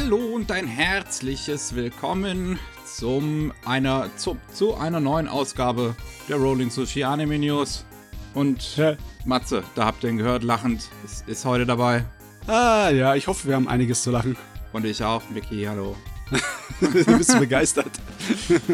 Hallo 0.00 0.16
und 0.16 0.52
ein 0.52 0.68
herzliches 0.68 1.74
Willkommen 1.74 2.56
zum 2.86 3.52
einer, 3.66 4.08
zu, 4.16 4.38
zu 4.52 4.76
einer 4.76 5.00
neuen 5.00 5.26
Ausgabe 5.26 5.96
der 6.28 6.36
Rolling 6.36 6.70
Sushi 6.70 7.02
Anime 7.02 7.36
News. 7.36 7.84
Und 8.32 8.76
Ja. 8.76 8.96
Matze, 9.24 9.64
da 9.74 9.86
habt 9.86 10.04
ihr 10.04 10.10
ihn 10.10 10.16
gehört, 10.16 10.44
lachend, 10.44 10.88
ist, 11.04 11.28
ist 11.28 11.44
heute 11.44 11.66
dabei. 11.66 12.04
Ah, 12.46 12.90
ja, 12.90 13.16
ich 13.16 13.26
hoffe, 13.26 13.48
wir 13.48 13.56
haben 13.56 13.66
einiges 13.66 14.04
zu 14.04 14.12
lachen. 14.12 14.36
Und 14.72 14.84
ich 14.86 15.02
auch, 15.02 15.22
Mickey, 15.30 15.64
hallo. 15.64 15.96
du 16.80 17.18
bist 17.18 17.36
begeistert. 17.38 17.90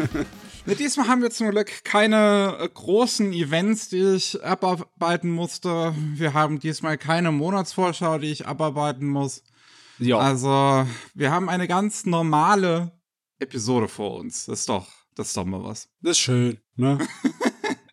Ne, 0.67 0.73
diesmal 0.73 1.07
haben 1.07 1.21
wir 1.21 1.29
zum 1.29 1.51
Glück 1.51 1.83
keine 1.83 2.57
äh, 2.59 2.67
großen 2.67 3.31
Events, 3.33 3.89
die 3.89 4.15
ich 4.15 4.43
abarbeiten 4.43 5.29
musste. 5.29 5.93
Wir 6.15 6.33
haben 6.33 6.59
diesmal 6.59 6.97
keine 6.97 7.31
Monatsvorschau, 7.31 8.17
die 8.17 8.31
ich 8.31 8.47
abarbeiten 8.47 9.07
muss. 9.07 9.43
Ja. 9.99 10.17
Also, 10.17 10.87
wir 11.13 11.31
haben 11.31 11.49
eine 11.49 11.67
ganz 11.67 12.05
normale 12.05 12.91
Episode 13.39 13.87
vor 13.87 14.15
uns. 14.15 14.45
Das 14.45 14.61
ist 14.61 14.69
doch, 14.69 14.87
das 15.15 15.27
ist 15.27 15.37
doch 15.37 15.45
mal 15.45 15.63
was. 15.63 15.89
das 16.01 16.11
ist 16.11 16.19
schön, 16.19 16.59
ne? 16.75 16.97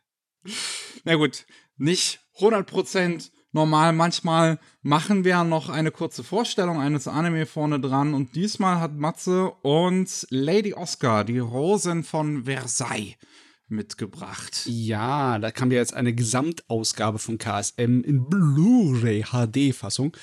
Na 1.04 1.14
gut, 1.16 1.46
nicht 1.76 2.20
100% 2.38 3.30
normal. 3.52 3.92
Manchmal 3.92 4.58
machen 4.82 5.24
wir 5.24 5.44
noch 5.44 5.68
eine 5.68 5.90
kurze 5.90 6.24
Vorstellung 6.24 6.80
eines 6.80 7.08
Anime 7.08 7.46
vorne 7.46 7.80
dran. 7.80 8.14
Und 8.14 8.34
diesmal 8.34 8.80
hat 8.80 8.94
Matze 8.94 9.50
uns 9.62 10.26
Lady 10.30 10.74
Oscar, 10.74 11.24
die 11.24 11.38
Rosen 11.38 12.02
von 12.02 12.44
Versailles, 12.44 13.16
mitgebracht. 13.68 14.62
Ja, 14.66 15.38
da 15.38 15.50
kam 15.50 15.72
ja 15.72 15.78
jetzt 15.78 15.94
eine 15.94 16.14
Gesamtausgabe 16.14 17.18
von 17.18 17.38
KSM 17.38 18.02
in 18.02 18.28
Blu-ray 18.28 19.24
HD-Fassung. 19.24 20.16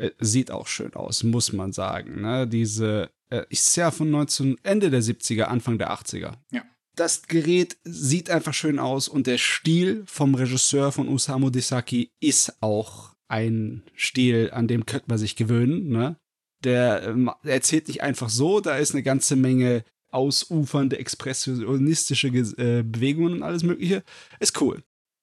Äh, 0.00 0.12
sieht 0.18 0.50
auch 0.50 0.66
schön 0.66 0.94
aus, 0.94 1.22
muss 1.22 1.52
man 1.52 1.72
sagen. 1.72 2.22
Ne? 2.22 2.46
Diese 2.48 3.10
äh, 3.30 3.44
ist 3.50 3.76
ja 3.76 3.90
von 3.90 4.10
19, 4.10 4.56
Ende 4.62 4.90
der 4.90 5.02
70er, 5.02 5.42
Anfang 5.42 5.78
der 5.78 5.92
80er. 5.92 6.34
Ja. 6.50 6.62
Das 6.96 7.22
Gerät 7.22 7.76
sieht 7.84 8.30
einfach 8.30 8.52
schön 8.52 8.78
aus 8.78 9.08
und 9.08 9.26
der 9.26 9.38
Stil 9.38 10.02
vom 10.06 10.34
Regisseur 10.34 10.90
von 10.90 11.08
Osamu 11.08 11.50
Desaki 11.50 12.10
ist 12.20 12.62
auch 12.62 13.14
ein 13.28 13.84
Stil, 13.94 14.50
an 14.52 14.68
dem 14.68 14.86
könnte 14.86 15.06
man 15.08 15.18
sich 15.18 15.36
gewöhnen. 15.36 15.88
Ne? 15.88 16.16
Der 16.64 17.02
ähm, 17.04 17.30
erzählt 17.44 17.88
nicht 17.88 18.02
einfach 18.02 18.28
so, 18.28 18.60
da 18.60 18.76
ist 18.76 18.92
eine 18.92 19.02
ganze 19.02 19.36
Menge 19.36 19.84
ausufernde, 20.10 20.98
expressionistische 20.98 22.28
äh, 22.28 22.82
Bewegungen 22.82 23.34
und 23.34 23.42
alles 23.42 23.62
Mögliche. 23.62 24.02
Ist 24.40 24.60
cool. 24.60 24.82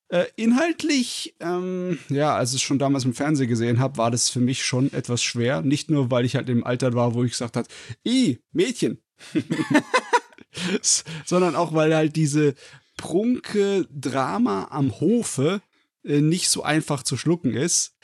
Äh, 0.09 0.25
inhaltlich, 0.37 1.35
ähm, 1.41 1.99
ja, 2.07 2.33
als 2.35 2.51
ich 2.51 2.57
es 2.57 2.61
schon 2.61 2.79
damals 2.79 3.03
im 3.03 3.13
Fernsehen 3.13 3.49
gesehen 3.49 3.79
habe, 3.79 3.97
war 3.97 4.09
das 4.09 4.29
für 4.29 4.39
mich 4.39 4.65
schon 4.65 4.93
etwas 4.93 5.21
schwer. 5.21 5.61
Nicht 5.61 5.89
nur, 5.89 6.09
weil 6.11 6.23
ich 6.23 6.35
halt 6.35 6.47
im 6.47 6.63
Alter 6.63 6.93
war, 6.93 7.13
wo 7.13 7.23
ich 7.23 7.31
gesagt 7.31 7.57
habe, 7.57 7.67
i, 8.05 8.39
Mädchen. 8.53 9.01
Sondern 11.25 11.55
auch, 11.55 11.73
weil 11.73 11.93
halt 11.93 12.15
diese 12.15 12.55
prunke 12.95 13.85
Drama 13.91 14.69
am 14.71 14.99
Hofe 14.99 15.61
äh, 16.03 16.21
nicht 16.21 16.49
so 16.49 16.63
einfach 16.63 17.03
zu 17.03 17.17
schlucken 17.17 17.53
ist. 17.53 17.95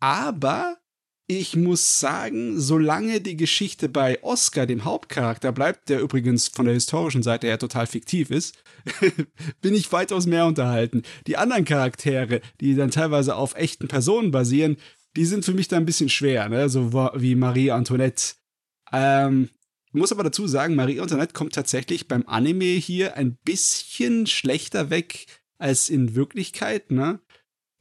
Aber 0.00 0.76
ich 1.26 1.56
muss 1.56 2.00
sagen, 2.00 2.60
solange 2.60 3.20
die 3.20 3.36
Geschichte 3.36 3.88
bei 3.88 4.22
Oscar, 4.22 4.66
dem 4.66 4.84
Hauptcharakter, 4.84 5.52
bleibt, 5.52 5.88
der 5.88 6.00
übrigens 6.00 6.48
von 6.48 6.66
der 6.66 6.74
historischen 6.74 7.22
Seite 7.22 7.46
her 7.46 7.58
total 7.58 7.86
fiktiv 7.86 8.30
ist, 8.30 8.62
bin 9.62 9.74
ich 9.74 9.90
weitaus 9.90 10.26
mehr 10.26 10.46
unterhalten. 10.46 11.02
Die 11.26 11.38
anderen 11.38 11.64
Charaktere, 11.64 12.42
die 12.60 12.74
dann 12.74 12.90
teilweise 12.90 13.36
auf 13.36 13.54
echten 13.54 13.88
Personen 13.88 14.32
basieren, 14.32 14.76
die 15.16 15.24
sind 15.24 15.44
für 15.44 15.54
mich 15.54 15.68
da 15.68 15.76
ein 15.76 15.86
bisschen 15.86 16.10
schwer, 16.10 16.48
ne? 16.48 16.68
so 16.68 16.92
wie 17.14 17.36
Marie 17.36 17.70
Antoinette. 17.70 18.34
Ähm, 18.92 19.48
muss 19.92 20.12
aber 20.12 20.24
dazu 20.24 20.46
sagen, 20.46 20.74
Marie 20.74 21.00
Antoinette 21.00 21.32
kommt 21.32 21.54
tatsächlich 21.54 22.08
beim 22.08 22.24
Anime 22.26 22.64
hier 22.64 23.16
ein 23.16 23.36
bisschen 23.44 24.26
schlechter 24.26 24.90
weg 24.90 25.26
als 25.56 25.88
in 25.88 26.14
Wirklichkeit, 26.14 26.90
ne? 26.90 27.20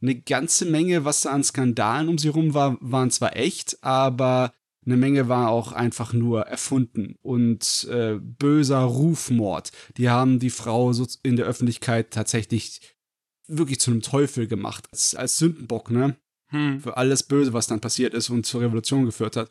Eine 0.03 0.15
ganze 0.15 0.65
Menge, 0.65 1.05
was 1.05 1.21
da 1.21 1.31
an 1.31 1.45
Skandalen 1.45 2.09
um 2.09 2.17
sie 2.17 2.27
rum 2.27 2.53
war, 2.53 2.77
waren 2.81 3.09
zwar 3.09 3.37
echt, 3.37 3.81
aber 3.81 4.53
eine 4.85 4.97
Menge 4.97 5.29
war 5.29 5.49
auch 5.49 5.71
einfach 5.71 6.11
nur 6.11 6.41
erfunden 6.41 7.15
und 7.21 7.87
äh, 7.89 8.19
böser 8.19 8.81
Rufmord. 8.81 9.71
Die 9.95 10.09
haben 10.09 10.39
die 10.39 10.49
Frau 10.49 10.91
so 10.91 11.07
in 11.23 11.37
der 11.37 11.45
Öffentlichkeit 11.45 12.11
tatsächlich 12.11 12.81
wirklich 13.47 13.79
zu 13.79 13.91
einem 13.91 14.01
Teufel 14.01 14.47
gemacht, 14.47 14.87
als, 14.91 15.15
als 15.15 15.37
Sündenbock, 15.37 15.89
ne? 15.89 16.17
Hm. 16.49 16.81
für 16.81 16.97
alles 16.97 17.23
Böse, 17.23 17.53
was 17.53 17.67
dann 17.67 17.79
passiert 17.79 18.13
ist 18.13 18.29
und 18.29 18.45
zur 18.45 18.61
Revolution 18.61 19.05
geführt 19.05 19.37
hat. 19.37 19.49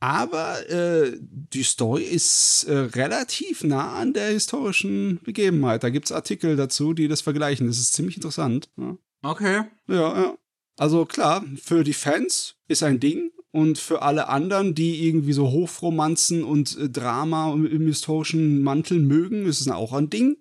Aber 0.00 0.68
äh, 0.70 1.12
die 1.20 1.62
Story 1.62 2.04
ist 2.04 2.64
äh, 2.64 2.74
relativ 2.74 3.62
nah 3.64 3.96
an 3.96 4.14
der 4.14 4.30
historischen 4.30 5.20
Begebenheit. 5.22 5.84
Da 5.84 5.90
gibt 5.90 6.06
es 6.06 6.12
Artikel 6.12 6.56
dazu, 6.56 6.94
die 6.94 7.06
das 7.06 7.20
vergleichen. 7.20 7.66
Das 7.66 7.78
ist 7.78 7.92
ziemlich 7.92 8.16
interessant. 8.16 8.70
Ja. 8.78 8.96
Okay. 9.22 9.64
ja, 9.88 10.22
ja. 10.22 10.38
Also 10.76 11.04
klar, 11.04 11.44
für 11.62 11.84
die 11.84 11.92
Fans 11.92 12.56
ist 12.66 12.82
ein 12.82 13.00
Ding. 13.00 13.30
Und 13.52 13.78
für 13.78 14.02
alle 14.02 14.28
anderen, 14.28 14.74
die 14.74 15.06
irgendwie 15.06 15.32
so 15.32 15.50
Hofromanzen 15.50 16.44
und 16.44 16.78
äh, 16.78 16.88
Drama 16.88 17.52
im, 17.52 17.86
historischen 17.86 18.62
Mantel 18.62 19.00
mögen, 19.00 19.44
ist 19.44 19.60
es 19.60 19.68
auch 19.68 19.92
ein 19.92 20.08
Ding. 20.08 20.36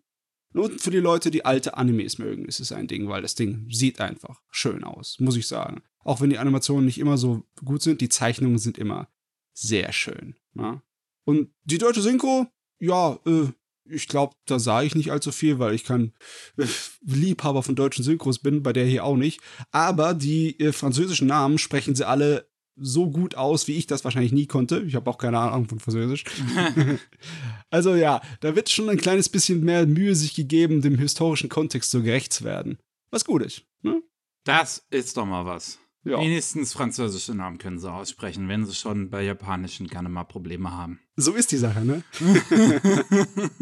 Und 0.54 0.80
für 0.82 0.92
die 0.92 1.00
Leute, 1.00 1.32
die 1.32 1.44
alte 1.44 1.76
Animes 1.76 2.20
mögen, 2.20 2.46
ist 2.46 2.60
es 2.60 2.72
ein 2.72 2.88
Ding, 2.88 3.08
weil 3.08 3.22
das 3.22 3.36
Ding 3.36 3.68
sieht 3.70 4.00
einfach 4.00 4.42
schön 4.52 4.84
aus, 4.84 5.20
muss 5.20 5.36
ich 5.36 5.48
sagen. 5.48 5.82
Auch 6.04 6.22
wenn 6.22 6.30
die 6.30 6.38
Animationen 6.38 6.86
nicht 6.86 7.00
immer 7.00 7.18
so 7.18 7.44
gut 7.64 7.82
sind, 7.82 8.02
die 8.02 8.10
Zeichnungen 8.10 8.58
sind 8.58 8.78
immer 8.78 9.10
sehr 9.54 9.92
schön. 9.92 10.36
Ja? 10.56 10.82
Und 11.26 11.50
die 11.64 11.78
deutsche 11.78 12.02
Synchro, 12.02 12.48
ja, 12.80 13.20
äh, 13.26 13.48
ich 13.90 14.08
glaube, 14.08 14.36
da 14.46 14.60
sah 14.60 14.82
ich 14.82 14.96
nicht 14.96 15.12
allzu 15.12 15.32
viel, 15.32 15.60
weil 15.60 15.74
ich 15.74 15.84
kein 15.84 16.14
äh, 16.58 16.66
Liebhaber 17.02 17.64
von 17.64 17.76
deutschen 17.76 18.04
Synchros 18.04 18.40
bin, 18.40 18.64
bei 18.64 18.74
der 18.74 18.86
hier 18.86 19.04
auch 19.04 19.18
nicht. 19.18 19.42
Aber 19.72 20.14
die 20.14 20.60
äh, 20.60 20.72
französischen 20.72 21.28
Namen 21.28 21.58
sprechen 21.58 21.96
sie 21.96 22.08
alle 22.08 22.50
so 22.82 23.10
gut 23.10 23.36
aus, 23.36 23.68
wie 23.68 23.76
ich 23.76 23.88
das 23.88 24.04
wahrscheinlich 24.04 24.32
nie 24.32 24.48
konnte. 24.48 24.82
Ich 24.88 24.96
habe 24.96 25.10
auch 25.10 25.18
keine 25.18 25.40
Ahnung 25.40 25.68
von 25.68 25.80
Französisch. 25.80 26.24
also 27.70 27.96
ja, 27.96 28.22
da 28.40 28.56
wird 28.56 28.70
schon 28.70 28.90
ein 28.90 28.98
kleines 28.98 29.30
bisschen 29.30 29.64
mehr 29.64 29.86
Mühe 29.86 30.16
sich 30.16 30.34
gegeben, 30.34 30.82
dem 30.82 30.98
historischen 30.98 31.50
Kontext 31.50 31.92
so 31.92 32.02
gerecht 32.02 32.34
zu 32.34 32.44
werden. 32.44 32.80
Was 33.12 33.26
gut 33.26 33.44
ist. 33.44 33.64
Ne? 33.82 34.02
Das 34.46 34.86
ist 34.90 35.18
doch 35.18 35.26
mal 35.26 35.46
was. 35.46 35.80
Ja. 36.04 36.20
Wenigstens 36.20 36.74
französische 36.74 37.36
Namen 37.36 37.58
können 37.58 37.80
sie 37.80 37.92
aussprechen, 37.92 38.48
wenn 38.48 38.66
sie 38.66 38.74
schon 38.74 39.10
bei 39.10 39.22
japanischen 39.24 39.88
gerne 39.88 40.10
mal 40.10 40.24
Probleme 40.24 40.72
haben. 40.72 41.00
So 41.18 41.34
ist 41.34 41.52
die 41.52 41.58
Sache, 41.58 41.84
ne? 41.86 42.04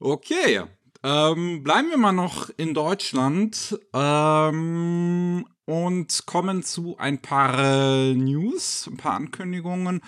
Okay. 0.00 0.62
Ähm, 1.02 1.62
bleiben 1.62 1.88
wir 1.88 1.96
mal 1.96 2.12
noch 2.12 2.50
in 2.58 2.74
Deutschland 2.74 3.78
ähm, 3.94 5.46
und 5.64 6.26
kommen 6.26 6.62
zu 6.62 6.98
ein 6.98 7.22
paar 7.22 7.58
äh, 7.58 8.14
News, 8.14 8.86
ein 8.86 8.98
paar 8.98 9.14
Ankündigungen. 9.14 10.02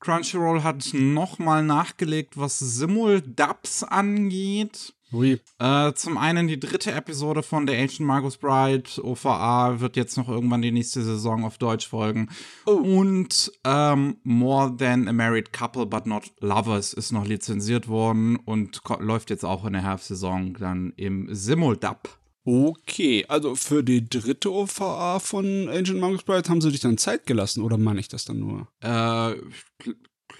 Crunchyroll 0.00 0.62
hat 0.62 0.90
nochmal 0.92 1.62
nachgelegt, 1.62 2.36
was 2.36 2.58
Simul-Dubs 2.58 3.84
angeht. 3.84 4.94
Ui. 5.12 5.40
Äh, 5.58 5.92
zum 5.94 6.18
einen 6.18 6.48
die 6.48 6.60
dritte 6.60 6.92
Episode 6.92 7.42
von 7.42 7.66
The 7.66 7.74
Ancient 7.74 8.06
Margus 8.06 8.36
Bride, 8.36 8.84
OVA, 9.02 9.80
wird 9.80 9.96
jetzt 9.96 10.18
noch 10.18 10.28
irgendwann 10.28 10.60
die 10.60 10.70
nächste 10.70 11.02
Saison 11.02 11.44
auf 11.44 11.56
Deutsch 11.56 11.88
folgen. 11.88 12.28
Und 12.66 13.50
ähm, 13.64 14.18
More 14.22 14.76
Than 14.76 15.08
a 15.08 15.12
Married 15.12 15.52
Couple 15.52 15.86
But 15.86 16.06
Not 16.06 16.32
Lovers 16.40 16.92
ist 16.92 17.12
noch 17.12 17.26
lizenziert 17.26 17.88
worden 17.88 18.36
und 18.36 18.82
läuft 18.98 19.30
jetzt 19.30 19.44
auch 19.44 19.64
in 19.64 19.72
der 19.72 19.82
Herbstsaison 19.82 20.54
dann 20.54 20.92
im 20.96 21.34
Simuldub. 21.34 22.18
Okay, 22.44 23.26
also 23.28 23.54
für 23.54 23.82
die 23.82 24.08
dritte 24.08 24.50
OVA 24.50 25.18
von 25.18 25.68
Ancient 25.68 26.00
Monks 26.00 26.22
Bride 26.22 26.48
haben 26.48 26.60
sie 26.62 26.70
dich 26.70 26.80
dann 26.80 26.96
Zeit 26.96 27.26
gelassen, 27.26 27.62
oder 27.62 27.76
meine 27.76 28.00
ich 28.00 28.08
das 28.08 28.24
dann 28.24 28.38
nur? 28.38 28.68
Äh, 28.80 29.36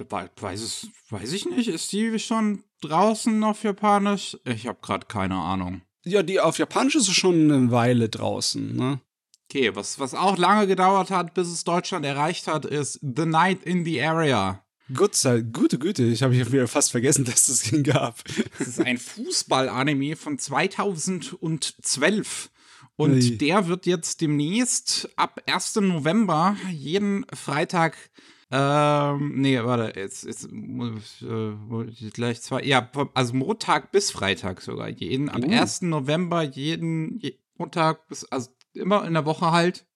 weiß, 0.01 0.61
es, 0.61 0.89
weiß 1.11 1.33
ich 1.33 1.47
nicht, 1.47 1.69
ist 1.69 1.93
die 1.93 2.19
schon 2.19 2.65
draußen 2.81 3.43
auf 3.45 3.63
Japanisch? 3.63 4.37
Ich 4.45 4.67
habe 4.67 4.79
gerade 4.81 5.07
keine 5.07 5.37
Ahnung. 5.37 5.83
Ja, 6.05 6.23
die 6.23 6.41
auf 6.41 6.59
Japanisch 6.59 6.97
ist 6.97 7.09
es 7.09 7.15
schon 7.15 7.51
eine 7.51 7.71
Weile 7.71 8.09
draußen, 8.09 8.75
ne? 8.75 9.01
Okay, 9.51 9.75
was, 9.75 9.99
was 9.99 10.15
auch 10.15 10.37
lange 10.37 10.67
gedauert 10.67 11.11
hat, 11.11 11.33
bis 11.33 11.49
es 11.49 11.65
Deutschland 11.65 12.05
erreicht 12.05 12.47
hat, 12.47 12.67
ist 12.67 13.01
The 13.01 13.25
Night 13.25 13.63
in 13.65 13.85
the 13.85 14.03
Area. 14.03 14.63
Gott 14.93 15.15
sei 15.15 15.41
gute 15.41 15.79
Güte, 15.79 16.05
ich 16.05 16.23
habe 16.23 16.35
ja 16.35 16.51
wieder 16.51 16.69
fast 16.69 16.91
vergessen, 16.91 17.25
dass 17.25 17.47
das 17.47 17.71
ihn 17.73 17.83
gab. 17.83 18.23
Das 18.59 18.69
ist 18.69 18.81
ein 18.81 18.99
Fußball-Anime 18.99 20.17
von 20.17 20.39
2012. 20.39 22.51
Und 22.97 23.13
Ui. 23.13 23.39
der 23.39 23.69
wird 23.69 23.87
jetzt 23.87 24.21
demnächst 24.21 25.09
ab 25.17 25.41
1. 25.47 25.77
November 25.77 26.57
jeden 26.71 27.25
Freitag. 27.33 27.97
Ähm, 28.51 29.33
nee, 29.37 29.63
warte, 29.63 29.99
jetzt, 29.99 30.25
jetzt 30.25 30.49
äh, 30.51 32.11
gleich 32.11 32.41
zwei. 32.41 32.63
Ja, 32.63 32.91
also 33.13 33.35
Montag 33.35 33.93
bis 33.93 34.11
Freitag 34.11 34.63
sogar. 34.63 34.89
Jeden, 34.89 35.29
am 35.29 35.45
Uh. 35.45 35.53
1. 35.53 35.83
November, 35.83 36.43
jeden 36.43 37.19
je, 37.19 37.35
Montag 37.59 38.09
bis, 38.09 38.25
also 38.25 38.51
immer 38.73 39.05
in 39.07 39.15
der 39.15 39.27
Woche 39.27 39.51
halt. 39.51 39.87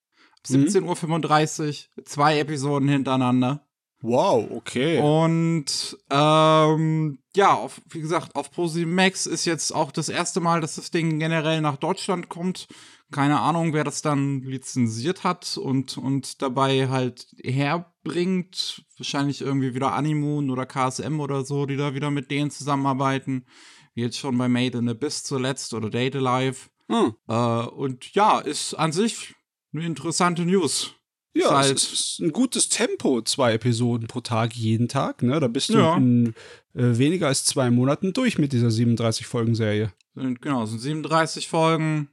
Mhm. 0.48 0.64
17.35 0.66 1.88
Uhr, 1.96 2.04
zwei 2.04 2.38
Episoden 2.38 2.88
hintereinander. 2.88 3.66
Wow, 4.02 4.50
okay. 4.50 4.98
Und 4.98 5.96
ähm, 6.10 7.18
ja, 7.36 7.54
auf, 7.54 7.80
wie 7.88 8.00
gesagt, 8.00 8.34
auf 8.34 8.50
ProSieben 8.50 8.94
Max 8.94 9.26
ist 9.26 9.44
jetzt 9.44 9.72
auch 9.72 9.92
das 9.92 10.08
erste 10.08 10.40
Mal, 10.40 10.60
dass 10.60 10.74
das 10.74 10.90
Ding 10.90 11.20
generell 11.20 11.60
nach 11.60 11.76
Deutschland 11.76 12.28
kommt. 12.28 12.66
Keine 13.12 13.40
Ahnung, 13.40 13.72
wer 13.72 13.84
das 13.84 14.02
dann 14.02 14.40
lizenziert 14.42 15.22
hat 15.22 15.56
und, 15.56 15.96
und 15.98 16.42
dabei 16.42 16.88
halt 16.88 17.26
herbringt. 17.42 18.84
Wahrscheinlich 18.98 19.40
irgendwie 19.40 19.74
wieder 19.74 19.92
Animoon 19.94 20.50
oder 20.50 20.66
KSM 20.66 21.20
oder 21.20 21.44
so, 21.44 21.66
die 21.66 21.76
da 21.76 21.94
wieder 21.94 22.10
mit 22.10 22.30
denen 22.30 22.50
zusammenarbeiten. 22.50 23.46
Wie 23.94 24.02
jetzt 24.02 24.18
schon 24.18 24.36
bei 24.38 24.48
Made 24.48 24.78
in 24.78 24.88
Abyss 24.88 25.22
zuletzt 25.22 25.74
oder 25.74 25.90
Date 25.90 26.16
Alive. 26.16 26.68
Hm. 26.88 27.14
Äh, 27.28 27.34
und 27.66 28.12
ja, 28.14 28.38
ist 28.40 28.74
an 28.74 28.92
sich 28.92 29.34
eine 29.72 29.84
interessante 29.84 30.44
News. 30.44 30.94
Ja, 31.34 31.44
Ist 31.44 31.50
es 31.50 31.66
halt- 31.66 31.92
ist 31.92 32.18
ein 32.20 32.32
gutes 32.32 32.68
Tempo, 32.68 33.22
zwei 33.22 33.54
Episoden 33.54 34.06
pro 34.06 34.20
Tag 34.20 34.54
jeden 34.54 34.88
Tag. 34.88 35.22
Ne? 35.22 35.40
Da 35.40 35.48
bist 35.48 35.70
du 35.70 35.78
Ja. 35.78 35.96
in 35.96 36.34
äh, 36.74 36.98
weniger 36.98 37.28
als 37.28 37.44
zwei 37.44 37.70
Monaten 37.70 38.12
durch 38.12 38.38
mit 38.38 38.52
dieser 38.52 38.70
37-Folgen-Serie. 38.70 39.92
Sind, 40.14 40.42
genau, 40.42 40.66
sind 40.66 40.78
37 40.80 41.48
Folgen. 41.48 42.08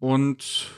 Und 0.00 0.70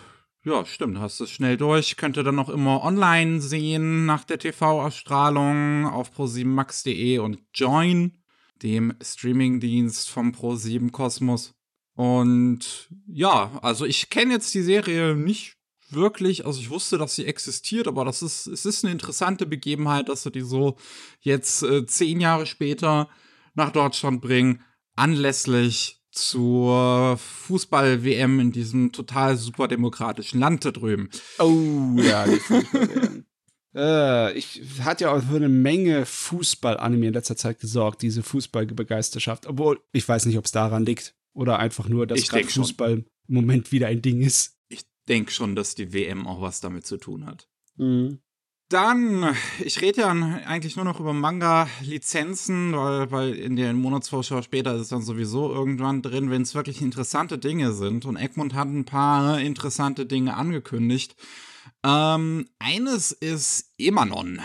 ja, 0.44 0.66
stimmt, 0.66 0.98
hast 0.98 1.20
es 1.20 1.30
schnell 1.30 1.56
durch. 1.56 1.96
Könnt 1.96 2.16
ihr 2.16 2.24
dann 2.24 2.34
noch 2.34 2.48
immer 2.48 2.82
online 2.82 3.40
sehen 3.40 4.04
nach 4.04 4.24
der 4.24 4.38
TV-Ausstrahlung 4.38 5.86
auf 5.86 6.10
pro7max.de 6.10 7.18
und 7.18 7.38
Join, 7.54 8.18
dem 8.62 8.92
Streamingdienst 9.00 10.10
vom 10.10 10.32
Pro7 10.32 10.90
Kosmos. 10.90 11.54
Und 11.94 12.88
ja, 13.06 13.58
also 13.62 13.84
ich 13.84 14.10
kenne 14.10 14.32
jetzt 14.32 14.52
die 14.54 14.62
Serie 14.62 15.14
nicht 15.14 15.56
wirklich, 15.90 16.44
also 16.44 16.58
ich 16.58 16.70
wusste, 16.70 16.98
dass 16.98 17.14
sie 17.14 17.26
existiert, 17.26 17.86
aber 17.86 18.04
das 18.04 18.22
ist, 18.22 18.46
es 18.48 18.64
ist 18.64 18.84
eine 18.84 18.92
interessante 18.92 19.46
Begebenheit, 19.46 20.08
dass 20.08 20.24
sie 20.24 20.32
die 20.32 20.40
so 20.40 20.76
jetzt 21.20 21.62
äh, 21.62 21.86
zehn 21.86 22.20
Jahre 22.20 22.46
später 22.46 23.08
nach 23.54 23.70
Deutschland 23.70 24.20
bringen, 24.20 24.62
anlässlich 24.96 26.01
zur 26.12 27.16
Fußball-WM 27.16 28.38
in 28.38 28.52
diesem 28.52 28.92
total 28.92 29.36
super 29.36 29.66
demokratischen 29.66 30.40
Land 30.40 30.64
da 30.64 30.70
drüben. 30.70 31.08
Oh, 31.38 31.96
ja, 31.96 32.26
die 32.26 32.36
Fußball 32.36 33.24
äh, 33.74 34.38
Ich 34.38 34.62
hatte 34.80 35.04
ja 35.04 35.12
auch 35.12 35.22
für 35.22 35.36
eine 35.36 35.48
Menge 35.48 36.06
Fußball-Anime 36.06 37.08
in 37.08 37.14
letzter 37.14 37.36
Zeit 37.36 37.60
gesorgt, 37.60 38.02
diese 38.02 38.22
Fußballbegeisterschaft. 38.22 39.46
Obwohl, 39.46 39.80
ich 39.92 40.06
weiß 40.06 40.26
nicht, 40.26 40.38
ob 40.38 40.44
es 40.44 40.52
daran 40.52 40.84
liegt. 40.84 41.14
Oder 41.34 41.58
einfach 41.58 41.88
nur, 41.88 42.06
dass 42.06 42.22
gerade 42.28 42.42
denk 42.42 42.52
schon. 42.52 42.64
Fußball 42.64 42.92
im 42.92 43.34
Moment 43.34 43.72
wieder 43.72 43.86
ein 43.86 44.02
Ding 44.02 44.20
ist. 44.20 44.58
Ich 44.68 44.82
denke 45.08 45.32
schon, 45.32 45.56
dass 45.56 45.74
die 45.74 45.94
WM 45.94 46.26
auch 46.26 46.42
was 46.42 46.60
damit 46.60 46.86
zu 46.86 46.98
tun 46.98 47.24
hat. 47.24 47.48
Mhm. 47.76 48.18
Dann, 48.72 49.36
ich 49.62 49.82
rede 49.82 50.00
ja 50.00 50.08
eigentlich 50.08 50.76
nur 50.76 50.86
noch 50.86 50.98
über 50.98 51.12
Manga-Lizenzen, 51.12 52.74
weil, 52.74 53.10
weil 53.10 53.34
in 53.34 53.56
der 53.56 53.74
Monatsvorschau 53.74 54.40
später 54.40 54.74
ist 54.74 54.80
es 54.80 54.88
dann 54.88 55.02
sowieso 55.02 55.52
irgendwann 55.52 56.00
drin, 56.00 56.30
wenn 56.30 56.40
es 56.40 56.54
wirklich 56.54 56.80
interessante 56.80 57.36
Dinge 57.36 57.74
sind. 57.74 58.06
Und 58.06 58.16
Egmont 58.16 58.54
hat 58.54 58.68
ein 58.68 58.86
paar 58.86 59.38
interessante 59.40 60.06
Dinge 60.06 60.38
angekündigt. 60.38 61.16
Ähm, 61.84 62.48
eines 62.58 63.12
ist 63.12 63.74
Emanon. 63.76 64.40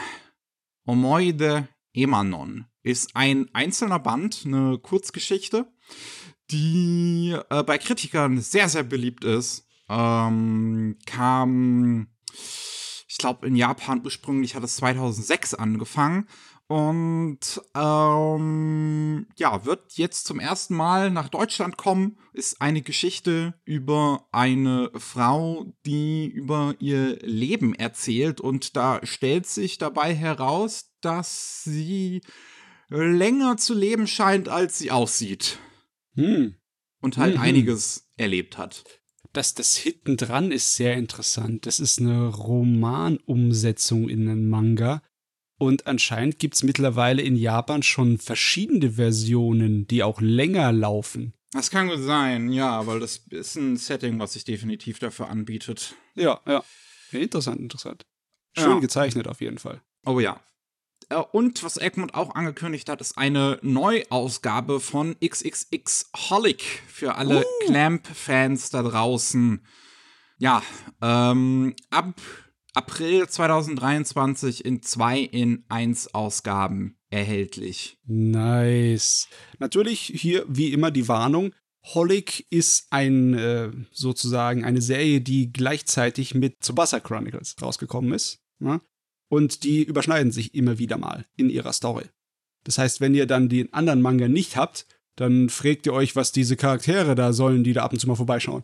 Omoide 0.86 1.70
Emanon 1.94 2.66
ist 2.84 3.16
ein 3.16 3.48
einzelner 3.54 4.00
Band, 4.00 4.44
eine 4.46 4.78
Kurzgeschichte, 4.78 5.72
die 6.52 7.34
äh, 7.50 7.64
bei 7.64 7.78
Kritikern 7.78 8.42
sehr, 8.42 8.68
sehr 8.68 8.84
beliebt 8.84 9.24
ist. 9.24 9.66
Ähm, 9.88 10.98
kam 11.06 12.08
ich 13.18 13.20
glaube, 13.20 13.48
in 13.48 13.56
Japan 13.56 14.02
ursprünglich 14.04 14.54
hat 14.54 14.64
es 14.64 14.76
2006 14.76 15.56
angefangen. 15.56 16.28
Und 16.68 17.40
ähm, 17.74 19.26
ja, 19.38 19.66
wird 19.66 19.94
jetzt 19.94 20.28
zum 20.28 20.40
ersten 20.40 20.76
Mal 20.76 21.10
nach 21.10 21.28
Deutschland 21.30 21.78
kommen. 21.78 22.20
Ist 22.34 22.62
eine 22.62 22.84
Geschichte 22.84 23.56
über 23.66 24.28
eine 24.32 24.92
Frau, 24.94 25.74
die 25.88 26.28
über 26.28 26.76
ihr 26.78 27.18
Leben 27.24 27.74
erzählt. 27.74 28.40
Und 28.40 28.76
da 28.76 29.00
stellt 29.04 29.48
sich 29.48 29.80
dabei 29.80 30.14
heraus, 30.14 30.92
dass 31.02 31.64
sie 31.64 32.22
länger 32.90 33.58
zu 33.58 33.74
leben 33.74 34.06
scheint, 34.06 34.48
als 34.48 34.78
sie 34.78 34.92
aussieht. 34.92 35.58
Hm. 36.14 36.56
Und 37.02 37.18
halt 37.18 37.38
Mhm. 37.38 37.42
einiges 37.42 38.12
erlebt 38.16 38.60
hat. 38.60 38.84
Das, 39.38 39.54
das 39.54 39.78
hinten 39.78 40.18
dran 40.18 40.52
ist 40.52 40.76
sehr 40.78 40.96
interessant. 40.96 41.68
Das 41.68 41.80
ist 41.80 42.00
eine 42.00 42.30
Romanumsetzung 42.30 44.10
in 44.10 44.28
einen 44.28 44.50
Manga. 44.50 45.04
Und 45.60 45.86
anscheinend 45.86 46.40
gibt 46.40 46.56
es 46.56 46.64
mittlerweile 46.64 47.22
in 47.22 47.36
Japan 47.36 47.84
schon 47.84 48.18
verschiedene 48.18 48.94
Versionen, 48.94 49.86
die 49.86 50.02
auch 50.02 50.22
länger 50.22 50.72
laufen. 50.72 51.36
Das 51.52 51.70
kann 51.70 51.88
gut 51.88 52.00
sein, 52.00 52.52
ja, 52.52 52.88
weil 52.88 53.00
das 53.00 53.18
ist 53.30 53.56
ein 53.58 53.78
Setting, 53.78 54.18
was 54.18 54.34
sich 54.34 54.44
definitiv 54.44 54.98
dafür 54.98 55.30
anbietet. 55.30 55.94
Ja, 56.16 56.42
ja. 56.48 56.64
Interessant, 57.12 57.60
interessant. 57.60 58.08
Schön 58.58 58.72
Ja. 58.72 58.80
gezeichnet 58.80 59.28
auf 59.28 59.40
jeden 59.40 59.60
Fall. 59.60 59.84
Oh 60.08 60.20
ja. 60.20 60.42
Äh, 61.10 61.16
Und 61.32 61.64
was 61.64 61.78
Egmont 61.78 62.14
auch 62.14 62.36
angekündigt 62.36 62.90
hat, 62.90 63.02
ist 63.02 63.18
eine 63.18 63.60
Neuausgabe 63.62 64.80
von 64.80 65.16
XXX 65.20 66.12
Holic 66.30 66.64
für 66.88 67.16
alle 67.16 67.46
Clamp-Fans 67.66 68.70
da 68.70 68.84
draußen. 68.84 69.62
Ja, 70.38 70.62
ähm, 71.02 71.76
ab 71.90 72.22
April 72.74 73.28
2023 73.28 74.64
in 74.64 74.84
2 74.84 75.20
in 75.20 75.66
1 75.68 76.14
Ausgaben 76.14 76.98
erhältlich. 77.10 77.98
Nice. 78.06 79.28
Natürlich 79.58 80.02
hier 80.02 80.46
wie 80.48 80.74
immer 80.74 80.92
die 80.92 81.08
Warnung. 81.08 81.54
Holic 81.94 82.46
ist 82.52 82.88
ein 82.92 83.34
äh, 83.34 83.72
sozusagen 83.92 84.66
eine 84.66 84.82
Serie, 84.82 85.22
die 85.22 85.52
gleichzeitig 85.52 86.36
mit 86.36 86.60
Tsubasa 86.62 87.00
Chronicles 87.00 87.56
rausgekommen 87.62 88.12
ist. 88.12 88.40
Ne? 88.60 88.82
Und 89.30 89.64
die 89.64 89.84
überschneiden 89.84 90.32
sich 90.32 90.56
immer 90.56 90.78
wieder 90.80 90.98
mal 90.98 91.26
in 91.36 91.50
ihrer 91.50 91.74
Story. 91.74 92.06
Das 92.64 92.78
heißt, 92.78 93.02
wenn 93.02 93.16
ihr 93.16 93.26
dann 93.26 93.50
den 93.50 93.74
anderen 93.74 94.02
Manga 94.02 94.28
nicht 94.28 94.58
habt, 94.58 94.86
dann 95.16 95.50
fragt 95.50 95.86
ihr 95.86 95.94
euch, 95.94 96.16
was 96.16 96.32
diese 96.32 96.56
Charaktere 96.56 97.16
da 97.16 97.34
sollen, 97.34 97.64
die 97.64 97.74
da 97.74 97.84
ab 97.84 97.94
und 97.94 98.00
zu 98.00 98.08
mal 98.08 98.16
vorbeischauen. 98.16 98.64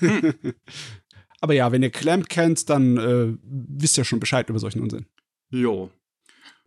Aber 1.40 1.54
ja, 1.54 1.72
wenn 1.72 1.82
ihr 1.82 1.90
Clamp 1.90 2.28
kennt, 2.28 2.68
dann 2.70 2.96
äh, 2.96 3.36
wisst 3.42 3.98
ihr 3.98 4.04
schon 4.04 4.20
Bescheid 4.20 4.48
über 4.48 4.58
solchen 4.58 4.80
Unsinn. 4.80 5.06
Jo. 5.50 5.90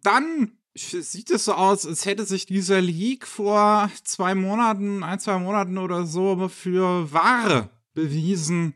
Dann 0.03 0.51
sieht 0.73 1.31
es 1.31 1.45
so 1.45 1.53
aus, 1.53 1.85
als 1.85 2.05
hätte 2.05 2.25
sich 2.25 2.45
dieser 2.45 2.81
Leak 2.81 3.25
vor 3.25 3.89
zwei 4.03 4.35
Monaten, 4.35 5.03
ein, 5.03 5.19
zwei 5.19 5.39
Monaten 5.39 5.77
oder 5.77 6.05
so 6.05 6.49
für 6.49 7.11
wahr 7.11 7.69
bewiesen. 7.93 8.75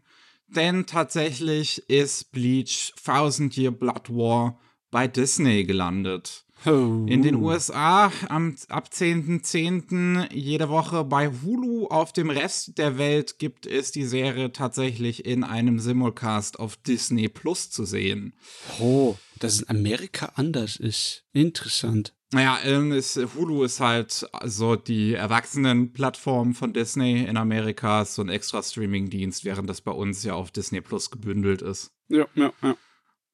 Denn 0.55 0.87
tatsächlich 0.87 1.87
ist 1.89 2.31
Bleach 2.31 2.93
Thousand 3.03 3.55
Year 3.55 3.71
Blood 3.71 4.09
War 4.09 4.59
bei 4.89 5.07
Disney 5.07 5.63
gelandet. 5.63 6.45
In 6.65 7.21
den 7.23 7.35
USA 7.35 8.11
am, 8.27 8.55
ab 8.67 8.89
10.10. 8.91 10.33
jede 10.33 10.69
Woche 10.69 11.03
bei 11.05 11.29
Hulu. 11.29 11.87
Auf 11.87 12.11
dem 12.11 12.29
Rest 12.29 12.77
der 12.77 12.97
Welt 12.97 13.39
gibt 13.39 13.65
es 13.65 13.91
die 13.91 14.05
Serie 14.05 14.51
tatsächlich 14.51 15.25
in 15.25 15.43
einem 15.43 15.79
Simulcast 15.79 16.59
auf 16.59 16.75
Disney 16.75 17.29
Plus 17.29 17.69
zu 17.69 17.85
sehen. 17.85 18.33
Oh, 18.79 19.15
dass 19.39 19.53
es 19.53 19.61
in 19.61 19.69
Amerika 19.69 20.33
anders 20.35 20.75
ist. 20.75 21.23
Interessant. 21.31 22.13
Naja, 22.31 22.59
ähm, 22.63 22.91
ist, 22.91 23.19
Hulu 23.35 23.63
ist 23.63 23.79
halt 23.79 24.27
so 24.45 24.75
die 24.75 25.13
Erwachsenenplattform 25.13 26.53
von 26.53 26.73
Disney 26.73 27.23
in 27.23 27.37
Amerika, 27.37 28.03
ist 28.03 28.15
so 28.15 28.21
ein 28.21 28.29
extra 28.29 28.61
Streaming-Dienst, 28.61 29.45
während 29.45 29.67
das 29.67 29.81
bei 29.81 29.91
uns 29.91 30.23
ja 30.23 30.35
auf 30.35 30.51
Disney 30.51 30.81
Plus 30.81 31.09
gebündelt 31.09 31.63
ist. 31.63 31.91
Ja, 32.07 32.27
ja, 32.35 32.51
ja. 32.61 32.75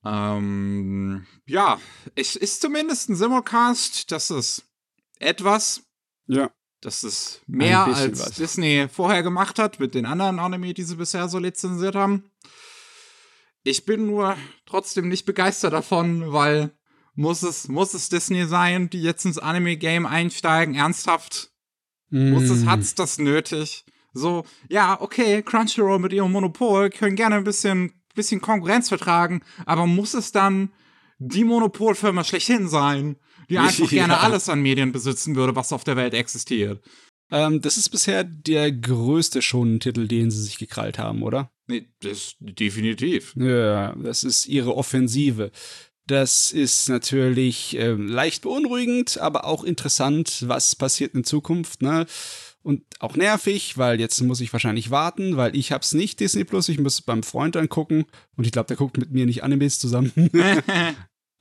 Ähm, 0.05 1.25
ja, 1.45 1.79
es 2.15 2.35
ist 2.35 2.61
zumindest 2.61 3.09
ein 3.09 3.15
Simulcast, 3.15 4.11
das 4.11 4.29
ist 4.29 4.63
etwas, 5.19 5.81
Ja. 6.27 6.51
das 6.81 7.03
ist 7.03 7.41
mehr 7.47 7.85
als 7.85 8.19
was. 8.19 8.31
Disney 8.35 8.87
vorher 8.91 9.23
gemacht 9.23 9.57
hat 9.59 9.79
mit 9.79 9.95
den 9.95 10.05
anderen 10.05 10.39
Anime, 10.39 10.73
die 10.73 10.83
sie 10.83 10.95
bisher 10.95 11.27
so 11.27 11.39
lizenziert 11.39 11.95
haben. 11.95 12.29
Ich 13.63 13.85
bin 13.85 14.05
nur 14.05 14.37
trotzdem 14.67 15.07
nicht 15.09 15.25
begeistert 15.25 15.73
davon, 15.73 16.31
weil 16.31 16.71
muss 17.15 17.41
es, 17.41 17.67
muss 17.67 17.93
es 17.95 18.09
Disney 18.09 18.45
sein, 18.45 18.89
die 18.89 19.01
jetzt 19.01 19.25
ins 19.25 19.39
Anime-Game 19.39 20.05
einsteigen? 20.05 20.75
Ernsthaft? 20.75 21.49
Muss 22.09 22.43
es, 22.43 22.63
Mm. 22.63 22.69
hat's 22.69 22.93
das 22.93 23.17
nötig? 23.17 23.83
So, 24.13 24.45
ja, 24.69 25.01
okay, 25.01 25.41
Crunchyroll 25.41 25.99
mit 25.99 26.13
ihrem 26.13 26.31
Monopol 26.31 26.89
können 26.91 27.15
gerne 27.15 27.35
ein 27.37 27.43
bisschen, 27.43 28.01
bisschen 28.15 28.41
Konkurrenz 28.41 28.89
vertragen, 28.89 29.41
aber 29.65 29.85
muss 29.85 30.13
es 30.13 30.31
dann 30.31 30.69
die 31.19 31.43
Monopolfirma 31.43 32.23
schlechthin 32.23 32.67
sein, 32.67 33.15
die 33.49 33.57
einfach 33.59 33.79
Ja. 33.91 33.99
gerne 34.07 34.19
alles 34.19 34.49
an 34.49 34.61
Medien 34.61 34.91
besitzen 34.91 35.35
würde, 35.35 35.55
was 35.55 35.71
auf 35.71 35.83
der 35.83 35.95
Welt 35.95 36.13
existiert? 36.13 36.81
Ähm, 37.31 37.61
das 37.61 37.77
ist 37.77 37.89
bisher 37.89 38.23
der 38.23 38.71
größte 38.71 39.41
Shonen-Titel, 39.41 40.07
den 40.07 40.29
sie 40.29 40.43
sich 40.43 40.57
gekrallt 40.57 40.99
haben, 40.99 41.23
oder? 41.23 41.49
Nee, 41.67 41.89
das 42.01 42.35
definitiv. 42.39 43.33
Ja, 43.35 43.95
das 43.95 44.23
ist 44.23 44.45
ihre 44.45 44.75
Offensive. 44.75 45.51
Das 46.07 46.51
ist 46.51 46.87
natürlich 46.87 47.75
äh, 47.77 47.93
leicht 47.93 48.43
beunruhigend, 48.43 49.17
aber 49.17 49.45
auch 49.45 49.63
interessant, 49.63 50.43
was 50.47 50.75
passiert 50.75 51.15
in 51.15 51.23
Zukunft, 51.23 51.81
ne? 51.81 52.05
Und 52.65 52.81
auch 52.99 53.15
nervig, 53.15 53.77
weil 53.77 53.99
jetzt 53.99 54.19
muss 54.21 54.41
ich 54.41 54.51
wahrscheinlich 54.51 54.89
warten, 54.89 55.37
weil 55.37 55.55
ich 55.55 55.71
hab's 55.71 55.93
nicht 55.93 56.19
Disney 56.19 56.45
Plus, 56.45 56.67
ich 56.67 56.79
muss 56.79 56.95
es 56.95 57.01
beim 57.03 57.21
Freund 57.21 57.55
angucken 57.55 58.05
und 58.37 58.47
ich 58.47 58.51
glaube, 58.51 58.65
der 58.65 58.75
guckt 58.75 58.97
mit 58.97 59.11
mir 59.11 59.27
nicht 59.27 59.43
Animes 59.43 59.77
zusammen. 59.77 60.11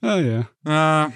ah 0.02 0.18
ja. 0.18 1.06
Äh, 1.06 1.10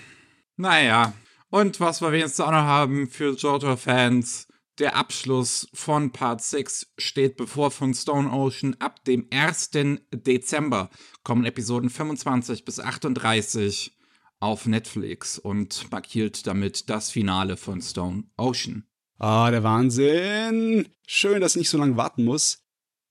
naja. 0.56 1.12
Und 1.50 1.78
was 1.80 2.00
wir 2.00 2.14
jetzt 2.14 2.40
auch 2.40 2.50
noch 2.50 2.56
haben 2.56 3.10
für 3.10 3.34
JoJo-Fans, 3.34 4.48
der 4.78 4.96
Abschluss 4.96 5.68
von 5.74 6.10
Part 6.10 6.40
6 6.40 6.94
steht 6.96 7.36
bevor 7.36 7.70
von 7.70 7.92
Stone 7.92 8.30
Ocean. 8.30 8.76
Ab 8.78 9.04
dem 9.04 9.26
1. 9.30 9.72
Dezember 10.10 10.88
kommen 11.22 11.44
Episoden 11.44 11.90
25 11.90 12.64
bis 12.64 12.80
38 12.80 13.94
auf 14.40 14.64
Netflix 14.64 15.38
und 15.38 15.90
markiert 15.90 16.46
damit 16.46 16.88
das 16.88 17.10
Finale 17.10 17.58
von 17.58 17.82
Stone 17.82 18.24
Ocean. 18.38 18.87
Ah, 19.18 19.50
der 19.50 19.64
Wahnsinn. 19.64 20.88
Schön, 21.06 21.40
dass 21.40 21.56
ich 21.56 21.60
nicht 21.60 21.70
so 21.70 21.78
lange 21.78 21.96
warten 21.96 22.24
muss. 22.24 22.62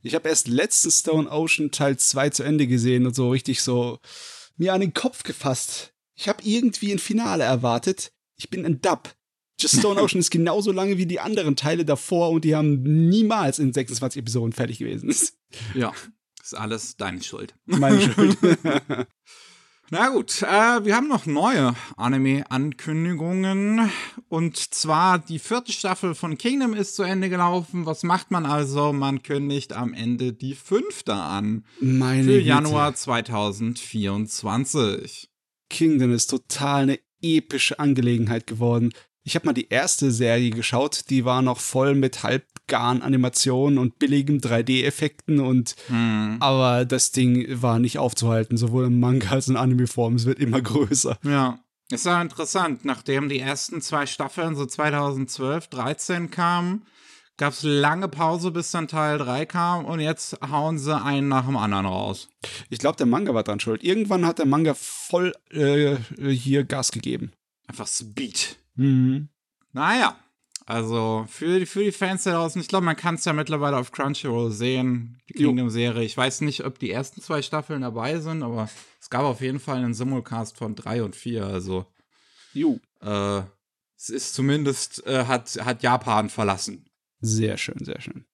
Ich 0.02 0.16
habe 0.16 0.30
erst 0.30 0.48
letzten 0.48 0.90
Stone 0.90 1.30
Ocean 1.30 1.72
Teil 1.72 1.98
2 1.98 2.30
zu 2.30 2.44
Ende 2.44 2.66
gesehen 2.66 3.06
und 3.06 3.14
so 3.14 3.30
richtig 3.30 3.62
so 3.62 4.00
mir 4.56 4.74
an 4.74 4.80
den 4.80 4.94
Kopf 4.94 5.24
gefasst. 5.24 5.94
Ich 6.16 6.30
habe 6.30 6.42
irgendwie 6.44 6.94
ein 6.94 7.00
Finale 7.00 7.44
erwartet. 7.44 8.14
Ich 8.38 8.50
bin 8.50 8.66
ein 8.66 8.80
Dub. 8.80 9.16
Just 9.60 9.76
Stone 9.80 10.02
Ocean 10.02 10.20
ist 10.20 10.32
genauso 10.32 10.72
lange 10.72 10.98
wie 10.98 11.08
die 11.08 11.20
anderen 11.20 11.58
Teile 11.58 11.84
davor 11.84 12.30
und 12.30 12.46
die 12.46 12.56
haben 12.56 13.10
niemals 13.10 13.60
in 13.60 13.74
26 13.74 14.22
Episoden 14.22 14.54
fertig 14.54 14.80
gewesen. 14.80 15.14
Ja, 15.74 15.92
ist 16.42 16.56
alles 16.56 16.96
deine 16.96 17.22
Schuld. 17.22 17.54
Meine 17.66 18.02
Schuld. 18.02 18.38
Na 19.90 20.10
gut, 20.10 20.42
äh, 20.42 20.84
wir 20.84 20.98
haben 20.98 21.08
noch 21.08 21.26
neue 21.26 21.74
Anime-Ankündigungen. 21.96 23.90
Und 24.28 24.58
zwar 24.58 25.18
die 25.18 25.40
vierte 25.40 25.72
Staffel 25.72 26.14
von 26.14 26.38
Kingdom 26.38 26.74
ist 26.74 26.98
zu 26.98 27.04
Ende 27.04 27.30
gelaufen. 27.30 27.86
Was 27.86 28.04
macht 28.04 28.30
man 28.30 28.46
also? 28.46 28.92
Man 28.92 29.24
kündigt 29.24 29.72
am 29.72 29.94
Ende 29.94 30.34
die 30.34 30.56
fünfte 30.56 31.14
an. 31.14 31.64
Meine 31.80 32.24
Für 32.24 32.34
Güte. 32.34 32.46
Januar 32.46 32.96
2024. 32.96 35.30
Kingdom 35.70 36.12
ist 36.12 36.28
total 36.28 36.84
eine 36.84 37.00
epische 37.22 37.80
Angelegenheit 37.80 38.46
geworden. 38.46 38.92
Ich 39.28 39.36
habe 39.36 39.46
mal 39.46 39.52
die 39.52 39.68
erste 39.68 40.10
Serie 40.10 40.52
geschaut, 40.52 41.10
die 41.10 41.26
war 41.26 41.42
noch 41.42 41.60
voll 41.60 41.96
mit 41.96 42.24
halbgaren 42.24 43.02
Animationen 43.02 43.78
und 43.78 44.00
billigen 44.00 44.40
3D-Effekten 44.40 45.42
und 45.42 45.76
Hm. 45.88 46.38
aber 46.40 46.86
das 46.86 47.12
Ding 47.12 47.46
war 47.62 47.78
nicht 47.78 48.00
aufzuhalten, 48.00 48.56
sowohl 48.56 48.86
im 48.86 49.02
Manga 49.02 49.32
als 49.32 49.48
auch 49.48 49.50
in 49.50 49.58
Anime-Form. 49.58 50.16
Es 50.16 50.26
wird 50.26 50.40
immer 50.40 50.62
größer. 50.62 51.20
Ja. 51.24 51.60
Ist 51.90 52.06
ja 52.06 52.22
interessant, 52.22 52.86
nachdem 52.86 53.28
die 53.28 53.40
ersten 53.42 53.82
zwei 53.82 54.06
Staffeln 54.06 54.56
so 54.56 54.66
2012, 54.66 55.68
13 55.68 56.32
kamen, 56.32 56.86
gab 57.36 57.52
es 57.52 57.64
lange 57.64 58.08
Pause, 58.08 58.52
bis 58.52 58.72
dann 58.72 58.88
Teil 58.88 59.18
3 59.18 59.46
kam 59.46 59.84
und 59.84 60.00
jetzt 60.00 60.38
hauen 60.50 60.80
sie 60.80 60.98
einen 60.98 61.28
nach 61.28 61.46
dem 61.48 61.58
anderen 61.58 61.86
raus. 61.86 62.30
Ich 62.70 62.80
glaube, 62.80 62.96
der 62.96 63.06
Manga 63.08 63.34
war 63.34 63.44
dran 63.44 63.60
schuld. 63.60 63.84
Irgendwann 63.84 64.26
hat 64.26 64.40
der 64.40 64.46
Manga 64.46 64.74
voll 64.74 65.34
äh, 65.52 65.98
hier 66.30 66.64
Gas 66.64 66.94
gegeben. 66.94 67.34
Einfach 67.68 67.88
Speed. 67.88 68.58
Mhm. 68.78 69.30
Naja, 69.74 70.18
also 70.66 71.26
für, 71.30 71.60
die- 71.60 71.66
für 71.66 71.84
die 71.84 71.92
Fans 71.92 72.24
da 72.24 72.32
draußen, 72.32 72.62
ich 72.62 72.68
glaube, 72.68 72.86
man 72.86 72.96
kann 72.96 73.16
es 73.16 73.26
ja 73.26 73.34
mittlerweile 73.34 73.78
auf 73.78 73.92
Crunchyroll 73.92 74.52
sehen, 74.52 75.20
die. 75.30 75.34
Kingdom-Serie. 75.44 76.04
Ich 76.04 76.16
weiß 76.18 76.42
nicht, 76.42 76.64
ob 76.66 76.80
die 76.80 76.92
ersten 76.92 77.22
zwei 77.22 77.42
Staffeln 77.42 77.82
dabei 77.82 78.20
sind, 78.20 78.44
aber 78.44 78.70
es 79.00 79.10
gab 79.10 79.24
auf 79.24 79.42
jeden 79.42 79.60
Fall 79.60 79.78
einen 79.78 79.94
Simulcast 79.94 80.58
von 80.58 80.76
drei 80.76 81.04
und 81.04 81.16
vier. 81.16 81.46
Also 81.46 81.86
Jo. 82.54 82.80
äh, 83.02 83.42
es 83.98 84.10
ist 84.10 84.34
zumindest, 84.36 85.06
äh, 85.08 85.26
hat, 85.26 85.50
hat 85.64 85.84
Japan 85.84 86.30
verlassen. 86.30 86.86
Sehr 87.20 87.58
schön, 87.58 87.84
sehr 87.84 88.00
schön. 88.02 88.26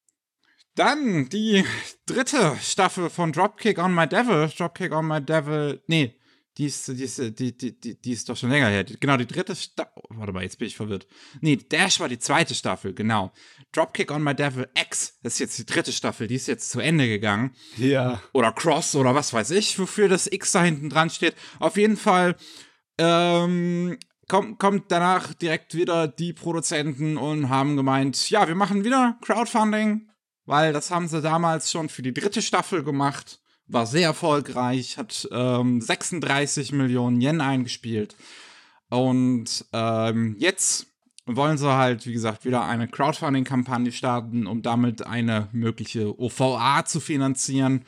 Dann 0.76 1.30
die 1.30 1.64
dritte 2.08 2.58
Staffel 2.62 3.10
von 3.10 3.32
Dropkick 3.32 3.78
on 3.78 3.94
My 3.94 4.08
Devil. 4.08 4.50
Dropkick 4.58 4.92
on 4.92 5.08
My 5.08 5.22
Devil. 5.22 5.84
Nee, 5.88 6.16
die 6.58 6.66
ist, 6.66 6.88
die 6.88 7.04
ist, 7.04 7.40
die, 7.40 7.58
die, 7.58 7.80
die, 7.80 8.00
die 8.00 8.12
ist 8.12 8.30
doch 8.30 8.38
schon 8.38 8.52
länger 8.52 8.68
her. 8.68 8.84
Genau, 8.84 9.18
die 9.18 9.26
dritte 9.26 9.56
Staffel. 9.56 10.04
Warte 10.10 10.34
mal, 10.34 10.44
jetzt 10.44 10.60
bin 10.60 10.68
ich 10.68 10.76
verwirrt. 10.76 11.08
Nee, 11.42 11.56
Dash 11.56 12.00
war 12.00 12.10
die 12.10 12.20
zweite 12.20 12.54
Staffel, 12.54 12.94
genau. 12.94 13.34
Dropkick 13.72 14.12
on 14.12 14.24
My 14.24 14.36
Devil 14.36 14.70
X. 14.80 15.18
Das 15.24 15.34
ist 15.34 15.40
jetzt 15.40 15.58
die 15.58 15.66
dritte 15.66 15.92
Staffel. 15.92 16.28
Die 16.28 16.36
ist 16.36 16.48
jetzt 16.48 16.70
zu 16.70 16.80
Ende 16.80 17.08
gegangen. 17.08 17.56
Ja. 17.78 18.22
Oder 18.34 18.52
Cross 18.52 18.96
oder 18.96 19.16
was 19.16 19.34
weiß 19.34 19.50
ich, 19.52 19.80
wofür 19.80 20.08
das 20.08 20.32
X 20.32 20.52
da 20.52 20.64
hinten 20.64 20.90
dran 20.90 21.10
steht. 21.10 21.36
Auf 21.60 21.76
jeden 21.76 21.98
Fall 21.98 22.36
ähm, 23.00 23.98
kommt, 24.28 24.60
kommt 24.60 24.92
danach 24.92 25.34
direkt 25.34 25.74
wieder 25.74 26.08
die 26.08 26.34
Produzenten 26.34 27.18
und 27.18 27.50
haben 27.50 27.76
gemeint, 27.76 28.30
ja, 28.30 28.48
wir 28.48 28.56
machen 28.56 28.84
wieder 28.84 29.18
Crowdfunding, 29.22 30.08
weil 30.46 30.72
das 30.72 30.92
haben 30.92 31.08
sie 31.08 31.22
damals 31.22 31.72
schon 31.72 31.90
für 31.90 32.04
die 32.04 32.14
dritte 32.14 32.44
Staffel 32.44 32.84
gemacht. 32.84 33.40
War 33.68 33.86
sehr 33.86 34.08
erfolgreich, 34.08 34.98
hat 34.98 35.28
ähm, 35.32 35.82
36 35.82 36.72
Millionen 36.74 37.22
Yen 37.22 37.42
eingespielt. 37.42 38.16
Und 38.90 39.66
ähm, 39.74 40.36
jetzt 40.38 40.88
wollen 41.26 41.58
sie 41.58 41.74
halt, 41.74 42.06
wie 42.06 42.14
gesagt, 42.14 42.46
wieder 42.46 42.66
eine 42.66 42.88
Crowdfunding-Kampagne 42.88 43.92
starten, 43.92 44.46
um 44.46 44.62
damit 44.62 45.08
eine 45.08 45.48
mögliche 45.52 46.20
OVA 46.20 46.86
zu 46.86 47.00
finanzieren. 47.00 47.86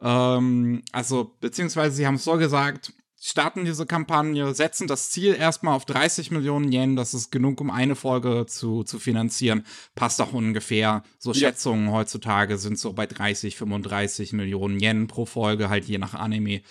Ähm, 0.00 0.82
also, 0.92 1.36
beziehungsweise 1.40 1.96
sie 1.96 2.06
haben 2.06 2.16
es 2.16 2.24
so 2.24 2.36
gesagt, 2.36 2.92
starten 3.26 3.64
diese 3.64 3.86
Kampagne, 3.86 4.54
setzen 4.54 4.86
das 4.86 5.10
Ziel 5.10 5.34
erstmal 5.34 5.74
auf 5.74 5.84
30 5.84 6.30
Millionen 6.30 6.70
Yen, 6.72 6.94
das 6.94 7.12
ist 7.12 7.32
genug, 7.32 7.60
um 7.60 7.70
eine 7.70 7.96
Folge 7.96 8.46
zu, 8.46 8.84
zu 8.84 9.00
finanzieren. 9.00 9.64
Passt 9.96 10.20
auch 10.20 10.32
ungefähr. 10.32 11.02
So 11.18 11.32
Ja. 11.32 11.48
Schätzungen 11.48 11.90
heutzutage 11.90 12.56
sind 12.56 12.78
so 12.78 12.92
bei 12.92 13.06
30, 13.06 13.56
35 13.56 14.32
Millionen 14.32 14.78
Yen 14.80 15.08
pro 15.08 15.26
Folge, 15.26 15.68
halt 15.68 15.86
je 15.86 15.98
nach 15.98 16.14
Anime. 16.14 16.62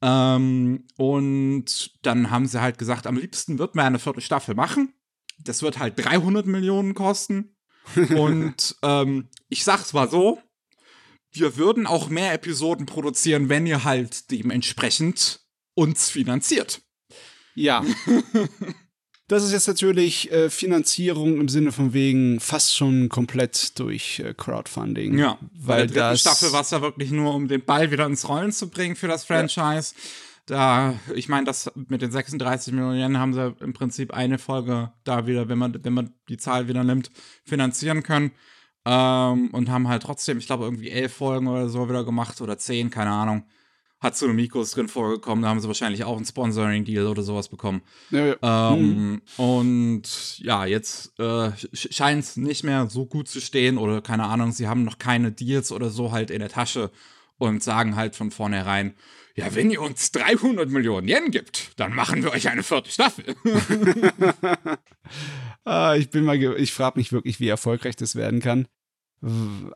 Ähm, 0.00 0.84
und 0.96 1.98
dann 2.02 2.30
haben 2.30 2.46
sie 2.46 2.60
halt 2.60 2.78
gesagt, 2.78 3.08
am 3.08 3.16
liebsten 3.16 3.58
wird 3.58 3.74
man 3.74 3.86
eine 3.86 3.98
vierte 3.98 4.20
Staffel 4.20 4.54
machen. 4.54 4.94
Das 5.42 5.62
wird 5.62 5.80
halt 5.80 5.94
300 5.96 6.46
Millionen 6.46 6.94
kosten. 6.94 7.56
und 8.16 8.76
ähm, 8.82 9.28
ich 9.48 9.64
sag's 9.64 9.92
mal 9.94 10.08
so, 10.08 10.38
wir 11.32 11.56
würden 11.56 11.86
auch 11.86 12.08
mehr 12.08 12.34
Episoden 12.34 12.86
produzieren, 12.86 13.48
wenn 13.48 13.66
ihr 13.66 13.82
halt 13.82 14.30
dementsprechend 14.30 15.47
uns 15.78 16.10
finanziert. 16.10 16.82
Ja. 17.54 17.84
Das 19.30 19.44
ist 19.44 19.52
jetzt 19.52 19.68
natürlich 19.68 20.32
äh, 20.32 20.48
Finanzierung 20.48 21.38
im 21.38 21.50
Sinne 21.50 21.70
von 21.70 21.92
wegen 21.92 22.40
fast 22.40 22.74
schon 22.74 23.10
komplett 23.10 23.78
durch 23.78 24.20
äh, 24.20 24.32
Crowdfunding. 24.32 25.18
Ja, 25.18 25.38
weil 25.52 25.86
bei 25.86 25.86
der 25.86 25.86
dritten 25.86 25.98
das 25.98 26.20
Staffel 26.22 26.52
war 26.52 26.62
es 26.62 26.70
ja 26.70 26.80
wirklich 26.80 27.10
nur, 27.10 27.34
um 27.34 27.46
den 27.46 27.62
Ball 27.62 27.90
wieder 27.90 28.06
ins 28.06 28.26
Rollen 28.26 28.52
zu 28.52 28.70
bringen 28.70 28.96
für 28.96 29.06
das 29.06 29.26
Franchise. 29.26 29.94
Da, 30.46 30.98
ich 31.14 31.28
meine, 31.28 31.44
das 31.44 31.70
mit 31.74 32.00
den 32.00 32.10
36 32.10 32.72
Millionen 32.72 33.18
haben 33.18 33.34
sie 33.34 33.54
im 33.60 33.74
Prinzip 33.74 34.14
eine 34.14 34.38
Folge 34.38 34.94
da 35.04 35.26
wieder, 35.26 35.50
wenn 35.50 35.58
man, 35.58 35.78
wenn 35.84 35.92
man 35.92 36.14
die 36.30 36.38
Zahl 36.38 36.66
wieder 36.66 36.82
nimmt, 36.82 37.10
finanzieren 37.44 38.02
können. 38.02 38.30
Ähm, 38.86 39.50
und 39.50 39.68
haben 39.68 39.88
halt 39.88 40.04
trotzdem, 40.04 40.38
ich 40.38 40.46
glaube, 40.46 40.64
irgendwie 40.64 40.88
elf 40.88 41.12
Folgen 41.12 41.48
oder 41.48 41.68
so 41.68 41.86
wieder 41.86 42.02
gemacht 42.02 42.40
oder 42.40 42.56
zehn, 42.56 42.88
keine 42.88 43.10
Ahnung. 43.10 43.44
Hatsune 44.00 44.32
Miku 44.32 44.60
ist 44.60 44.76
drin 44.76 44.88
vorgekommen, 44.88 45.42
da 45.42 45.48
haben 45.48 45.60
sie 45.60 45.66
wahrscheinlich 45.66 46.04
auch 46.04 46.16
einen 46.16 46.24
Sponsoring-Deal 46.24 47.06
oder 47.06 47.22
sowas 47.22 47.48
bekommen. 47.48 47.82
Ja, 48.10 48.26
ja. 48.26 48.72
Ähm, 48.74 49.22
Und 49.36 50.38
ja, 50.38 50.66
jetzt 50.66 51.18
äh, 51.18 51.50
scheint 51.74 52.22
es 52.22 52.36
nicht 52.36 52.62
mehr 52.62 52.88
so 52.88 53.06
gut 53.06 53.28
zu 53.28 53.40
stehen 53.40 53.76
oder 53.76 54.00
keine 54.00 54.24
Ahnung, 54.24 54.52
sie 54.52 54.68
haben 54.68 54.84
noch 54.84 54.98
keine 54.98 55.32
Deals 55.32 55.72
oder 55.72 55.90
so 55.90 56.12
halt 56.12 56.30
in 56.30 56.38
der 56.38 56.48
Tasche 56.48 56.90
und 57.38 57.62
sagen 57.62 57.96
halt 57.96 58.14
von 58.14 58.30
vornherein, 58.30 58.94
ja, 59.34 59.54
wenn 59.54 59.70
ihr 59.70 59.80
uns 59.80 60.10
300 60.10 60.68
Millionen 60.68 61.06
Yen 61.06 61.30
gibt, 61.30 61.70
dann 61.76 61.94
machen 61.94 62.24
wir 62.24 62.32
euch 62.32 62.48
eine 62.48 62.62
vierte 62.62 62.90
Staffel. 62.90 63.24
Ah, 65.64 65.96
ich 65.96 66.08
bin 66.08 66.24
mal, 66.24 66.42
ich 66.58 66.72
frage 66.72 66.98
mich 66.98 67.12
wirklich, 67.12 67.40
wie 67.40 67.48
erfolgreich 67.48 67.94
das 67.94 68.16
werden 68.16 68.40
kann. 68.40 68.68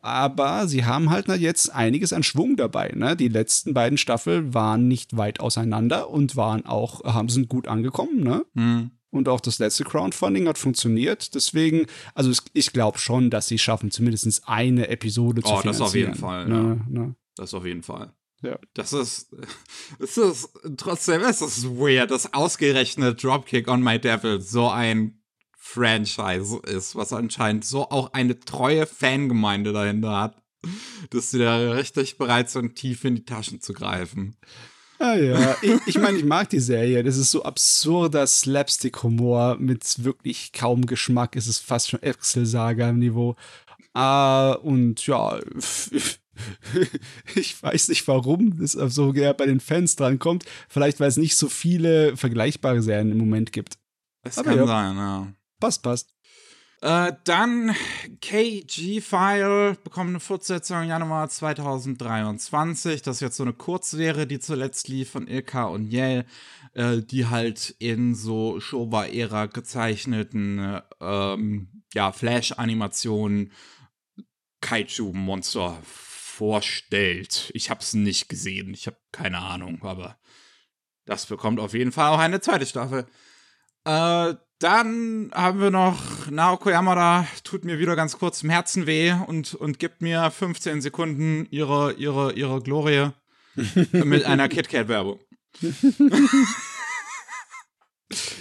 Aber 0.03 0.69
sie 0.69 0.85
haben 0.85 1.11
halt 1.11 1.27
jetzt 1.29 1.73
einiges 1.75 2.13
an 2.13 2.23
Schwung 2.23 2.57
dabei. 2.57 2.93
Ne? 2.95 3.17
Die 3.17 3.29
letzten 3.29 3.75
beiden 3.75 3.99
Staffeln 3.99 4.55
waren 4.55 4.89
nicht 4.89 5.17
weit 5.17 5.41
auseinander 5.41 6.11
und 6.11 6.37
waren 6.37 6.65
auch, 6.67 7.05
haben 7.05 7.29
sind 7.29 7.49
gut 7.49 7.69
angekommen. 7.69 8.23
Ne? 8.23 8.45
hm. 8.55 8.91
Und 9.11 9.29
auch 9.29 9.41
das 9.41 9.59
letzte 9.59 9.85
Crowdfunding 9.85 10.49
hat 10.49 10.57
funktioniert. 10.57 11.35
Deswegen, 11.35 11.85
also 12.15 12.33
ich 12.55 12.73
glaube 12.73 12.99
schon, 12.99 13.29
dass 13.29 13.47
sie 13.47 13.59
schaffen, 13.59 13.91
zumindest 13.91 14.49
eine 14.49 14.89
Episode 14.89 15.43
zu 15.43 15.51
Oh, 15.53 15.61
das 15.63 15.77
finanzieren. 15.77 15.83
auf 15.83 15.95
jeden 15.95 16.15
Fall, 16.15 16.49
Ne, 16.49 16.81
ne. 16.89 17.15
Das 17.37 17.53
auf 17.53 17.67
jeden 17.67 17.83
Fall. 17.83 18.13
Ja. 18.43 18.59
Das 18.73 18.95
ist, 18.95 19.37
es 19.99 20.17
ist, 20.17 20.49
trotzdem 20.79 21.21
ist 21.21 21.43
es 21.43 21.65
weird, 21.67 22.11
dass 22.11 22.33
ausgerechnet 22.33 23.23
Dropkick 23.23 23.69
on 23.69 23.83
My 23.83 23.99
Devil 23.99 24.41
so 24.41 24.71
ein 24.71 25.22
Franchise 25.65 26.61
ist, 26.67 26.97
was 26.97 27.13
anscheinend 27.13 27.65
so 27.65 27.89
auch 27.89 28.13
eine 28.15 28.39
treue 28.39 28.85
Fangemeinde 28.85 29.73
dahinter 29.73 30.21
hat, 30.21 30.43
dass 31.11 31.31
sie 31.31 31.39
da 31.39 31.57
richtig 31.73 32.19
bereit 32.19 32.51
sind, 32.51 32.75
tief 32.75 33.05
in 33.05 33.15
die 33.15 33.25
Taschen 33.25 33.61
zu 33.61 33.73
greifen. 33.73 34.37
Ah 34.99 35.15
ja, 35.15 35.57
ich, 35.63 35.81
ich 35.87 35.99
meine, 35.99 36.19
ich 36.19 36.25
mag 36.25 36.51
die 36.51 36.59
Serie. 36.61 37.05
Das 37.05 37.17
ist 37.17 37.31
so 37.31 37.45
absurder 37.45 38.27
Slapstick-Humor 38.27 39.57
mit 39.61 40.05
wirklich 40.05 40.53
kaum 40.53 40.85
Geschmack. 40.85 41.37
Es 41.37 41.47
ist 41.47 41.61
fast 41.61 41.91
schon 41.91 42.03
Excel-Saga-Niveau. 42.03 43.37
Uh, 43.97 44.57
und 44.63 45.07
ja, 45.07 45.39
ich 47.37 47.63
weiß 47.63 47.89
nicht, 47.89 48.07
warum 48.09 48.61
es 48.61 48.73
so 48.73 49.13
bei 49.13 49.47
den 49.47 49.61
Fans 49.61 49.95
drankommt. 49.95 50.45
Vielleicht, 50.69 50.99
weil 50.99 51.09
es 51.09 51.17
nicht 51.17 51.37
so 51.37 51.49
viele 51.49 52.17
vergleichbare 52.17 52.83
Serien 52.83 53.13
im 53.13 53.19
Moment 53.19 53.53
gibt. 53.53 53.79
Das 54.25 54.39
Aber 54.39 54.51
kann 54.51 54.59
ja, 54.59 54.67
sein, 54.67 54.97
ja. 54.97 55.33
Passt, 55.63 55.85
passt. 55.85 56.13
Äh, 56.81 57.13
dann 57.23 57.73
KG-File 58.21 59.77
bekommt 59.85 60.09
eine 60.09 60.19
Fortsetzung 60.19 60.83
im 60.83 60.89
Januar 60.89 61.29
2023. 61.29 63.01
Das 63.03 63.19
ist 63.19 63.21
jetzt 63.21 63.37
so 63.37 63.45
eine 63.45 63.53
Kurzserie, 63.53 64.27
die 64.27 64.41
zuletzt 64.41 64.89
lief 64.89 65.13
von 65.13 65.29
Ilka 65.29 65.67
und 65.67 65.93
Yale, 65.93 66.27
äh, 66.73 66.97
die 66.97 67.29
halt 67.29 67.77
in 67.79 68.17
so 68.17 68.59
Showa-Ära 68.59 69.47
gezeichneten 69.47 70.81
ähm, 71.01 71.85
ja, 71.95 72.11
Flash-Animationen 72.11 73.53
Kaiju-Monster 74.63 75.79
vorstellt. 75.85 77.53
Ich 77.55 77.71
habe 77.71 77.83
es 77.83 77.95
nicht 77.95 78.29
gesehen, 78.29 78.75
ich 78.75 78.89
habe 78.89 78.97
keine 79.13 79.39
Ahnung, 79.39 79.85
aber 79.85 80.19
das 81.05 81.27
bekommt 81.27 81.61
auf 81.61 81.73
jeden 81.73 81.93
Fall 81.93 82.11
auch 82.11 82.19
eine 82.19 82.41
zweite 82.41 82.67
Staffel. 82.67 83.07
Äh, 83.85 84.35
dann 84.63 85.31
haben 85.35 85.61
wir 85.61 85.71
noch 85.71 86.31
Naoko 86.31 86.71
Yamada, 86.71 87.27
tut 87.43 87.65
mir 87.65 87.79
wieder 87.81 87.97
ganz 87.97 88.17
kurz 88.19 88.43
im 88.43 88.51
Herzen 88.51 88.87
weh 88.87 89.13
und, 89.27 89.55
und 89.55 89.79
gibt 89.81 90.03
mir 90.03 90.31
15 90.31 90.81
Sekunden 90.81 91.49
ihre, 91.51 91.95
ihre, 91.95 92.33
ihre 92.35 92.61
Glorie 92.63 93.09
mit 93.93 94.25
einer 94.25 94.49
KitKat-Werbung. 94.49 95.19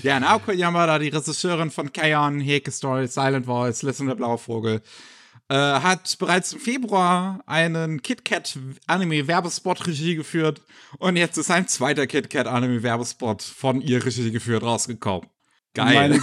ja, 0.03 0.19
Naoko 0.19 0.51
Yamada, 0.51 0.99
die 0.99 1.09
Regisseurin 1.09 1.71
von 1.71 1.91
Kayon, 1.91 2.39
Heke 2.39 2.69
Story, 2.71 3.07
Silent 3.07 3.47
Voice, 3.47 3.81
Listen 3.81 4.05
der 4.07 4.15
blaue 4.15 4.37
Vogel, 4.37 4.81
äh, 5.49 5.55
hat 5.55 6.17
bereits 6.19 6.53
im 6.53 6.59
Februar 6.59 7.41
einen 7.47 8.01
KitKat 8.03 8.59
Anime 8.85 9.27
Werbespot 9.27 9.87
Regie 9.87 10.15
geführt 10.15 10.61
und 10.99 11.15
jetzt 11.15 11.37
ist 11.37 11.49
ein 11.49 11.67
zweiter 11.67 12.05
KitKat 12.05 12.45
Anime 12.45 12.83
Werbespot 12.83 13.41
von 13.41 13.81
ihr 13.81 14.05
Regie 14.05 14.29
geführt 14.31 14.61
rausgekommen. 14.61 15.27
Geil. 15.73 16.19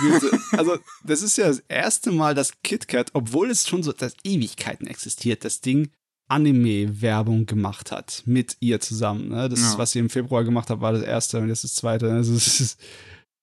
Also, 0.53 0.79
das 1.05 1.23
ist 1.23 1.39
ja 1.39 1.47
das 1.49 1.63
erste 1.69 2.11
Mal, 2.11 2.35
dass 2.35 2.61
KitKat, 2.63 3.11
obwohl 3.15 3.51
es 3.51 3.69
schon 3.69 3.83
so 3.83 3.93
seit 3.97 4.15
Ewigkeiten 4.25 4.87
existiert, 4.87 5.45
das 5.45 5.61
Ding 5.61 5.91
Anime-Werbung 6.29 7.47
gemacht 7.47 7.91
hat 7.91 8.23
mit 8.27 8.57
ihr 8.61 8.81
zusammen. 8.81 9.29
Ne? 9.29 9.49
Das, 9.49 9.61
ja. 9.61 9.79
was 9.79 9.93
sie 9.93 9.99
im 9.99 10.11
Februar 10.11 10.45
gemacht 10.45 10.69
hat, 10.71 10.81
war 10.81 10.93
das 10.93 11.03
erste 11.03 11.39
und 11.39 11.49
jetzt 11.49 11.65
das 11.65 11.75
zweite. 11.75 12.11
Also, 12.11 12.35
es 12.35 12.61
ist, 12.61 12.81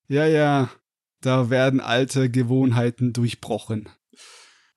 ja, 0.08 0.28
ja, 0.28 0.70
da 1.22 1.50
werden 1.50 1.80
alte 1.80 2.30
Gewohnheiten 2.30 3.14
durchbrochen. 3.14 3.90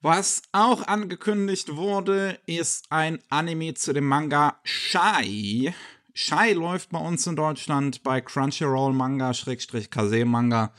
Was 0.01 0.41
auch 0.53 0.87
angekündigt 0.87 1.75
wurde, 1.75 2.39
ist 2.45 2.85
ein 2.89 3.19
Anime 3.29 3.73
zu 3.73 3.91
dem 3.91 4.05
Manga 4.05 4.59
Shy. 4.63 5.73
Shy 6.13 6.53
läuft 6.53 6.89
bei 6.89 6.99
uns 6.99 7.27
in 7.27 7.35
Deutschland 7.35 8.01
bei 8.01 8.21
Crunchyroll 8.21 8.93
Manga, 8.93 9.33
Schrägstrich 9.33 9.89
Kase 9.89 10.25
Manga 10.25 10.73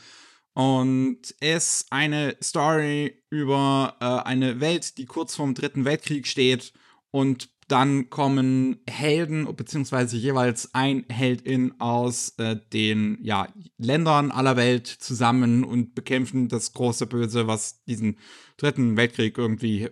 und 0.61 1.31
ist 1.41 1.87
eine 1.89 2.37
Story 2.43 3.15
über 3.31 3.97
äh, 3.99 4.29
eine 4.29 4.61
Welt, 4.61 4.99
die 4.99 5.07
kurz 5.07 5.35
vorm 5.35 5.55
Dritten 5.55 5.87
Weltkrieg 5.87 6.27
steht 6.27 6.75
und 7.11 7.49
dann 7.67 8.11
kommen 8.11 8.81
Helden, 8.87 9.57
beziehungsweise 9.57 10.19
jeweils 10.19 10.75
ein 10.75 11.07
Heldin 11.09 11.81
aus 11.81 12.35
äh, 12.37 12.59
den 12.75 13.17
ja, 13.23 13.49
Ländern 13.79 14.31
aller 14.31 14.59
Welt 14.59 14.87
zusammen 14.87 15.65
und 15.65 15.95
bekämpfen 15.95 16.49
das 16.49 16.75
große 16.75 17.07
Böse, 17.07 17.47
was 17.47 17.83
diesen 17.85 18.19
Dritten 18.59 18.99
Weltkrieg 18.99 19.39
irgendwie 19.39 19.89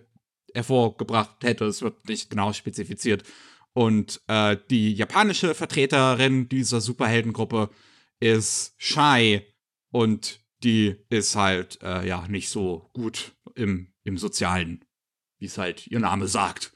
hervorgebracht 0.53 1.43
hätte. 1.43 1.65
Es 1.65 1.81
wird 1.81 2.07
nicht 2.07 2.29
genau 2.29 2.53
spezifiziert. 2.53 3.23
Und 3.73 4.21
äh, 4.27 4.55
die 4.69 4.93
japanische 4.93 5.55
Vertreterin 5.55 6.47
dieser 6.47 6.79
Superheldengruppe 6.79 7.71
ist 8.19 8.75
Shai. 8.77 9.47
Und 9.91 10.39
die 10.63 10.95
ist 11.09 11.35
halt 11.35 11.79
äh, 11.81 12.07
ja 12.07 12.27
nicht 12.27 12.49
so 12.49 12.89
gut 12.93 13.33
im, 13.55 13.93
im 14.03 14.17
Sozialen, 14.17 14.85
wie 15.37 15.45
es 15.45 15.57
halt 15.57 15.87
ihr 15.87 15.99
Name 15.99 16.27
sagt. 16.27 16.73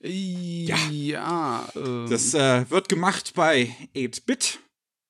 Ja, 0.00 0.78
ja 0.90 1.68
ähm. 1.74 2.06
das 2.08 2.34
äh, 2.34 2.68
wird 2.70 2.88
gemacht 2.88 3.32
bei 3.34 3.74
8-Bit, 3.94 4.60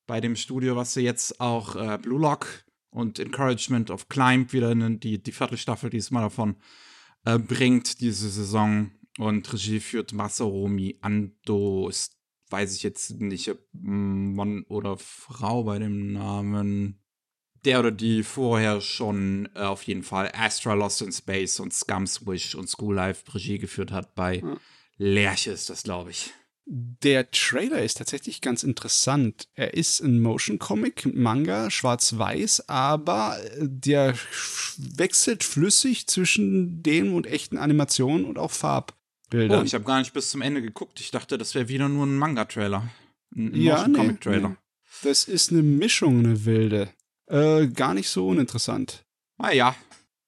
bei 0.07 0.21
dem 0.21 0.37
Studio, 0.37 0.77
was 0.77 0.95
sie 0.95 1.03
jetzt 1.03 1.41
auch 1.41 1.77
äh, 1.77 1.99
Blue 1.99 2.21
Lock 2.21 2.65
und 2.91 3.19
Encouragement 3.19 3.91
of 3.91 4.09
Climb 4.09 4.53
wieder 4.53 4.71
in 4.71 5.01
die, 5.01 5.23
die 5.23 5.33
vierte 5.33 5.57
Staffel 5.57 5.91
diesmal 5.91 6.23
davon 6.23 6.57
äh, 7.25 7.39
bringt, 7.39 8.01
diese 8.01 8.31
Saison. 8.31 8.91
Und 9.19 9.51
Regie 9.53 9.81
führt 9.81 10.13
Masaromi 10.13 10.99
Ando. 11.01 11.89
Ist, 11.89 12.17
weiß 12.51 12.77
ich 12.77 12.83
jetzt 12.83 13.19
nicht, 13.19 13.51
ob 13.51 13.59
Mann 13.73 14.63
oder 14.69 14.97
Frau 14.99 15.65
bei 15.65 15.79
dem 15.79 16.13
Namen 16.13 17.03
der 17.67 17.81
oder 17.81 17.91
die 17.91 18.23
vorher 18.23 18.81
schon 18.81 19.49
äh, 19.55 19.61
auf 19.61 19.83
jeden 19.83 20.03
Fall 20.03 20.31
Astra 20.35 20.75
Lost 20.75 21.03
in 21.03 21.13
Space 21.13 21.61
und 21.61 21.75
Scum's 21.75 22.27
Wish 22.27 22.55
und 22.55 22.69
School 22.69 22.95
Life 22.95 23.23
Regie 23.35 23.59
geführt 23.59 23.91
hat. 23.91 24.15
Bei 24.15 24.37
ja. 24.37 24.57
Lerche 24.97 25.51
ist 25.51 25.69
das, 25.69 25.83
glaube 25.83 26.11
ich. 26.11 26.33
Der 26.69 27.31
Trailer 27.31 27.83
ist 27.83 27.99
tatsächlich 27.99 28.41
ganz 28.41 28.65
interessant. 28.65 29.49
Er 29.55 29.75
ist 29.75 30.01
ein 30.01 30.21
Motion 30.21 30.59
Comic, 30.59 31.15
Manga, 31.15 31.71
schwarz-weiß, 31.71 32.69
aber 32.69 33.39
der 33.59 34.15
wechselt 34.77 35.45
flüssig 35.45 36.09
zwischen 36.09 36.83
dem 36.83 37.15
und 37.15 37.27
echten 37.27 37.57
Animationen 37.57 38.25
und 38.25 38.37
auch 38.37 38.51
Farbbildern. 38.51 39.61
Oh, 39.61 39.65
ich 39.65 39.75
habe 39.75 39.85
gar 39.85 40.01
nicht 40.01 40.13
bis 40.13 40.31
zum 40.31 40.43
Ende 40.43 40.61
geguckt. 40.61 40.99
Ich 40.99 41.13
dachte, 41.13 41.39
das 41.39 41.55
wäre 41.55 41.69
wieder 41.69 41.89
nur 41.89 42.05
ein 42.05 42.17
Manga-Trailer. 42.17 42.89
Ein 43.37 43.55
ja, 43.55 43.77
Motion 43.77 43.95
Comic-Trailer. 43.95 44.49
Nee. 44.49 44.57
Das 45.05 45.25
ist 45.29 45.53
eine 45.53 45.63
Mischung, 45.63 46.19
eine 46.21 46.47
wilde. 46.47 46.89
Äh, 47.29 47.69
gar 47.69 47.95
nicht 47.95 48.09
so 48.09 48.29
uninteressant. 48.29 49.05
Naja, 49.39 49.75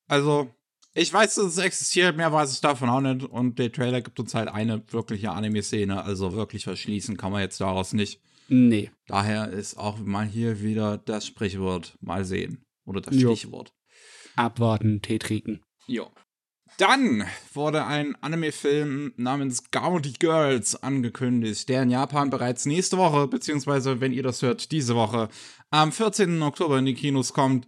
also 0.09 0.51
ich 0.95 1.13
weiß, 1.13 1.37
dass 1.37 1.45
es 1.45 1.59
existiert, 1.59 2.17
mehr 2.17 2.33
weiß 2.33 2.53
ich 2.53 2.61
davon 2.61 2.89
auch 2.89 3.01
nicht. 3.01 3.25
Und 3.25 3.59
der 3.59 3.71
Trailer 3.71 4.01
gibt 4.01 4.19
uns 4.19 4.35
halt 4.35 4.49
eine 4.49 4.83
wirkliche 4.93 5.31
Anime-Szene. 5.31 6.03
Also 6.03 6.33
wirklich 6.33 6.65
verschließen 6.65 7.17
kann 7.17 7.31
man 7.31 7.43
jetzt 7.43 7.61
daraus 7.61 7.93
nicht. 7.93 8.21
Nee. 8.49 8.91
Daher 9.07 9.51
ist 9.51 9.77
auch 9.77 9.99
mal 9.99 10.27
hier 10.27 10.61
wieder 10.61 10.99
das 10.99 11.27
Sprichwort 11.27 11.97
mal 12.01 12.25
sehen. 12.25 12.65
Oder 12.85 13.01
das 13.01 13.15
jo. 13.15 13.35
Stichwort. 13.35 13.73
Abwarten, 14.35 15.03
Tee 15.03 15.19
trinken. 15.19 15.61
Jo. 15.87 16.11
Dann 16.79 17.25
wurde 17.55 17.85
ein 17.87 18.15
Anime-Film 18.21 19.13
namens 19.17 19.71
Gaudy 19.71 20.13
Girls 20.13 20.81
angekündigt, 20.81 21.69
der 21.69 21.83
in 21.83 21.91
Japan 21.91 22.31
bereits 22.31 22.67
nächste 22.67 22.99
Woche, 22.99 23.27
beziehungsweise 23.27 24.01
wenn 24.01 24.13
ihr 24.13 24.23
das 24.23 24.43
hört, 24.43 24.71
diese 24.71 24.95
Woche, 24.95 25.29
am 25.71 25.93
14. 25.93 26.43
Oktober 26.43 26.79
in 26.79 26.87
die 26.87 26.95
Kinos 26.95 27.33
kommt. 27.33 27.67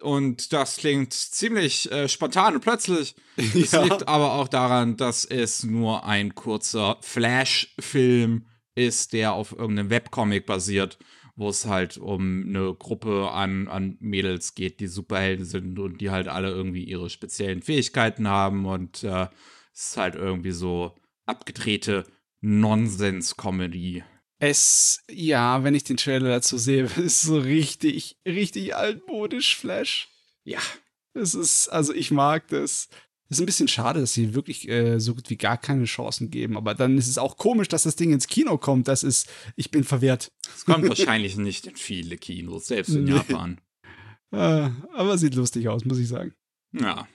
Und 0.00 0.52
das 0.52 0.76
klingt 0.76 1.14
ziemlich 1.14 1.90
äh, 1.90 2.08
spontan 2.08 2.54
und 2.54 2.60
plötzlich. 2.60 3.14
Es 3.36 3.72
ja. 3.72 3.82
liegt 3.82 4.08
aber 4.08 4.32
auch 4.32 4.48
daran, 4.48 4.96
dass 4.96 5.24
es 5.24 5.62
nur 5.62 6.06
ein 6.06 6.34
kurzer 6.34 6.96
Flash-Film 7.02 8.46
ist, 8.74 9.12
der 9.12 9.32
auf 9.32 9.52
irgendeinem 9.52 9.90
Webcomic 9.90 10.46
basiert, 10.46 10.98
wo 11.34 11.48
es 11.48 11.66
halt 11.66 11.98
um 11.98 12.44
eine 12.46 12.74
Gruppe 12.74 13.30
an, 13.30 13.68
an 13.68 13.96
Mädels 14.00 14.54
geht, 14.54 14.80
die 14.80 14.86
Superhelden 14.86 15.44
sind 15.44 15.78
und 15.78 16.00
die 16.00 16.10
halt 16.10 16.28
alle 16.28 16.50
irgendwie 16.50 16.84
ihre 16.84 17.10
speziellen 17.10 17.62
Fähigkeiten 17.62 18.28
haben. 18.28 18.64
Und 18.66 19.02
äh, 19.02 19.28
es 19.72 19.88
ist 19.88 19.96
halt 19.96 20.14
irgendwie 20.14 20.52
so 20.52 20.94
abgedrehte 21.26 22.04
Nonsens-Comedy. 22.40 24.04
Es, 24.38 25.02
ja, 25.10 25.64
wenn 25.64 25.74
ich 25.74 25.84
den 25.84 25.96
Trailer 25.96 26.28
dazu 26.28 26.58
sehe, 26.58 26.84
ist 26.96 27.22
so 27.22 27.38
richtig, 27.38 28.18
richtig 28.26 28.76
altmodisch 28.76 29.56
Flash. 29.56 30.08
Ja. 30.44 30.60
Es 31.14 31.34
ist, 31.34 31.68
also 31.68 31.94
ich 31.94 32.10
mag 32.10 32.48
das. 32.48 32.88
Es 33.28 33.38
ist 33.38 33.42
ein 33.42 33.46
bisschen 33.46 33.66
schade, 33.66 34.00
dass 34.00 34.14
sie 34.14 34.34
wirklich 34.34 34.68
äh, 34.68 35.00
so 35.00 35.14
gut 35.14 35.30
wie 35.30 35.36
gar 35.36 35.56
keine 35.56 35.86
Chancen 35.86 36.30
geben. 36.30 36.56
Aber 36.56 36.74
dann 36.74 36.96
ist 36.96 37.08
es 37.08 37.18
auch 37.18 37.36
komisch, 37.36 37.66
dass 37.66 37.82
das 37.82 37.96
Ding 37.96 38.12
ins 38.12 38.28
Kino 38.28 38.56
kommt. 38.56 38.86
Das 38.86 39.02
ist, 39.02 39.28
ich 39.56 39.72
bin 39.72 39.82
verwirrt. 39.82 40.30
Es 40.54 40.64
kommt 40.64 40.88
wahrscheinlich 40.88 41.36
nicht 41.36 41.66
in 41.66 41.74
viele 41.74 42.18
Kinos, 42.18 42.68
selbst 42.68 42.94
in 42.94 43.04
nee. 43.04 43.12
Japan. 43.12 43.60
Äh, 44.30 44.70
aber 44.94 45.18
sieht 45.18 45.34
lustig 45.34 45.68
aus, 45.68 45.84
muss 45.84 45.98
ich 45.98 46.06
sagen. 46.06 46.34
Ja. 46.72 47.08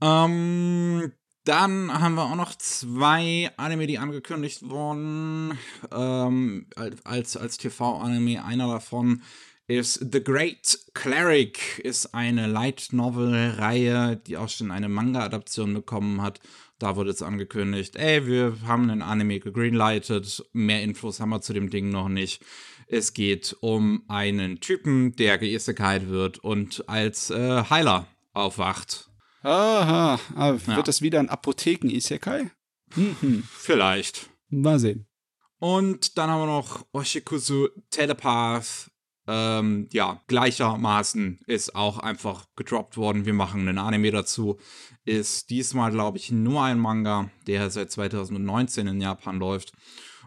Ähm, 0.00 1.12
dann 1.44 1.92
haben 1.92 2.14
wir 2.14 2.24
auch 2.24 2.36
noch 2.36 2.54
zwei 2.54 3.50
Anime, 3.56 3.86
die 3.86 3.98
angekündigt 3.98 4.68
wurden 4.68 5.58
ähm, 5.92 6.66
als, 7.04 7.36
als 7.36 7.56
TV-Anime. 7.56 8.44
Einer 8.44 8.68
davon 8.68 9.22
ist 9.66 10.12
The 10.12 10.22
Great 10.22 10.78
Cleric, 10.94 11.78
ist 11.78 12.14
eine 12.14 12.46
Light 12.46 12.88
Novel-Reihe, 12.90 14.16
die 14.16 14.36
auch 14.36 14.48
schon 14.48 14.70
eine 14.70 14.88
Manga-Adaption 14.88 15.74
bekommen 15.74 16.20
hat. 16.20 16.40
Da 16.78 16.96
wurde 16.96 17.10
jetzt 17.10 17.22
angekündigt, 17.22 17.96
ey, 17.96 18.26
wir 18.26 18.56
haben 18.66 18.90
einen 18.90 19.02
Anime 19.02 19.38
gegreenlightet, 19.38 20.44
mehr 20.52 20.82
Infos 20.82 21.20
haben 21.20 21.30
wir 21.30 21.40
zu 21.40 21.52
dem 21.52 21.70
Ding 21.70 21.90
noch 21.90 22.08
nicht. 22.08 22.42
Es 22.86 23.14
geht 23.14 23.56
um 23.60 24.02
einen 24.08 24.60
Typen, 24.60 25.14
der 25.14 25.38
geisekai 25.38 26.08
wird 26.08 26.38
und 26.38 26.88
als 26.88 27.30
äh, 27.30 27.64
Heiler 27.70 28.08
aufwacht. 28.32 29.09
Aha, 29.42 30.20
aber 30.34 30.66
wird 30.66 30.76
ja. 30.76 30.82
das 30.82 31.02
wieder 31.02 31.18
ein 31.18 31.28
Apotheken-Isekai? 31.28 32.50
Mhm. 32.94 33.44
Vielleicht. 33.50 34.30
Mal 34.48 34.78
sehen. 34.78 35.06
Und 35.58 36.18
dann 36.18 36.30
haben 36.30 36.40
wir 36.40 36.46
noch 36.46 36.86
Oshikusu 36.92 37.68
Telepath. 37.90 38.90
Ähm, 39.26 39.88
ja, 39.92 40.22
gleichermaßen 40.26 41.40
ist 41.46 41.74
auch 41.74 41.98
einfach 41.98 42.46
gedroppt 42.56 42.96
worden. 42.96 43.26
Wir 43.26 43.34
machen 43.34 43.68
einen 43.68 43.78
Anime 43.78 44.10
dazu. 44.10 44.58
Ist 45.04 45.50
diesmal, 45.50 45.92
glaube 45.92 46.18
ich, 46.18 46.32
nur 46.32 46.62
ein 46.62 46.78
Manga, 46.78 47.30
der 47.46 47.70
seit 47.70 47.90
2019 47.92 48.86
in 48.86 49.00
Japan 49.00 49.38
läuft. 49.38 49.72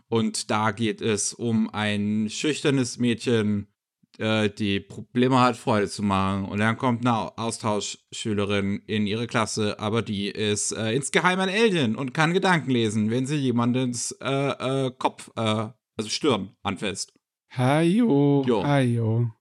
Und 0.08 0.52
da 0.52 0.72
geht 0.72 1.02
es 1.02 1.34
um 1.34 1.70
ein 1.74 2.30
schüchternes 2.30 3.00
Mädchen, 3.00 3.73
äh, 4.20 4.50
die 4.50 4.80
Probleme 4.80 5.40
hat, 5.40 5.58
Freude 5.58 5.88
zu 5.88 6.04
machen. 6.04 6.46
Und 6.46 6.60
dann 6.60 6.78
kommt 6.78 7.06
eine 7.06 7.38
Austauschschülerin 7.38 8.82
in 8.86 9.08
ihre 9.08 9.28
Klasse, 9.28 9.80
aber 9.80 10.02
die 10.02 10.28
ist 10.28 10.72
äh, 10.72 10.94
insgeheim 10.94 11.40
ein 11.40 11.50
Alien 11.50 11.96
und 11.96 12.14
kann 12.14 12.34
Gedanken 12.34 12.72
lesen, 12.72 13.10
wenn 13.10 13.26
sie 13.26 13.36
jemandens 13.36 14.12
äh, 14.22 14.88
äh 14.88 14.92
Kopf, 14.98 15.32
äh, 15.36 15.70
also 15.98 16.10
Stirn 16.10 16.56
anfasst. 16.64 17.14
Hajo, 17.56 18.44
jo. 18.48 18.64
Hajo. 18.64 19.32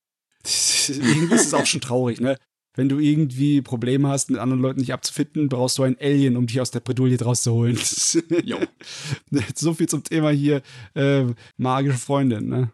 Irgendwie 0.89 1.35
ist 1.35 1.47
es 1.47 1.55
auch 1.55 1.67
schon 1.67 1.81
traurig, 1.81 2.21
ne? 2.21 2.37
Wenn 2.75 2.89
du 2.89 2.99
irgendwie 2.99 3.61
Probleme 3.61 4.09
hast, 4.09 4.31
mit 4.31 4.41
anderen 4.41 4.63
Leuten 4.63 4.81
nicht 4.81 4.95
abzufinden, 4.95 5.51
brauchst 5.51 5.77
du 5.77 5.83
ein 5.83 5.97
Alien, 6.01 6.39
um 6.39 6.47
dich 6.47 6.59
aus 6.61 6.71
der 6.71 6.81
Bredouille 6.81 7.19
draus 7.19 7.43
zu 7.43 7.53
holen. 7.53 7.79
jo. 8.45 8.59
so 9.55 9.75
viel 9.75 9.89
zum 9.89 10.03
Thema 10.05 10.31
hier 10.31 10.63
äh, 10.95 11.27
magische 11.59 11.99
Freundin, 11.99 12.49
ne? 12.49 12.73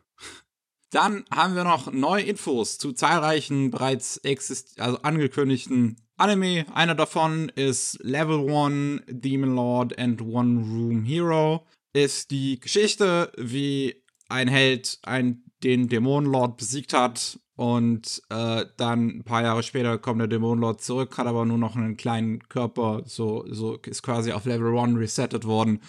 Dann 0.90 1.24
haben 1.30 1.54
wir 1.54 1.64
noch 1.64 1.92
neue 1.92 2.22
Infos 2.22 2.78
zu 2.78 2.92
zahlreichen 2.92 3.70
bereits 3.70 4.16
exist 4.18 4.80
also 4.80 4.98
angekündigten 5.02 5.96
Anime. 6.16 6.64
Einer 6.74 6.94
davon 6.94 7.50
ist 7.54 7.98
Level 8.02 8.48
1 8.50 9.02
Demon 9.08 9.54
Lord 9.54 9.98
and 9.98 10.22
One 10.22 10.60
Room 10.60 11.04
Hero. 11.04 11.66
Ist 11.92 12.30
die 12.30 12.58
Geschichte, 12.58 13.30
wie 13.36 14.02
ein 14.28 14.48
Held 14.48 14.98
ein, 15.02 15.44
den 15.62 15.88
Dämonenlord 15.88 16.56
besiegt 16.56 16.92
hat 16.92 17.38
und 17.56 18.22
äh, 18.30 18.64
dann 18.76 19.08
ein 19.08 19.24
paar 19.24 19.42
Jahre 19.42 19.62
später 19.62 19.98
kommt 19.98 20.20
der 20.20 20.28
Dämonenlord 20.28 20.80
zurück, 20.80 21.18
hat 21.18 21.26
aber 21.26 21.44
nur 21.44 21.58
noch 21.58 21.76
einen 21.76 21.96
kleinen 21.96 22.40
Körper, 22.48 23.02
so, 23.04 23.44
so 23.50 23.76
ist 23.76 24.02
quasi 24.02 24.32
auf 24.32 24.44
Level 24.44 24.78
1 24.78 24.96
resettet 24.98 25.44
worden, 25.44 25.80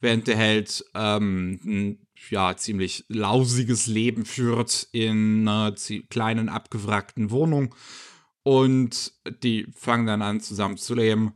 während 0.00 0.28
der 0.28 0.36
Held 0.36 0.84
ähm, 0.94 1.98
ja, 2.30 2.56
ziemlich 2.56 3.04
lausiges 3.08 3.86
Leben 3.86 4.24
führt 4.24 4.88
in 4.92 5.46
einer 5.48 5.74
kleinen, 6.08 6.48
abgewrackten 6.48 7.30
Wohnung. 7.30 7.74
Und 8.42 9.12
die 9.42 9.66
fangen 9.74 10.06
dann 10.06 10.22
an, 10.22 10.40
zusammen 10.40 10.76
zu 10.76 10.94
leben. 10.94 11.32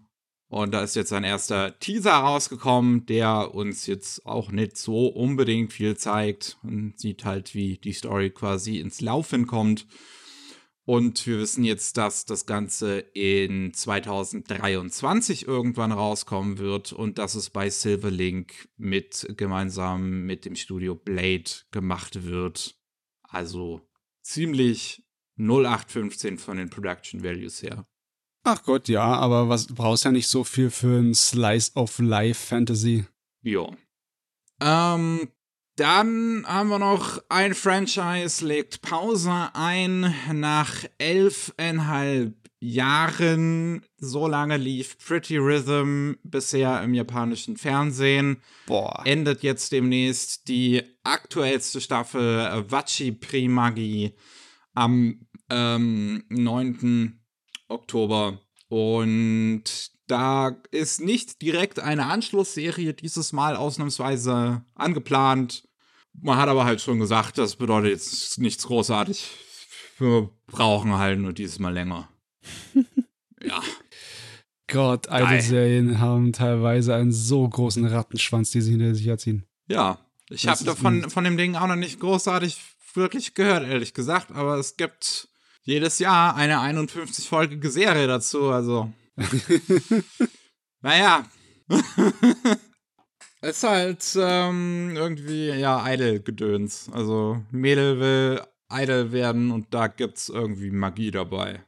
Und 0.48 0.72
da 0.72 0.82
ist 0.82 0.96
jetzt 0.96 1.12
ein 1.12 1.22
erster 1.22 1.78
Teaser 1.78 2.12
rausgekommen, 2.12 3.06
der 3.06 3.54
uns 3.54 3.86
jetzt 3.86 4.26
auch 4.26 4.50
nicht 4.50 4.76
so 4.76 5.06
unbedingt 5.06 5.72
viel 5.72 5.96
zeigt. 5.96 6.58
Und 6.62 6.98
sieht 6.98 7.24
halt, 7.24 7.54
wie 7.54 7.78
die 7.78 7.92
Story 7.92 8.30
quasi 8.30 8.78
ins 8.78 9.00
Laufen 9.00 9.46
kommt. 9.46 9.86
Und 10.86 11.26
wir 11.26 11.38
wissen 11.38 11.62
jetzt, 11.62 11.98
dass 11.98 12.24
das 12.24 12.46
Ganze 12.46 12.98
in 12.98 13.72
2023 13.72 15.46
irgendwann 15.46 15.92
rauskommen 15.92 16.58
wird 16.58 16.92
und 16.92 17.18
dass 17.18 17.34
es 17.34 17.50
bei 17.50 17.70
Silverlink 17.70 18.68
mit 18.76 19.26
gemeinsam 19.36 20.22
mit 20.24 20.44
dem 20.44 20.56
Studio 20.56 20.94
Blade 20.94 21.50
gemacht 21.70 22.24
wird. 22.24 22.76
Also 23.22 23.82
ziemlich 24.22 25.04
0815 25.36 26.38
von 26.38 26.56
den 26.56 26.70
Production 26.70 27.22
Values 27.22 27.62
her. 27.62 27.86
Ach 28.42 28.62
Gott, 28.64 28.88
ja, 28.88 29.04
aber 29.04 29.48
was 29.48 29.66
du 29.66 29.74
brauchst 29.74 30.04
ja 30.04 30.12
nicht 30.12 30.28
so 30.28 30.44
viel 30.44 30.70
für 30.70 30.98
ein 30.98 31.14
Slice 31.14 31.72
of 31.74 31.98
Life 31.98 32.46
Fantasy. 32.46 33.04
Ja. 33.42 33.68
Ähm, 34.60 35.28
dann 35.80 36.44
haben 36.46 36.68
wir 36.68 36.78
noch 36.78 37.22
ein 37.30 37.54
Franchise 37.54 38.46
legt 38.46 38.82
Pause 38.82 39.48
ein 39.54 40.14
nach 40.30 40.84
elfeinhalb 40.98 42.34
Jahren. 42.60 43.82
So 43.96 44.28
lange 44.28 44.58
lief 44.58 44.98
Pretty 44.98 45.38
Rhythm 45.38 46.16
bisher 46.22 46.82
im 46.82 46.92
japanischen 46.92 47.56
Fernsehen. 47.56 48.42
Boah. 48.66 49.02
Endet 49.06 49.42
jetzt 49.42 49.72
demnächst 49.72 50.48
die 50.48 50.82
aktuellste 51.02 51.80
Staffel 51.80 52.66
Wachi 52.68 53.12
Primagi 53.12 54.14
am 54.74 55.26
ähm, 55.48 56.24
9. 56.28 57.18
Oktober. 57.68 58.38
Und 58.68 59.90
da 60.06 60.60
ist 60.72 61.00
nicht 61.00 61.40
direkt 61.40 61.80
eine 61.80 62.04
Anschlussserie 62.04 62.92
dieses 62.92 63.32
Mal 63.32 63.56
ausnahmsweise 63.56 64.62
angeplant. 64.74 65.69
Man 66.12 66.36
hat 66.36 66.48
aber 66.48 66.64
halt 66.64 66.80
schon 66.80 66.98
gesagt, 66.98 67.38
das 67.38 67.56
bedeutet 67.56 67.90
jetzt 67.90 68.38
nichts 68.38 68.66
großartig. 68.66 69.30
Wir 69.98 70.30
brauchen 70.46 70.96
halt 70.96 71.18
nur 71.18 71.32
dieses 71.32 71.58
Mal 71.58 71.72
länger. 71.72 72.08
ja. 73.42 73.62
Gott, 74.66 75.08
alte 75.08 75.42
Serien 75.42 75.98
haben 75.98 76.32
teilweise 76.32 76.94
einen 76.94 77.12
so 77.12 77.48
großen 77.48 77.84
Rattenschwanz, 77.86 78.50
die 78.50 78.60
sie 78.60 78.72
hinter 78.72 78.94
sich 78.94 79.06
herziehen. 79.06 79.44
Ja, 79.68 79.98
ich 80.28 80.46
habe 80.46 80.62
davon 80.64 81.10
von 81.10 81.24
dem 81.24 81.36
Ding 81.36 81.56
auch 81.56 81.66
noch 81.66 81.76
nicht 81.76 81.98
großartig 81.98 82.58
wirklich 82.94 83.34
gehört, 83.34 83.66
ehrlich 83.66 83.94
gesagt, 83.94 84.30
aber 84.32 84.56
es 84.56 84.76
gibt 84.76 85.28
jedes 85.62 85.98
Jahr 85.98 86.36
eine 86.36 86.58
51-folgige 86.58 87.70
Serie 87.70 88.06
dazu, 88.06 88.50
also. 88.50 88.92
naja. 90.80 91.26
ist 93.42 93.62
halt 93.62 94.04
ähm, 94.18 94.92
irgendwie, 94.96 95.50
ja, 95.50 95.84
Idol-Gedöns. 95.92 96.90
Also, 96.92 97.42
Mädel 97.50 98.00
will 98.00 98.40
Idol 98.72 99.12
werden 99.12 99.50
und 99.50 99.74
da 99.74 99.88
gibt's 99.88 100.28
irgendwie 100.28 100.70
Magie 100.70 101.10
dabei. 101.10 101.64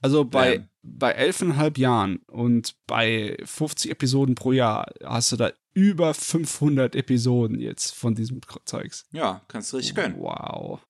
Also 0.00 0.24
bei, 0.24 0.56
ähm. 0.56 0.68
bei 0.82 1.12
elfeinhalb 1.12 1.78
Jahren 1.78 2.18
und 2.26 2.74
bei 2.86 3.36
50 3.44 3.92
Episoden 3.92 4.34
pro 4.34 4.50
Jahr 4.52 4.92
hast 5.04 5.30
du 5.32 5.36
da 5.36 5.52
über 5.74 6.12
500 6.12 6.96
Episoden 6.96 7.58
jetzt 7.58 7.94
von 7.94 8.14
diesem 8.14 8.40
Zeugs. 8.64 9.06
Ja, 9.12 9.42
kannst 9.48 9.72
du 9.72 9.76
richtig 9.76 9.94
gönnen. 9.94 10.16
Wow. 10.18 10.80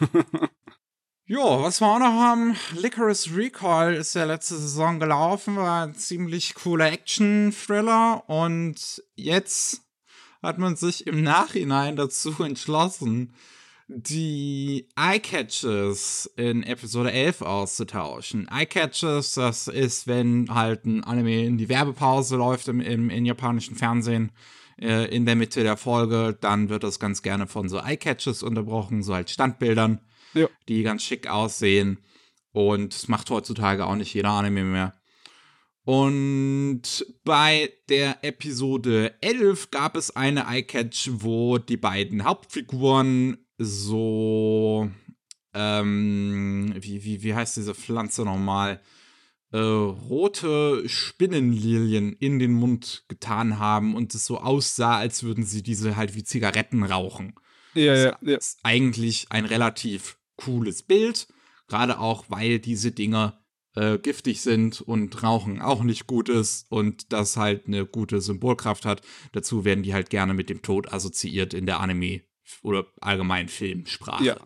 Jo, 1.30 1.62
was 1.62 1.82
wir 1.82 1.88
auch 1.88 1.98
noch 1.98 2.06
haben, 2.06 2.56
Licorice 2.74 3.36
Recall 3.36 3.92
ist 3.92 4.14
ja 4.14 4.24
letzte 4.24 4.56
Saison 4.56 4.98
gelaufen, 4.98 5.56
war 5.56 5.86
ein 5.86 5.94
ziemlich 5.94 6.54
cooler 6.54 6.90
Action-Thriller 6.90 8.24
und 8.30 9.02
jetzt 9.14 9.82
hat 10.42 10.56
man 10.56 10.74
sich 10.74 11.06
im 11.06 11.22
Nachhinein 11.22 11.96
dazu 11.96 12.42
entschlossen, 12.42 13.34
die 13.88 14.88
Eye-Catches 14.96 16.30
in 16.36 16.62
Episode 16.62 17.12
11 17.12 17.42
auszutauschen. 17.42 18.48
Eye-Catches, 18.50 19.34
das 19.34 19.68
ist, 19.68 20.06
wenn 20.06 20.54
halt 20.54 20.86
ein 20.86 21.04
Anime 21.04 21.44
in 21.44 21.58
die 21.58 21.68
Werbepause 21.68 22.36
läuft 22.36 22.68
im, 22.68 22.80
im, 22.80 23.10
im 23.10 23.26
japanischen 23.26 23.76
Fernsehen 23.76 24.32
äh, 24.80 25.14
in 25.14 25.26
der 25.26 25.36
Mitte 25.36 25.62
der 25.62 25.76
Folge, 25.76 26.38
dann 26.40 26.70
wird 26.70 26.84
das 26.84 26.98
ganz 26.98 27.20
gerne 27.20 27.46
von 27.46 27.68
so 27.68 27.76
Eye-Catches 27.76 28.42
unterbrochen, 28.42 29.02
so 29.02 29.14
halt 29.14 29.28
Standbildern 29.28 30.00
ja. 30.34 30.48
die 30.68 30.82
ganz 30.82 31.02
schick 31.02 31.28
aussehen. 31.28 31.98
Und 32.52 32.94
es 32.94 33.08
macht 33.08 33.30
heutzutage 33.30 33.86
auch 33.86 33.96
nicht 33.96 34.14
jeder 34.14 34.30
Anime 34.30 34.64
mehr. 34.64 34.94
Und 35.84 36.82
bei 37.24 37.72
der 37.88 38.22
Episode 38.22 39.14
11 39.22 39.70
gab 39.70 39.96
es 39.96 40.14
eine 40.14 40.44
Eye-Catch, 40.46 41.08
wo 41.14 41.56
die 41.56 41.78
beiden 41.78 42.24
Hauptfiguren 42.24 43.38
so, 43.56 44.90
ähm, 45.54 46.74
wie, 46.78 47.04
wie, 47.04 47.22
wie 47.22 47.34
heißt 47.34 47.56
diese 47.56 47.74
Pflanze 47.74 48.24
nochmal? 48.24 48.82
Äh, 49.50 49.56
rote 49.56 50.86
Spinnenlilien 50.86 52.12
in 52.12 52.38
den 52.38 52.52
Mund 52.52 53.04
getan 53.08 53.58
haben 53.58 53.96
und 53.96 54.14
es 54.14 54.26
so 54.26 54.38
aussah, 54.40 54.98
als 54.98 55.22
würden 55.22 55.44
sie 55.44 55.62
diese 55.62 55.96
halt 55.96 56.14
wie 56.14 56.22
Zigaretten 56.22 56.82
rauchen. 56.82 57.34
Ja, 57.72 57.94
ja, 57.94 58.18
ja. 58.20 58.36
Ist 58.36 58.58
eigentlich 58.62 59.28
ein 59.30 59.46
relativ 59.46 60.17
cooles 60.38 60.82
Bild, 60.82 61.28
gerade 61.66 61.98
auch, 61.98 62.24
weil 62.28 62.58
diese 62.58 62.92
Dinger 62.92 63.44
äh, 63.74 63.98
giftig 63.98 64.40
sind 64.40 64.80
und 64.80 65.22
Rauchen 65.22 65.60
auch 65.60 65.82
nicht 65.82 66.06
gut 66.06 66.28
ist 66.28 66.66
und 66.70 67.12
das 67.12 67.36
halt 67.36 67.66
eine 67.66 67.86
gute 67.86 68.20
Symbolkraft 68.20 68.84
hat. 68.84 69.02
Dazu 69.32 69.64
werden 69.64 69.82
die 69.82 69.94
halt 69.94 70.10
gerne 70.10 70.34
mit 70.34 70.48
dem 70.48 70.62
Tod 70.62 70.92
assoziiert 70.92 71.54
in 71.54 71.66
der 71.66 71.80
Anime 71.80 72.22
oder 72.62 72.86
allgemein 73.00 73.48
Filmsprache. 73.48 74.24
Ja. 74.24 74.36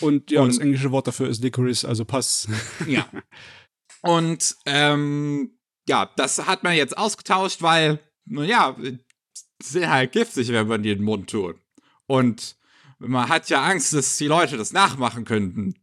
Und 0.00 0.30
ja, 0.30 0.42
und, 0.42 0.48
das 0.48 0.58
englische 0.58 0.92
Wort 0.92 1.06
dafür 1.06 1.28
ist 1.28 1.42
Licorice, 1.42 1.86
also 1.88 2.04
Pass. 2.04 2.48
ja. 2.86 3.08
Und 4.02 4.56
ähm, 4.66 5.58
ja, 5.88 6.10
das 6.16 6.46
hat 6.46 6.62
man 6.62 6.76
jetzt 6.76 6.96
ausgetauscht, 6.96 7.62
weil, 7.62 8.00
naja, 8.24 8.76
sind 9.62 9.88
halt 9.88 10.12
giftig, 10.12 10.48
wenn 10.48 10.68
man 10.68 10.82
die 10.82 10.90
in 10.90 10.98
den 10.98 11.04
Mund 11.04 11.30
tut. 11.30 11.56
Und 12.06 12.55
man 12.98 13.28
hat 13.28 13.48
ja 13.50 13.62
Angst, 13.62 13.92
dass 13.92 14.16
die 14.16 14.26
Leute 14.26 14.56
das 14.56 14.72
nachmachen 14.72 15.24
könnten, 15.24 15.74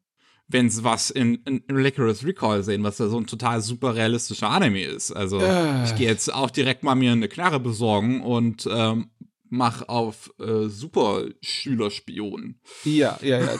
wenn 0.47 0.69
sie 0.69 0.83
was 0.83 1.09
in, 1.09 1.35
in, 1.45 1.59
in 1.67 1.77
Licorice 1.77 2.25
Recall 2.25 2.63
sehen, 2.63 2.83
was 2.83 2.97
ja 2.99 3.07
so 3.07 3.17
ein 3.19 3.27
total 3.27 3.61
super 3.61 3.95
realistischer 3.95 4.49
Anime 4.49 4.83
ist. 4.83 5.11
Also 5.11 5.39
Äh. 5.39 5.85
ich 5.85 5.95
gehe 5.95 6.07
jetzt 6.07 6.33
auch 6.33 6.49
direkt 6.51 6.83
mal 6.83 6.95
mir 6.95 7.11
eine 7.11 7.27
Knarre 7.29 7.59
besorgen 7.59 8.21
und 8.21 8.67
ähm, 8.71 9.09
mach 9.49 9.87
auf 9.87 10.31
äh, 10.39 10.67
super 10.67 11.25
Schülerspion. 11.41 12.59
Ja, 12.83 13.19
ja, 13.21 13.39
ja. 13.39 13.57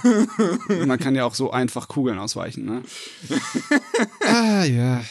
Man 0.85 0.99
kann 0.99 1.13
ja 1.15 1.25
auch 1.25 1.35
so 1.35 1.51
einfach 1.51 1.87
Kugeln 1.87 2.17
ausweichen, 2.17 2.65
ne? 2.65 2.81
ah, 4.25 4.63
ja. 4.63 5.03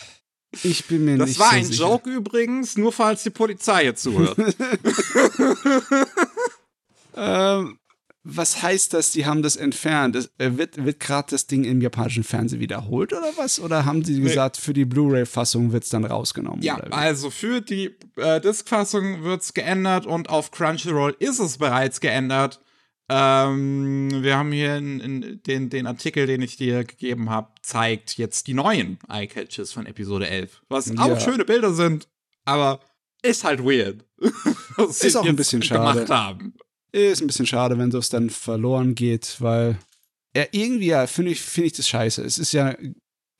Ich 0.64 0.85
bin 0.87 1.05
mir 1.07 1.16
Das 1.16 1.28
nicht 1.31 1.38
war 1.40 1.50
so 1.50 1.57
ein 1.57 1.64
sicher. 1.64 1.85
Joke 1.85 2.11
übrigens, 2.11 2.76
nur 2.76 2.92
falls 2.92 3.22
die 3.22 3.31
Polizei 3.31 3.85
jetzt 3.85 4.02
zuhört. 4.02 4.37
Ähm, 7.14 7.78
was 8.24 8.62
heißt 8.62 8.94
das, 8.94 9.11
die 9.11 9.26
haben 9.26 9.42
das 9.42 9.56
entfernt? 9.56 10.14
Es, 10.16 10.30
äh, 10.38 10.56
wird 10.56 10.85
wird 10.85 11.00
gerade 11.00 11.28
das 11.30 11.46
Ding 11.48 11.64
im 11.64 11.80
japanischen 11.80 12.22
Fernsehen 12.24 12.61
wiederholt 12.61 13.12
oder 13.12 13.32
was? 13.37 13.58
Oder 13.58 13.85
haben 13.85 14.04
sie 14.04 14.20
gesagt, 14.20 14.56
für 14.56 14.72
die 14.72 14.85
Blu-ray-Fassung 14.85 15.72
wird 15.72 15.82
es 15.85 15.88
dann 15.90 16.04
rausgenommen? 16.04 16.62
Ja, 16.62 16.76
also 16.76 17.30
für 17.30 17.61
die 17.61 17.90
äh, 18.16 18.40
Disc-Fassung 18.40 19.22
wird's 19.24 19.54
geändert 19.54 20.06
und 20.06 20.28
auf 20.30 20.50
Crunchyroll 20.52 21.16
ist 21.18 21.40
es 21.40 21.58
bereits 21.58 22.00
geändert. 22.00 22.61
Ähm, 23.08 24.08
wir 24.22 24.37
haben 24.38 24.52
hier 24.52 24.76
in, 24.76 25.00
in 25.00 25.42
den, 25.42 25.68
den 25.68 25.87
Artikel, 25.87 26.26
den 26.26 26.40
ich 26.42 26.56
dir 26.56 26.85
gegeben 26.85 27.28
habe, 27.28 27.48
zeigt 27.62 28.16
jetzt 28.16 28.46
die 28.46 28.54
neuen 28.54 28.98
Eye-Catches 29.08 29.72
von 29.72 29.87
Episode 29.87 30.28
11. 30.28 30.62
Was 30.68 30.87
Ja. 30.87 31.00
auch 31.02 31.20
schöne 31.20 31.44
Bilder 31.44 31.74
sind, 31.74 32.08
aber 32.44 32.80
ist 33.22 33.44
halt 33.44 33.61
weird. 33.64 34.04
was 34.76 35.02
Ist 35.02 35.16
auch 35.16 35.26
ein 35.26 35.37
bisschen 35.37 35.62
schade. 35.62 35.80
gemacht 35.98 36.11
haben. 36.11 36.54
Ist 36.92 37.22
ein 37.22 37.26
bisschen 37.26 37.46
schade, 37.46 37.78
wenn 37.78 37.90
das 37.90 38.11
dann 38.11 38.31
verloren 38.31 38.94
geht, 38.94 39.40
weil 39.40 39.78
ja, 40.37 40.44
irgendwie 40.52 40.87
ja, 40.87 41.07
finde 41.07 41.33
ich, 41.33 41.40
finde 41.40 41.66
ich 41.68 41.72
das 41.74 41.88
scheiße. 41.88 42.22
Es 42.22 42.38
ist 42.38 42.52
ja, 42.52 42.76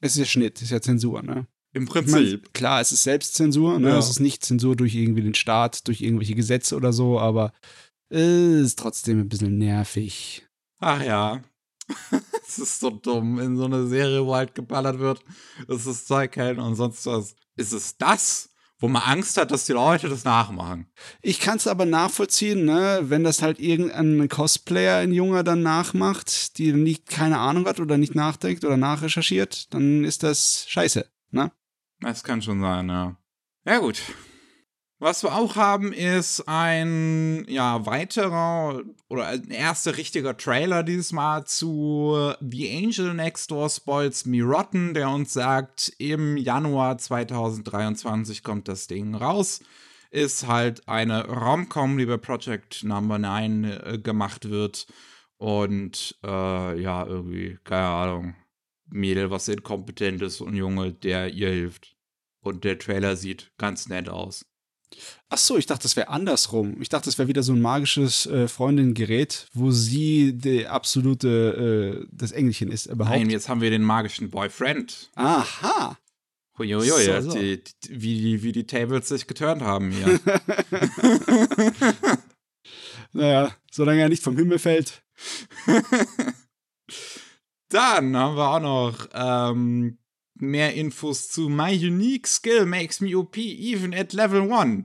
es 0.01 0.13
ist 0.13 0.19
ja 0.19 0.25
Schnitt, 0.25 0.57
es 0.57 0.65
ist 0.65 0.71
ja 0.71 0.81
Zensur, 0.81 1.23
ne? 1.23 1.47
Im 1.75 1.87
Prinzip. 1.87 2.53
klar, 2.53 2.81
es 2.81 2.93
ist 2.93 3.03
Selbstzensur, 3.03 3.79
ne? 3.79 3.91
Ja. 3.91 3.99
Es 3.99 4.11
ist 4.11 4.21
nicht 4.21 4.45
Zensur 4.45 4.77
durch 4.77 4.95
irgendwie 4.95 5.23
den 5.23 5.35
Staat, 5.35 5.87
durch 5.89 6.03
irgendwelche 6.03 6.35
Gesetze 6.35 6.77
oder 6.77 6.93
so, 6.93 7.19
aber 7.19 7.53
es 8.11 8.67
ist 8.67 8.79
trotzdem 8.79 9.21
ein 9.21 9.29
bisschen 9.29 9.57
nervig. 9.57 10.47
Ach 10.81 11.03
ja. 11.03 11.43
Es 12.47 12.59
ist 12.59 12.81
so 12.81 12.91
dumm, 12.91 13.39
in 13.39 13.57
so 13.57 13.65
einer 13.65 13.87
Serie, 13.87 14.27
wo 14.27 14.35
halt 14.35 14.55
geballert 14.55 14.99
wird, 14.99 15.25
es 15.69 15.87
ist 15.87 16.07
Zeug 16.07 16.37
und 16.37 16.75
sonst 16.75 17.07
was. 17.07 17.35
Ist 17.57 17.73
es 17.73 17.97
das, 17.97 18.51
wo 18.83 18.89
man 18.89 19.03
Angst 19.03 19.37
hat, 19.37 19.53
dass 19.53 19.65
die 19.65 19.73
Leute 19.73 20.09
das 20.09 20.25
nachmachen? 20.25 20.89
Ich 21.23 21.39
kann 21.39 21.57
es 21.57 21.69
aber 21.69 21.87
nachvollziehen, 21.87 22.65
ne, 22.65 22.99
wenn 23.05 23.23
das 23.23 23.41
halt 23.41 23.61
irgendein 23.61 24.29
Cosplayer, 24.29 24.99
ein 24.99 25.13
Junger, 25.13 25.45
dann 25.45 25.63
nachmacht, 25.63 26.59
die 26.59 26.73
nicht 26.73 27.09
keine 27.09 27.39
Ahnung 27.39 27.65
hat 27.67 27.79
oder 27.79 27.97
nicht 27.97 28.17
nachdenkt 28.17 28.65
oder 28.65 28.77
nachrecherchiert, 28.77 29.73
dann 29.73 30.03
ist 30.03 30.25
das 30.25 30.67
scheiße, 30.69 31.07
ne? 31.31 31.53
Das 32.01 32.25
kann 32.25 32.43
schon 32.43 32.61
sein, 32.61 32.89
ja. 32.89 33.17
Ja, 33.65 33.79
gut. 33.79 34.03
Was 35.03 35.25
wir 35.25 35.35
auch 35.35 35.57
haben, 35.57 35.93
ist 35.93 36.47
ein 36.47 37.45
ja, 37.49 37.85
weiterer 37.87 38.85
oder 39.09 39.27
ein 39.27 39.51
erster 39.51 39.97
richtiger 39.97 40.37
Trailer 40.37 40.85
dieses 40.85 41.11
Mal 41.11 41.45
zu 41.45 42.33
The 42.41 42.77
Angel 42.77 43.13
Next 43.13 43.51
Door 43.51 43.71
Spoils 43.71 44.27
Me 44.27 44.45
Rotten, 44.45 44.95
der 44.95 45.11
uns 45.11 45.33
sagt, 45.33 45.93
im 45.99 46.37
Januar 46.37 46.99
2023 46.99 48.45
kommt 48.45 48.69
das 48.69 48.87
Ding 48.87 49.17
raus. 49.17 49.65
Ist 50.13 50.47
halt 50.47 50.87
eine 50.87 51.27
Rom-Com, 51.27 51.99
die 51.99 52.07
bei 52.07 52.17
Project 52.17 52.85
Number 52.85 53.19
9 53.19 53.65
äh, 53.65 53.99
gemacht 54.01 54.51
wird. 54.51 54.87
Und 55.37 56.17
äh, 56.23 56.81
ja, 56.81 57.05
irgendwie, 57.05 57.59
keine 57.65 57.89
Ahnung, 57.89 58.37
Mädel, 58.87 59.33
was 59.33 59.49
inkompetent 59.49 60.23
ist 60.23 60.41
und 60.41 60.55
Junge, 60.55 60.93
der 60.93 61.35
ihr 61.35 61.51
hilft. 61.51 61.97
Und 62.41 62.63
der 62.63 62.79
Trailer 62.79 63.17
sieht 63.17 63.51
ganz 63.59 63.89
nett 63.89 64.09
aus. 64.09 64.45
Ach 65.29 65.39
so, 65.39 65.57
ich 65.57 65.67
dachte, 65.67 65.85
das 65.85 65.97
wäre 65.97 66.09
andersrum. 66.09 66.81
Ich 66.81 66.89
dachte, 66.89 67.07
das 67.07 67.19
wäre 67.19 67.29
wieder 67.29 67.43
so 67.43 67.53
ein 67.53 67.61
magisches 67.61 68.27
äh, 68.27 68.49
Freundin-Gerät, 68.49 69.49
wo 69.55 69.71
sie 69.71 70.35
die 70.35 70.67
absolute, 70.67 72.03
äh, 72.03 72.07
das 72.13 72.33
Engelchen 72.33 72.71
ist 72.71 72.87
überhaupt. 72.87 73.17
Nein, 73.17 73.31
jetzt 73.31 73.49
haben 73.49 73.61
wir 73.61 73.71
den 73.71 73.83
magischen 73.83 74.31
Boyfriend. 74.31 75.11
Aha. 75.15 75.97
Huiuiui, 76.59 76.87
So, 76.87 77.21
so. 77.21 77.39
Die, 77.39 77.63
die, 77.85 78.03
wie, 78.03 78.21
die, 78.21 78.43
wie 78.43 78.53
die 78.53 78.67
Tables 78.67 79.09
sich 79.09 79.27
geturnt 79.27 79.63
haben 79.63 79.91
hier. 79.91 80.19
Naja, 83.13 83.55
solange 83.71 84.01
er 84.01 84.09
nicht 84.09 84.23
vom 84.23 84.37
Himmel 84.37 84.59
fällt. 84.59 85.03
Dann 87.69 88.17
haben 88.17 88.37
wir 88.37 88.49
auch 88.49 88.61
noch 88.61 89.09
ähm, 89.13 89.99
mehr 90.43 90.75
Infos 90.75 91.29
zu 91.29 91.49
My 91.49 91.73
Unique 91.75 92.27
Skill 92.27 92.67
Makes 92.67 93.01
Me 93.01 93.17
OP 93.17 93.37
even 93.39 93.95
at 93.95 94.13
Level 94.13 94.53
1. 94.53 94.85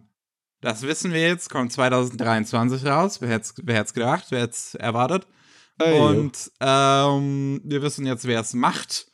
Das 0.61 0.83
wissen 0.83 1.11
wir 1.11 1.21
jetzt, 1.21 1.49
kommt 1.49 1.71
2023 1.73 2.85
raus. 2.85 3.21
Wer 3.21 3.29
hätte 3.29 3.49
wer 3.63 3.75
hätt's 3.75 3.93
gedacht, 3.93 4.27
wer 4.29 4.41
hätte 4.41 4.53
es 4.53 4.75
erwartet? 4.75 5.27
Ey, 5.79 5.99
Und 5.99 6.51
ähm, 6.59 7.61
wir 7.63 7.81
wissen 7.81 8.05
jetzt, 8.05 8.25
wer 8.25 8.39
es 8.39 8.53
macht. 8.53 9.07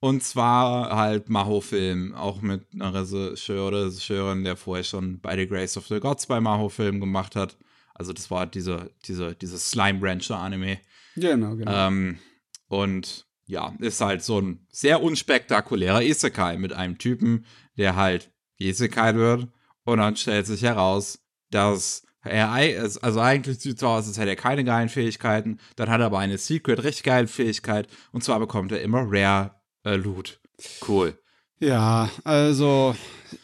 Und 0.00 0.24
zwar 0.24 0.96
halt 0.96 1.28
Maho-Film, 1.28 2.14
auch 2.14 2.40
mit 2.40 2.66
einer 2.72 2.94
Regisseurin, 2.94 4.44
der 4.44 4.56
vorher 4.56 4.82
schon 4.82 5.20
bei 5.20 5.36
The 5.36 5.46
Grace 5.46 5.76
of 5.76 5.86
the 5.88 6.00
Gods 6.00 6.26
bei 6.26 6.40
Maho-Film 6.40 7.00
gemacht 7.00 7.36
hat. 7.36 7.58
Also 7.94 8.14
das 8.14 8.30
war 8.30 8.46
diese, 8.46 8.90
diese, 9.06 9.34
dieses 9.34 9.70
Slime 9.70 10.00
Rancher-Anime. 10.00 10.78
Genau, 11.16 11.54
genau. 11.54 11.88
Ähm, 11.88 12.18
und 12.68 13.26
ja, 13.50 13.74
ist 13.80 14.00
halt 14.00 14.22
so 14.22 14.40
ein 14.40 14.66
sehr 14.70 15.02
unspektakulärer 15.02 16.02
Isekai 16.02 16.56
mit 16.56 16.72
einem 16.72 16.98
Typen, 16.98 17.44
der 17.76 17.96
halt 17.96 18.30
Isekai 18.58 19.14
wird. 19.14 19.48
Und 19.84 19.98
dann 19.98 20.16
stellt 20.16 20.46
sich 20.46 20.62
heraus, 20.62 21.18
dass 21.50 22.04
er, 22.22 22.52
also 22.52 23.20
eigentlich 23.20 23.58
sieht 23.58 23.74
es 23.74 23.80
so 23.80 23.88
aus, 23.88 24.06
als 24.06 24.18
hätte 24.18 24.30
er 24.30 24.36
keine 24.36 24.62
geilen 24.64 24.88
Fähigkeiten. 24.88 25.58
Dann 25.76 25.88
hat 25.88 26.00
er 26.00 26.06
aber 26.06 26.18
eine 26.18 26.38
Secret, 26.38 26.84
richtig 26.84 27.04
geile 27.04 27.26
Fähigkeit. 27.26 27.88
Und 28.12 28.22
zwar 28.22 28.38
bekommt 28.38 28.72
er 28.72 28.82
immer 28.82 29.04
Rare 29.06 29.54
äh, 29.84 29.96
Loot. 29.96 30.38
Cool. 30.86 31.18
Ja, 31.58 32.10
also 32.24 32.94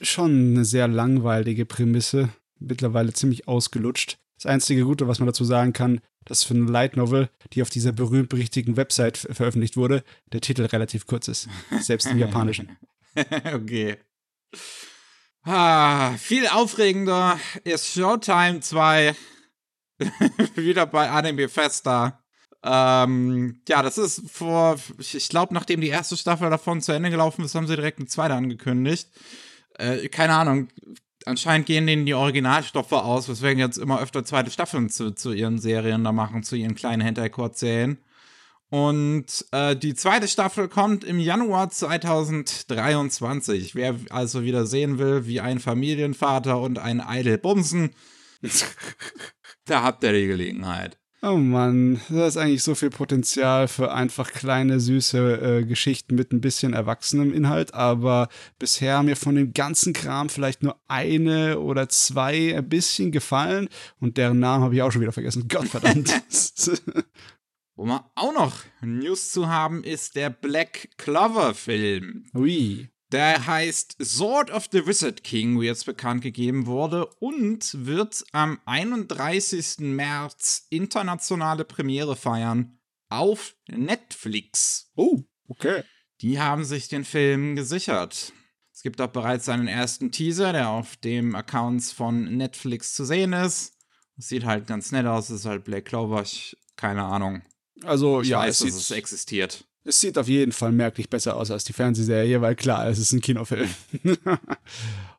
schon 0.00 0.52
eine 0.52 0.64
sehr 0.64 0.88
langweilige 0.88 1.66
Prämisse. 1.66 2.28
Mittlerweile 2.58 3.12
ziemlich 3.12 3.48
ausgelutscht. 3.48 4.18
Das 4.36 4.46
einzige 4.46 4.84
Gute, 4.84 5.08
was 5.08 5.18
man 5.18 5.26
dazu 5.26 5.44
sagen 5.44 5.72
kann, 5.72 6.00
dass 6.26 6.42
für 6.44 6.52
eine 6.54 6.70
Light 6.70 6.96
Novel, 6.96 7.30
die 7.54 7.62
auf 7.62 7.70
dieser 7.70 7.92
berühmt-berichtigten 7.92 8.76
Website 8.76 9.16
ver- 9.16 9.34
veröffentlicht 9.34 9.76
wurde, 9.78 10.04
der 10.32 10.42
Titel 10.42 10.64
relativ 10.66 11.06
kurz 11.06 11.28
ist. 11.28 11.48
Selbst 11.80 12.06
im 12.06 12.18
Japanischen. 12.18 12.76
okay. 13.54 13.96
Ah, 15.44 16.12
viel 16.18 16.46
aufregender 16.48 17.38
ist 17.64 17.86
Showtime 17.92 18.60
2 18.60 19.14
wieder 20.56 20.86
bei 20.86 21.08
Anime 21.08 21.48
Festa. 21.48 22.22
Ähm, 22.64 23.60
ja, 23.68 23.82
das 23.82 23.96
ist 23.96 24.28
vor, 24.28 24.76
ich 24.98 25.28
glaube, 25.28 25.54
nachdem 25.54 25.80
die 25.80 25.88
erste 25.88 26.16
Staffel 26.16 26.50
davon 26.50 26.82
zu 26.82 26.90
Ende 26.92 27.10
gelaufen 27.10 27.44
ist, 27.44 27.54
haben 27.54 27.68
sie 27.68 27.76
direkt 27.76 27.98
eine 27.98 28.08
zweite 28.08 28.34
angekündigt. 28.34 29.08
Äh, 29.78 30.08
keine 30.08 30.34
Ahnung, 30.34 30.68
anscheinend 31.26 31.66
gehen 31.66 31.86
denen 31.86 32.06
die 32.06 32.14
Originalstoffe 32.14 32.92
aus, 32.92 33.28
weswegen 33.28 33.58
jetzt 33.58 33.76
immer 33.76 34.00
öfter 34.00 34.24
zweite 34.24 34.50
Staffeln 34.50 34.88
zu, 34.88 35.12
zu 35.12 35.32
ihren 35.32 35.58
Serien 35.58 36.04
da 36.04 36.12
machen, 36.12 36.42
zu 36.42 36.56
ihren 36.56 36.74
kleinen 36.74 37.02
Hentai-Kurzserien. 37.02 37.98
Und 38.68 39.46
äh, 39.52 39.76
die 39.76 39.94
zweite 39.94 40.26
Staffel 40.26 40.68
kommt 40.68 41.04
im 41.04 41.20
Januar 41.20 41.70
2023. 41.70 43.76
Wer 43.76 43.94
also 44.10 44.42
wieder 44.42 44.66
sehen 44.66 44.98
will, 44.98 45.26
wie 45.26 45.40
ein 45.40 45.60
Familienvater 45.60 46.60
und 46.60 46.78
ein 46.78 47.02
Idol 47.06 47.38
bumsen, 47.38 47.94
da 49.66 49.82
habt 49.82 50.02
ihr 50.02 50.12
die 50.12 50.26
Gelegenheit. 50.26 50.98
Oh 51.22 51.36
Mann, 51.36 52.00
da 52.10 52.26
ist 52.26 52.36
eigentlich 52.36 52.62
so 52.62 52.74
viel 52.74 52.90
Potenzial 52.90 53.68
für 53.68 53.92
einfach 53.92 54.32
kleine, 54.32 54.80
süße 54.80 55.60
äh, 55.60 55.64
Geschichten 55.64 56.14
mit 56.14 56.30
ein 56.30 56.42
bisschen 56.42 56.74
erwachsenem 56.74 57.32
Inhalt, 57.32 57.72
aber 57.72 58.28
bisher 58.58 58.98
haben 58.98 59.06
mir 59.06 59.16
von 59.16 59.34
dem 59.34 59.54
ganzen 59.54 59.94
Kram 59.94 60.28
vielleicht 60.28 60.62
nur 60.62 60.78
eine 60.88 61.58
oder 61.58 61.88
zwei 61.88 62.54
ein 62.56 62.68
bisschen 62.68 63.12
gefallen 63.12 63.68
und 63.98 64.18
deren 64.18 64.40
Namen 64.40 64.64
habe 64.64 64.74
ich 64.74 64.82
auch 64.82 64.92
schon 64.92 65.00
wieder 65.00 65.12
vergessen. 65.12 65.48
Gottverdammt. 65.48 66.12
Wo 67.76 67.84
wir 67.86 68.10
auch 68.14 68.34
noch 68.34 68.56
News 68.82 69.32
zu 69.32 69.48
haben, 69.48 69.84
ist 69.84 70.16
der 70.16 70.30
Black 70.30 70.90
Clover-Film. 70.96 72.24
Ui. 72.34 72.90
Der 73.12 73.46
heißt 73.46 73.96
Sword 74.02 74.50
of 74.50 74.68
the 74.72 74.86
Wizard 74.86 75.22
King, 75.22 75.60
wie 75.60 75.66
jetzt 75.66 75.86
bekannt 75.86 76.22
gegeben 76.22 76.66
wurde, 76.66 77.06
und 77.20 77.86
wird 77.86 78.24
am 78.32 78.58
31. 78.64 79.78
März 79.78 80.66
internationale 80.70 81.64
Premiere 81.64 82.16
feiern 82.16 82.78
auf 83.08 83.54
Netflix. 83.68 84.90
Oh, 84.96 85.22
okay. 85.46 85.84
Die 86.20 86.40
haben 86.40 86.64
sich 86.64 86.88
den 86.88 87.04
Film 87.04 87.54
gesichert. 87.54 88.32
Es 88.72 88.82
gibt 88.82 89.00
auch 89.00 89.08
bereits 89.08 89.48
einen 89.48 89.68
ersten 89.68 90.10
Teaser, 90.10 90.52
der 90.52 90.70
auf 90.70 90.96
dem 90.96 91.34
Accounts 91.34 91.92
von 91.92 92.36
Netflix 92.36 92.94
zu 92.94 93.04
sehen 93.04 93.32
ist. 93.32 93.74
Sieht 94.16 94.44
halt 94.44 94.66
ganz 94.66 94.92
nett 94.92 95.06
aus, 95.06 95.30
es 95.30 95.40
ist 95.40 95.46
halt 95.46 95.64
Black 95.64 95.84
Clover. 95.84 96.22
Ich 96.22 96.56
keine 96.76 97.04
Ahnung. 97.04 97.42
Also 97.84 98.22
Ich 98.22 98.28
ja, 98.28 98.38
weiß, 98.40 98.60
es 98.62 98.66
dass 98.66 98.76
es 98.76 98.90
existiert. 98.90 99.64
Es 99.86 100.00
sieht 100.00 100.18
auf 100.18 100.28
jeden 100.28 100.52
Fall 100.52 100.72
merklich 100.72 101.08
besser 101.08 101.36
aus 101.36 101.50
als 101.50 101.64
die 101.64 101.72
Fernsehserie, 101.72 102.40
weil 102.40 102.56
klar, 102.56 102.88
es 102.88 102.98
ist 102.98 103.12
ein 103.12 103.20
Kinofilm. 103.20 103.68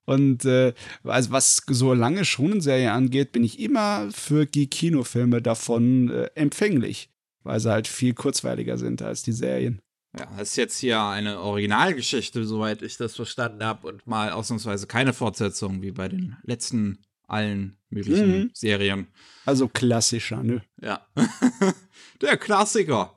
Und 0.06 0.46
äh, 0.46 0.74
also 1.04 1.32
was 1.32 1.62
so 1.68 1.94
lange 1.94 2.24
Schonenserie 2.24 2.92
angeht, 2.92 3.32
bin 3.32 3.44
ich 3.44 3.60
immer 3.60 4.10
für 4.12 4.46
die 4.46 4.68
Kinofilme 4.68 5.42
davon 5.42 6.10
äh, 6.10 6.30
empfänglich, 6.36 7.10
weil 7.44 7.60
sie 7.60 7.70
halt 7.70 7.88
viel 7.88 8.14
kurzweiliger 8.14 8.78
sind 8.78 9.02
als 9.02 9.24
die 9.24 9.34
Serien. 9.34 9.82
Ja, 10.18 10.28
das 10.38 10.52
ist 10.52 10.56
jetzt 10.56 10.78
hier 10.80 11.02
eine 11.02 11.40
Originalgeschichte, 11.42 12.46
soweit 12.46 12.82
ich 12.82 12.98
das 12.98 13.16
verstanden 13.16 13.64
habe, 13.64 13.88
und 13.88 14.08
mal 14.08 14.32
ausnahmsweise 14.32 14.88
keine 14.88 15.14
Fortsetzung 15.14 15.82
wie 15.82 15.92
bei 15.92 16.08
den 16.08 16.38
letzten 16.44 17.00
allen 17.28 17.78
möglichen 17.90 18.44
Mhm. 18.44 18.52
Serien. 18.54 19.08
Also 19.46 19.68
klassischer, 19.68 20.42
ne? 20.44 20.62
Ja. 20.82 21.06
der 22.22 22.38
Klassiker. 22.38 23.17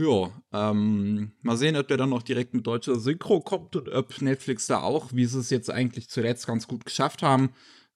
Ja, 0.00 0.32
ähm, 0.52 1.32
mal 1.42 1.58
sehen, 1.58 1.76
ob 1.76 1.86
der 1.88 1.98
dann 1.98 2.08
noch 2.08 2.22
direkt 2.22 2.54
mit 2.54 2.66
deutscher 2.66 2.98
Synchro 2.98 3.40
kommt 3.40 3.76
und 3.76 3.90
ob 3.90 4.22
Netflix 4.22 4.66
da 4.66 4.80
auch, 4.80 5.12
wie 5.12 5.26
sie 5.26 5.38
es 5.38 5.50
jetzt 5.50 5.70
eigentlich 5.70 6.08
zuletzt 6.08 6.46
ganz 6.46 6.66
gut 6.66 6.86
geschafft 6.86 7.22
haben, 7.22 7.50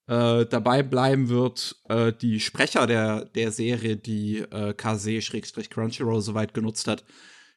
äh, 0.06 0.44
dabei 0.44 0.82
bleiben 0.82 1.30
wird, 1.30 1.80
äh, 1.88 2.12
die 2.12 2.40
Sprecher 2.40 2.86
der, 2.86 3.24
der 3.24 3.52
Serie, 3.52 3.96
die 3.96 4.40
äh, 4.40 4.74
KZ-Crunchyroll 4.74 6.20
soweit 6.20 6.52
genutzt 6.52 6.88
hat, 6.88 7.04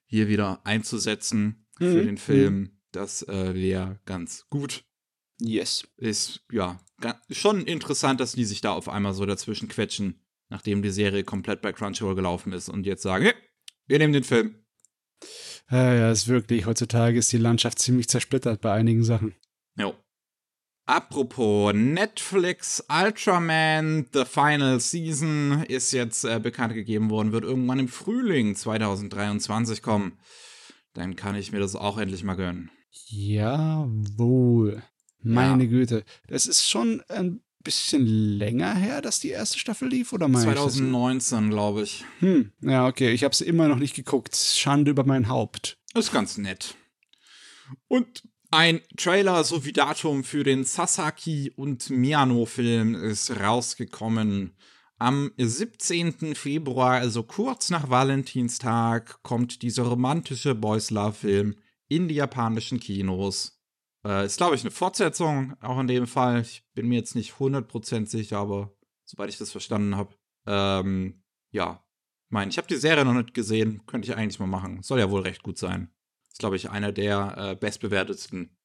hier 0.05 0.29
wieder 0.29 0.65
einzusetzen 0.65 1.67
für 1.77 2.01
Mhm. 2.01 2.05
den 2.05 2.17
Film. 2.17 2.79
Das 2.93 3.27
äh, 3.27 3.53
wäre 3.53 3.99
ganz 4.05 4.47
gut. 4.49 4.86
Yes. 5.41 5.89
Ist, 5.97 6.45
ja, 6.53 6.79
schon 7.29 7.65
interessant, 7.65 8.21
dass 8.21 8.31
die 8.31 8.45
sich 8.45 8.62
da 8.62 8.71
auf 8.71 8.88
einmal 8.88 9.13
so 9.13 9.25
dazwischen 9.25 9.67
quetschen, 9.67 10.25
nachdem 10.47 10.81
die 10.81 10.89
Serie 10.89 11.25
komplett 11.25 11.62
bei 11.62 11.73
Crunchyroll 11.73 12.15
gelaufen 12.15 12.53
ist 12.53 12.69
und 12.69 12.86
jetzt 12.86 13.03
sagen, 13.03 13.25
hey, 13.25 13.33
wir 13.88 14.00
nehmen 14.00 14.13
den 14.13 14.23
Film. 14.23 14.56
Ja, 15.69 15.93
ja, 15.93 16.12
ist 16.12 16.28
wirklich, 16.28 16.65
heutzutage 16.65 17.17
ist 17.19 17.32
die 17.32 17.38
Landschaft 17.38 17.80
ziemlich 17.80 18.08
zersplittert 18.08 18.62
bei 18.62 18.71
einigen 18.71 19.04
Sachen. 19.04 19.36
Jo. 19.76 19.93
Apropos 20.86 21.73
Netflix, 21.73 22.82
Ultraman, 22.88 24.06
The 24.13 24.23
Final 24.23 24.80
Season 24.80 25.65
ist 25.67 25.91
jetzt 25.91 26.23
äh, 26.23 26.39
bekannt 26.39 26.73
gegeben 26.73 27.10
worden, 27.10 27.34
wird 27.34 27.43
irgendwann 27.43 27.80
im 27.80 27.89
Frühling 27.89 28.56
2023 28.56 29.82
kommen. 29.82 30.17
Dann 30.93 31.17
kann 31.17 31.36
ich 31.36 31.52
mir 31.52 31.60
das 31.60 31.76
auch 31.76 31.97
endlich 31.97 32.23
mal 32.23 32.36
gönnen. 32.36 32.71
Jawohl. 33.10 34.82
Meine 35.21 35.67
Güte. 35.67 36.06
Das 36.28 36.47
ist 36.47 36.69
schon 36.69 37.04
ein 37.10 37.41
bisschen 37.67 38.06
länger 38.06 38.73
her, 38.75 39.01
dass 39.01 39.19
die 39.19 39.30
erste 39.30 39.60
Staffel 39.60 39.89
lief, 39.89 40.13
oder 40.13 40.30
das? 40.30 40.43
2019, 40.43 41.49
glaube 41.49 41.84
ich. 41.84 42.06
Hm, 42.19 42.53
ja, 42.62 42.88
okay. 42.88 43.12
Ich 43.12 43.25
habe 43.25 43.34
es 43.34 43.41
immer 43.41 43.67
noch 43.67 43.75
nicht 43.75 43.93
geguckt. 43.93 44.36
Schande 44.36 44.91
über 44.91 45.03
mein 45.03 45.27
Haupt. 45.27 45.77
Ist 45.93 46.13
ganz 46.13 46.38
nett. 46.38 46.75
Und 47.89 48.23
ein 48.51 48.80
Trailer 48.95 49.43
sowie 49.43 49.73
Datum 49.73 50.23
für 50.23 50.45
den 50.45 50.63
Sasaki 50.63 51.51
und 51.58 51.89
Miyano-Film 51.89 52.95
ist 52.95 53.32
rausgekommen. 53.32 54.56
Am 54.97 55.32
17. 55.38 56.36
Februar, 56.36 56.93
also 56.93 57.23
kurz 57.23 57.69
nach 57.69 57.89
Valentinstag, 57.89 59.21
kommt 59.23 59.62
dieser 59.62 59.84
romantische 59.84 60.56
Boys 60.56 60.89
Love-Film 60.89 61.58
in 61.89 62.08
die 62.08 62.15
japanischen 62.15 62.80
Kinos. 62.80 63.57
Äh, 64.08 64.26
ist, 64.26 64.38
glaube 64.38 64.56
ich, 64.56 64.62
eine 64.62 64.72
Fortsetzung, 64.72 65.56
auch 65.62 65.80
in 65.80 65.88
dem 65.88 66.08
Fall. 66.08 66.41
Ich 66.41 66.63
bin 66.74 66.88
mir 66.88 66.96
jetzt 66.98 67.15
nicht 67.15 67.34
100% 67.34 68.06
sicher, 68.08 68.38
aber 68.38 68.74
soweit 69.04 69.30
ich 69.30 69.38
das 69.38 69.52
verstanden 69.52 69.98
habe. 69.98 70.15
Ähm, 70.46 71.22
ja, 71.52 71.84
ich 72.28 72.32
meine, 72.32 72.50
ich 72.50 72.58
habe 72.58 72.67
die 72.67 72.76
Serie 72.78 73.04
noch 73.04 73.13
nicht 73.13 73.34
gesehen, 73.34 73.86
könnte 73.86 74.08
ich 74.08 74.15
eigentlich 74.15 74.39
mal 74.39 74.48
machen. 74.48 74.82
Soll 74.82 75.00
ja 75.00 75.12
wohl 75.12 75.22
recht 75.22 75.43
gut 75.43 75.58
sein. 75.58 75.93
Ist, 76.32 76.39
glaube 76.39 76.56
ich, 76.56 76.70
einer 76.70 76.91
der 76.93 77.36
äh, 77.38 77.56
bestbewertetsten 77.56 78.56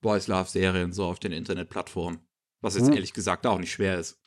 Boys 0.00 0.26
Love 0.26 0.48
Serien 0.48 0.92
so 0.92 1.04
auf 1.04 1.20
den 1.20 1.32
Internetplattformen. 1.32 2.20
Was 2.60 2.74
jetzt 2.74 2.90
Oh. 2.90 2.92
ehrlich 2.94 3.12
gesagt 3.12 3.46
auch 3.46 3.58
nicht 3.58 3.70
schwer 3.70 3.98
ist. 3.98 4.20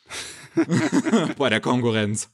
Bei 1.37 1.49
der 1.49 1.59
Konkurrenz. 1.59 2.29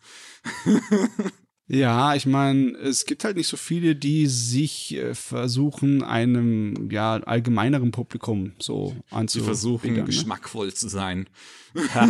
Ja, 1.70 2.16
ich 2.16 2.26
meine, 2.26 2.72
es 2.78 3.06
gibt 3.06 3.26
halt 3.26 3.36
nicht 3.36 3.48
so 3.48 3.58
viele, 3.58 3.96
die 3.96 4.28
sich 4.28 4.96
äh, 4.96 5.14
versuchen, 5.14 6.02
einem 6.02 6.90
ja 6.90 7.16
allgemeineren 7.18 7.92
Publikum 7.92 8.54
so 8.58 8.96
Sie 8.96 9.16
anzubiedern. 9.16 9.46
versuchen, 9.48 9.94
ne? 9.94 10.04
geschmackvoll 10.06 10.74
zu 10.74 10.88
sein. 10.88 11.30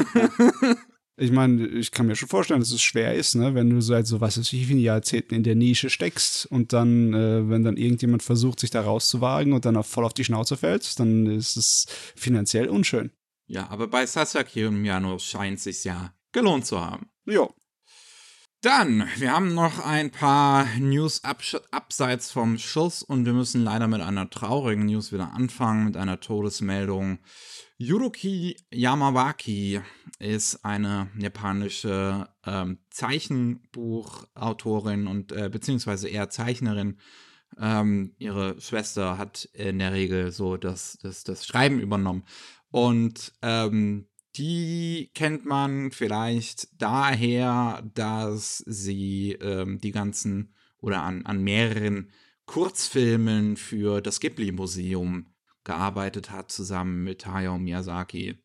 Ich 1.19 1.31
meine, 1.31 1.65
ich 1.65 1.89
kann 1.89 2.05
mir 2.05 2.15
schon 2.15 2.29
vorstellen, 2.29 2.59
dass 2.59 2.69
es 2.71 2.83
schwer 2.83 3.15
ist, 3.15 3.33
ne, 3.33 3.55
wenn 3.55 3.71
du 3.71 3.81
seit 3.81 4.05
so 4.05 4.21
was 4.21 4.37
weiß 4.37 4.53
ich, 4.53 4.61
wie 4.61 4.65
vielen 4.65 4.77
Jahrzehnten 4.79 5.33
in 5.33 5.41
der 5.41 5.55
Nische 5.55 5.89
steckst 5.89 6.45
und 6.45 6.73
dann, 6.73 7.11
äh, 7.11 7.49
wenn 7.49 7.63
dann 7.63 7.75
irgendjemand 7.75 8.21
versucht, 8.21 8.59
sich 8.59 8.69
da 8.69 8.81
rauszuwagen 8.81 9.53
und 9.53 9.65
dann 9.65 9.77
auch 9.77 9.85
voll 9.85 10.05
auf 10.05 10.13
die 10.13 10.23
Schnauze 10.23 10.57
fällt, 10.57 10.99
dann 10.99 11.25
ist 11.25 11.57
es 11.57 11.87
finanziell 12.15 12.69
unschön. 12.69 13.09
Ja, 13.47 13.67
aber 13.69 13.87
bei 13.87 14.05
Sasaki 14.05 14.65
und 14.65 14.79
Miyano 14.79 15.17
scheint 15.17 15.57
es 15.57 15.63
sich 15.63 15.83
ja 15.85 16.13
gelohnt 16.33 16.67
zu 16.67 16.79
haben. 16.81 17.09
Ja. 17.25 17.49
Dann, 18.61 19.07
wir 19.17 19.33
haben 19.33 19.53
noch 19.53 19.85
ein 19.85 20.09
paar 20.09 20.65
News 20.79 21.21
abseits 21.23 22.31
vom 22.31 22.57
Schuss 22.57 23.03
und 23.03 23.25
wir 23.25 23.33
müssen 23.33 23.63
leider 23.63 23.87
mit 23.87 24.01
einer 24.01 24.31
traurigen 24.31 24.87
News 24.87 25.11
wieder 25.11 25.31
anfangen, 25.33 25.85
mit 25.85 25.95
einer 25.95 26.19
Todesmeldung. 26.19 27.19
Yuruki 27.77 28.57
Yamawaki 28.71 29.79
ist 30.17 30.65
eine 30.65 31.11
japanische 31.19 32.27
ähm, 32.47 32.79
Zeichenbuchautorin 32.89 35.05
und 35.05 35.33
äh, 35.33 35.49
beziehungsweise 35.49 36.09
eher 36.09 36.31
Zeichnerin. 36.31 36.97
Ähm, 37.59 38.15
ihre 38.17 38.59
Schwester 38.59 39.19
hat 39.19 39.45
in 39.53 39.77
der 39.77 39.93
Regel 39.93 40.31
so 40.31 40.57
das, 40.57 40.97
das, 41.03 41.23
das 41.23 41.45
Schreiben 41.45 41.79
übernommen. 41.79 42.23
Und 42.71 43.33
ähm, 43.43 44.07
die 44.37 45.11
kennt 45.13 45.45
man 45.45 45.91
vielleicht 45.91 46.69
daher, 46.81 47.83
dass 47.93 48.59
sie 48.65 49.33
ähm, 49.33 49.79
die 49.79 49.91
ganzen 49.91 50.53
oder 50.79 51.03
an, 51.03 51.25
an 51.25 51.43
mehreren 51.43 52.11
Kurzfilmen 52.45 53.57
für 53.57 54.01
das 54.01 54.19
Ghibli-Museum 54.19 55.27
gearbeitet 55.63 56.31
hat, 56.31 56.51
zusammen 56.51 57.03
mit 57.03 57.25
Hayao 57.25 57.57
Miyazaki. 57.57 58.37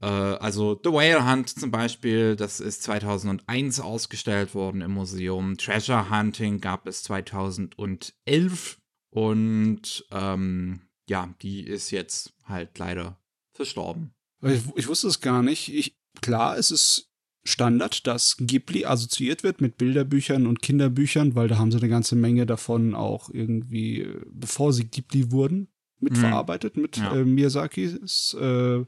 Äh, 0.00 0.06
also 0.06 0.80
The 0.82 0.90
Whale 0.90 1.30
Hunt 1.30 1.48
zum 1.48 1.70
Beispiel, 1.70 2.36
das 2.36 2.60
ist 2.60 2.82
2001 2.82 3.80
ausgestellt 3.80 4.54
worden 4.54 4.80
im 4.80 4.92
Museum. 4.92 5.56
Treasure 5.56 6.10
Hunting 6.10 6.60
gab 6.60 6.86
es 6.86 7.02
2011 7.04 8.80
und 9.10 10.04
ähm, 10.10 10.88
ja, 11.08 11.32
die 11.42 11.64
ist 11.64 11.90
jetzt 11.90 12.34
halt 12.44 12.76
leider 12.78 13.18
verstorben. 13.52 14.14
Ich, 14.52 14.62
ich 14.76 14.88
wusste 14.88 15.08
es 15.08 15.20
gar 15.20 15.42
nicht. 15.42 15.72
Ich, 15.74 15.96
klar, 16.20 16.56
es 16.58 16.70
ist 16.70 17.10
Standard, 17.46 18.06
dass 18.06 18.36
Ghibli 18.38 18.86
assoziiert 18.86 19.42
wird 19.42 19.60
mit 19.60 19.76
Bilderbüchern 19.76 20.46
und 20.46 20.62
Kinderbüchern, 20.62 21.34
weil 21.34 21.48
da 21.48 21.58
haben 21.58 21.70
sie 21.70 21.78
eine 21.78 21.88
ganze 21.88 22.16
Menge 22.16 22.46
davon 22.46 22.94
auch 22.94 23.28
irgendwie, 23.30 24.00
äh, 24.00 24.20
bevor 24.32 24.72
sie 24.72 24.84
Ghibli 24.86 25.30
wurden, 25.30 25.68
mitverarbeitet 26.00 26.76
mit 26.76 26.96
Ja. 26.96 27.14
äh, 27.14 27.24
Miyazakis, 27.24 28.34
äh, 28.34 28.84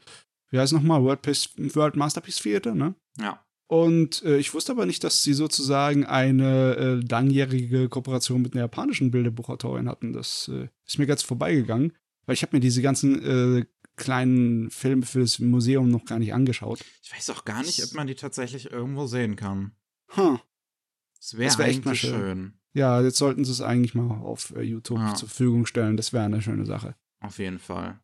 wie 0.50 0.58
heißt 0.58 0.72
es 0.72 0.78
nochmal, 0.78 1.02
World 1.02 1.96
Masterpiece 1.96 2.40
Theater, 2.40 2.74
ne? 2.74 2.94
Ja. 3.18 3.42
Und 3.68 4.22
äh, 4.24 4.38
ich 4.38 4.54
wusste 4.54 4.72
aber 4.72 4.86
nicht, 4.86 5.02
dass 5.02 5.22
sie 5.24 5.32
sozusagen 5.34 6.06
eine 6.06 6.76
äh, 6.76 6.94
langjährige 7.10 7.88
Kooperation 7.88 8.40
mit 8.40 8.52
einer 8.54 8.62
japanischen 8.62 9.10
Bilderbuchautorin 9.10 9.88
hatten. 9.88 10.12
Das 10.12 10.48
äh, 10.54 10.68
ist 10.86 10.98
mir 10.98 11.06
ganz 11.06 11.22
vorbeigegangen, 11.22 11.92
weil 12.26 12.34
ich 12.34 12.42
habe 12.42 12.56
mir 12.56 12.60
diese 12.60 12.80
ganzen 12.80 13.58
äh, 13.58 13.64
kleinen 13.96 14.70
Filme 14.70 15.04
für 15.06 15.20
das 15.20 15.38
Museum 15.38 15.88
noch 15.88 16.04
gar 16.04 16.18
nicht 16.18 16.32
angeschaut. 16.34 16.84
Ich 17.02 17.12
weiß 17.14 17.30
auch 17.30 17.44
gar 17.44 17.62
nicht, 17.62 17.82
ob 17.82 17.94
man 17.94 18.06
die 18.06 18.14
tatsächlich 18.14 18.70
irgendwo 18.70 19.06
sehen 19.06 19.36
kann. 19.36 19.72
Huh. 20.16 20.38
Das 21.18 21.36
wäre 21.36 21.58
wär 21.58 21.66
echt 21.66 21.84
mal 21.84 21.94
schön. 21.94 22.10
schön. 22.14 22.60
Ja, 22.72 23.00
jetzt 23.00 23.16
sollten 23.16 23.44
sie 23.44 23.52
es 23.52 23.62
eigentlich 23.62 23.94
mal 23.94 24.18
auf 24.20 24.54
äh, 24.54 24.60
YouTube 24.62 24.98
Ja. 24.98 25.14
zur 25.14 25.28
Verfügung 25.28 25.66
stellen. 25.66 25.96
Das 25.96 26.12
wäre 26.12 26.24
eine 26.24 26.42
schöne 26.42 26.66
Sache. 26.66 26.94
Auf 27.20 27.38
jeden 27.38 27.58
Fall. 27.58 27.98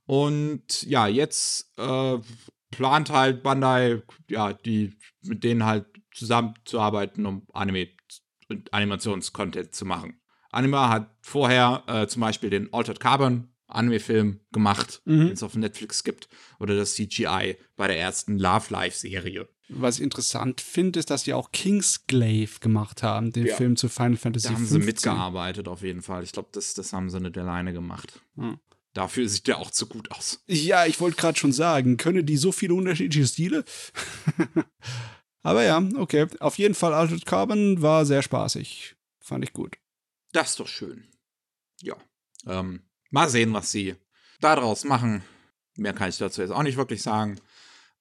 Und 0.06 0.82
ja, 0.84 1.08
jetzt 1.08 1.78
äh, 1.78 2.18
plant 2.76 3.10
halt 3.10 3.42
Bandai, 3.42 4.02
ja, 4.28 4.52
die 4.52 4.94
mit 5.22 5.44
denen 5.44 5.64
halt 5.64 5.86
zusammenzuarbeiten, 6.12 7.26
um 7.26 7.46
Anime 7.52 7.88
und 8.48 8.72
Animationscontent 8.72 9.74
zu 9.74 9.84
machen. 9.84 10.20
Anima 10.50 10.88
hat 10.88 11.10
vorher 11.22 11.82
äh, 11.86 12.06
zum 12.06 12.20
Beispiel 12.20 12.50
den 12.50 12.72
Altered 12.72 13.00
Carbon 13.00 13.48
Anime-Film 13.66 14.40
gemacht, 14.52 15.02
mhm. 15.04 15.26
den 15.26 15.32
es 15.32 15.42
auf 15.42 15.56
Netflix 15.56 16.04
gibt, 16.04 16.28
oder 16.60 16.76
das 16.76 16.94
CGI 16.94 17.56
bei 17.76 17.86
der 17.88 17.98
ersten 17.98 18.38
Love 18.38 18.66
Life-Serie. 18.70 19.48
Was 19.68 19.96
ich 19.96 20.04
interessant 20.04 20.60
finde, 20.60 21.00
ist, 21.00 21.10
dass 21.10 21.22
sie 21.22 21.32
auch 21.32 21.50
Kingsglaive 21.50 22.60
gemacht 22.60 23.02
haben, 23.02 23.32
den 23.32 23.46
ja. 23.46 23.56
Film 23.56 23.76
zu 23.76 23.88
Final 23.88 24.16
Fantasy 24.16 24.48
Da 24.48 24.54
haben 24.54 24.66
15. 24.66 24.80
sie 24.80 24.86
mitgearbeitet, 24.86 25.68
auf 25.68 25.82
jeden 25.82 26.02
Fall. 26.02 26.22
Ich 26.22 26.32
glaube, 26.32 26.50
das, 26.52 26.74
das 26.74 26.92
haben 26.92 27.08
sie 27.08 27.20
nicht 27.20 27.38
alleine 27.38 27.72
gemacht. 27.72 28.20
Mhm. 28.36 28.58
Dafür 28.94 29.28
sieht 29.28 29.48
der 29.48 29.58
auch 29.58 29.72
zu 29.72 29.86
gut 29.86 30.10
aus. 30.12 30.42
Ja, 30.46 30.86
ich 30.86 31.00
wollte 31.00 31.16
gerade 31.16 31.38
schon 31.38 31.52
sagen, 31.52 31.96
können 31.96 32.24
die 32.24 32.36
so 32.36 32.52
viele 32.52 32.74
unterschiedliche 32.74 33.26
Stile? 33.26 33.64
Aber 35.42 35.64
ja, 35.64 35.82
okay. 35.96 36.26
Auf 36.38 36.58
jeden 36.58 36.74
Fall, 36.74 36.94
Altered 36.94 37.26
Carbon 37.26 37.82
war 37.82 38.06
sehr 38.06 38.22
spaßig. 38.22 38.94
Fand 39.18 39.44
ich 39.44 39.52
gut. 39.52 39.76
Das 40.32 40.50
ist 40.50 40.60
doch 40.60 40.68
schön. 40.68 41.08
Ja. 41.82 41.96
Ähm, 42.46 42.82
mal 43.10 43.28
sehen, 43.28 43.52
was 43.52 43.72
sie 43.72 43.96
daraus 44.40 44.84
machen. 44.84 45.24
Mehr 45.76 45.92
kann 45.92 46.08
ich 46.08 46.18
dazu 46.18 46.40
jetzt 46.40 46.50
auch 46.50 46.62
nicht 46.62 46.76
wirklich 46.76 47.02
sagen. 47.02 47.40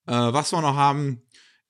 Äh, 0.06 0.14
was 0.14 0.52
wir 0.52 0.62
noch 0.62 0.76
haben, 0.76 1.24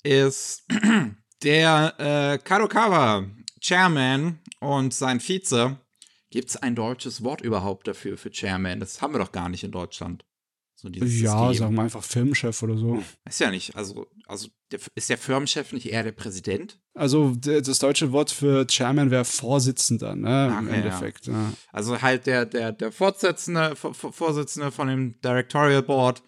ist 0.03 0.65
der 1.43 1.93
äh, 1.97 2.38
Kadokawa 2.39 3.26
Chairman 3.61 4.39
und 4.59 4.93
sein 4.93 5.21
Vize. 5.21 5.78
Gibt 6.34 6.49
es 6.49 6.57
ein 6.57 6.73
deutsches 6.73 7.23
Wort 7.23 7.41
überhaupt 7.41 7.88
dafür, 7.88 8.17
für 8.17 8.31
Chairman? 8.31 8.79
Das 8.79 9.03
haben 9.03 9.13
wir 9.13 9.19
doch 9.19 9.31
gar 9.31 9.49
nicht 9.49 9.63
in 9.63 9.71
Deutschland. 9.71 10.25
So 10.73 10.88
ja, 10.88 11.05
System. 11.05 11.53
sagen 11.53 11.75
wir 11.75 11.84
einfach 11.84 12.03
Firmenchef 12.03 12.63
oder 12.63 12.75
so. 12.75 13.03
Ist 13.29 13.39
ja 13.39 13.51
nicht. 13.51 13.75
Also, 13.75 14.07
also 14.25 14.47
der, 14.71 14.79
ist 14.95 15.11
der 15.11 15.19
Firmenchef 15.19 15.73
nicht 15.73 15.86
eher 15.86 16.01
der 16.01 16.11
Präsident? 16.11 16.81
Also 16.95 17.36
das 17.36 17.77
deutsche 17.77 18.11
Wort 18.13 18.31
für 18.31 18.65
Chairman 18.65 19.11
wäre 19.11 19.25
Vorsitzender, 19.25 20.15
ne? 20.15 20.51
Ach, 20.51 20.59
Im 20.59 20.69
ja, 20.69 20.73
Endeffekt. 20.73 21.27
Ja. 21.27 21.53
Also 21.71 22.01
halt 22.01 22.25
der, 22.25 22.47
der, 22.47 22.71
der 22.71 22.91
Vorsitzende, 22.91 23.75
Vorsitzende 23.75 24.71
von 24.71 24.88
dem 24.88 25.21
Directorial 25.21 25.84
Board, 25.84 26.23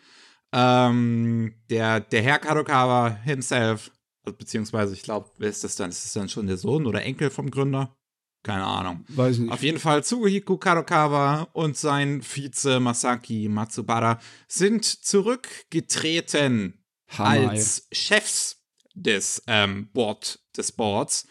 ähm, 0.54 1.56
der, 1.72 2.02
der 2.02 2.22
Herr 2.22 2.38
Kadokawa 2.38 3.10
himself, 3.24 3.92
beziehungsweise 4.38 4.94
ich 4.94 5.02
glaube, 5.02 5.32
wer 5.40 5.50
ist 5.50 5.64
das 5.64 5.76
dann? 5.76 5.90
Ist 5.90 6.06
das 6.06 6.14
dann 6.14 6.30
schon 6.30 6.46
der 6.46 6.58
Sohn 6.58 6.86
oder 6.86 7.02
Enkel 7.02 7.32
vom 7.32 7.50
Gründer? 7.50 7.98
Keine 8.46 8.64
Ahnung. 8.64 9.04
Weiß 9.08 9.40
nicht. 9.40 9.52
Auf 9.52 9.64
jeden 9.64 9.80
Fall 9.80 10.04
Tsuhiko 10.04 10.60
Kadokawa 10.60 11.48
und 11.54 11.76
sein 11.76 12.22
Vize 12.22 12.80
Masaki 12.80 13.50
Matsubara 13.50 14.20
sind 14.48 14.86
zurückgetreten 14.86 16.86
Hammer, 17.08 17.50
als. 17.50 17.88
Chefs 17.92 18.64
des 18.94 19.42
ähm, 19.48 19.90
Board 19.94 20.42
des 20.56 20.74
Boards. 20.74 21.28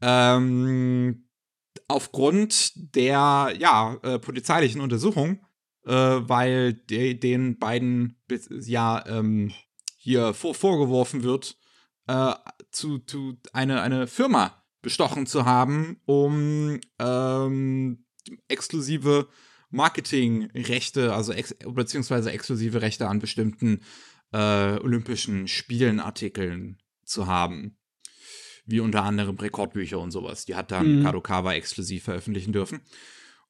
Ähm, 0.00 1.28
aufgrund 1.86 2.72
der 2.96 3.52
ja, 3.58 3.98
äh, 4.02 4.18
polizeilichen 4.18 4.80
Untersuchung, 4.80 5.44
äh, 5.84 5.92
weil 5.92 6.72
de 6.72 7.12
den 7.12 7.58
beiden 7.58 8.24
ja 8.48 9.04
ähm, 9.06 9.52
hier 9.98 10.32
vor 10.32 10.54
vorgeworfen 10.54 11.24
wird, 11.24 11.58
äh, 12.06 12.32
zu, 12.70 13.00
zu 13.00 13.38
eine, 13.52 13.82
eine 13.82 14.06
Firma 14.06 14.63
bestochen 14.84 15.26
zu 15.26 15.44
haben, 15.44 16.00
um 16.04 16.80
ähm, 17.00 18.04
exklusive 18.46 19.28
Marketingrechte, 19.70 21.12
also 21.12 21.32
ex 21.32 21.56
beziehungsweise 21.66 22.30
exklusive 22.30 22.80
Rechte 22.80 23.08
an 23.08 23.18
bestimmten 23.18 23.80
äh, 24.32 24.78
Olympischen 24.78 25.48
Spielenartikeln 25.48 26.78
zu 27.04 27.26
haben. 27.26 27.76
Wie 28.66 28.80
unter 28.80 29.02
anderem 29.02 29.36
Rekordbücher 29.36 29.98
und 29.98 30.10
sowas. 30.10 30.46
Die 30.46 30.54
hat 30.54 30.70
dann 30.70 31.00
mhm. 31.00 31.02
Kadokawa 31.02 31.52
exklusiv 31.52 32.04
veröffentlichen 32.04 32.52
dürfen. 32.52 32.80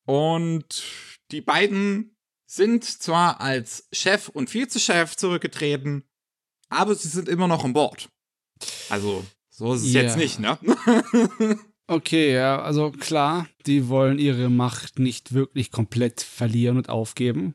Und 0.05 0.83
die 1.31 1.41
beiden 1.41 2.17
sind 2.47 2.85
zwar 2.85 3.41
als 3.41 3.89
Chef 3.93 4.29
und 4.29 4.53
Vizechef 4.53 5.17
zurückgetreten, 5.17 6.05
aber 6.69 6.95
sie 6.95 7.09
sind 7.09 7.29
immer 7.29 7.49
noch 7.49 7.65
an 7.65 7.73
Bord. 7.73 8.09
Also 8.89 9.25
so 9.57 9.73
ist 9.73 9.85
es 9.85 9.95
yeah. 9.95 10.03
jetzt 10.03 10.17
nicht, 10.17 10.41
ne? 10.41 10.59
okay, 11.87 12.35
ja, 12.35 12.61
also 12.61 12.91
klar, 12.91 13.47
die 13.67 13.89
wollen 13.89 14.19
ihre 14.19 14.51
Macht 14.51 14.99
nicht 14.99 15.33
wirklich 15.33 15.71
komplett 15.71 16.23
verlieren 16.23 16.77
und 16.77 16.89
aufgeben. 16.89 17.55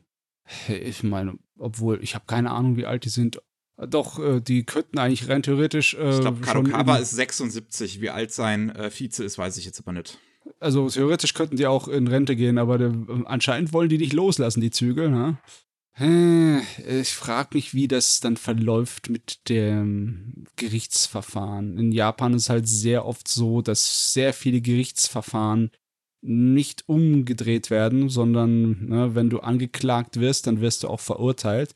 Ich 0.68 1.02
meine, 1.02 1.34
obwohl, 1.58 2.02
ich 2.02 2.14
habe 2.14 2.24
keine 2.26 2.52
Ahnung, 2.52 2.78
wie 2.78 2.86
alt 2.86 3.04
die 3.04 3.10
sind. 3.10 3.42
Doch, 3.76 4.18
äh, 4.18 4.40
die 4.40 4.64
könnten 4.64 4.98
eigentlich 4.98 5.28
rein 5.28 5.42
theoretisch. 5.42 5.92
Äh, 5.92 6.14
ich 6.14 6.20
glaube, 6.20 6.40
Kadokawa 6.40 6.96
ist 6.96 7.10
76. 7.10 8.00
Wie 8.00 8.08
alt 8.08 8.32
sein 8.32 8.70
äh, 8.70 8.90
Vize 8.90 9.22
ist, 9.22 9.36
weiß 9.36 9.58
ich 9.58 9.66
jetzt 9.66 9.80
aber 9.80 9.92
nicht. 9.92 10.18
Also 10.58 10.88
theoretisch 10.88 11.34
könnten 11.34 11.56
die 11.56 11.66
auch 11.66 11.86
in 11.86 12.08
Rente 12.08 12.34
gehen, 12.34 12.56
aber 12.56 12.78
der, 12.78 12.94
anscheinend 13.26 13.74
wollen 13.74 13.90
die 13.90 13.98
nicht 13.98 14.14
loslassen, 14.14 14.62
die 14.62 14.70
Zügel. 14.70 15.10
Ne? 15.10 15.38
Ich 15.98 17.12
frage 17.12 17.50
mich, 17.54 17.74
wie 17.74 17.88
das 17.88 18.20
dann 18.20 18.36
verläuft 18.36 19.10
mit 19.10 19.48
dem 19.48 20.44
Gerichtsverfahren. 20.56 21.76
In 21.78 21.92
Japan 21.92 22.32
ist 22.32 22.44
es 22.44 22.50
halt 22.50 22.68
sehr 22.68 23.04
oft 23.04 23.28
so, 23.28 23.60
dass 23.60 24.12
sehr 24.14 24.32
viele 24.32 24.60
Gerichtsverfahren 24.60 25.70
nicht 26.22 26.88
umgedreht 26.88 27.70
werden, 27.70 28.08
sondern 28.08 28.86
ne, 28.86 29.14
wenn 29.14 29.30
du 29.30 29.40
angeklagt 29.40 30.20
wirst, 30.20 30.46
dann 30.46 30.60
wirst 30.60 30.82
du 30.82 30.88
auch 30.88 31.00
verurteilt. 31.00 31.74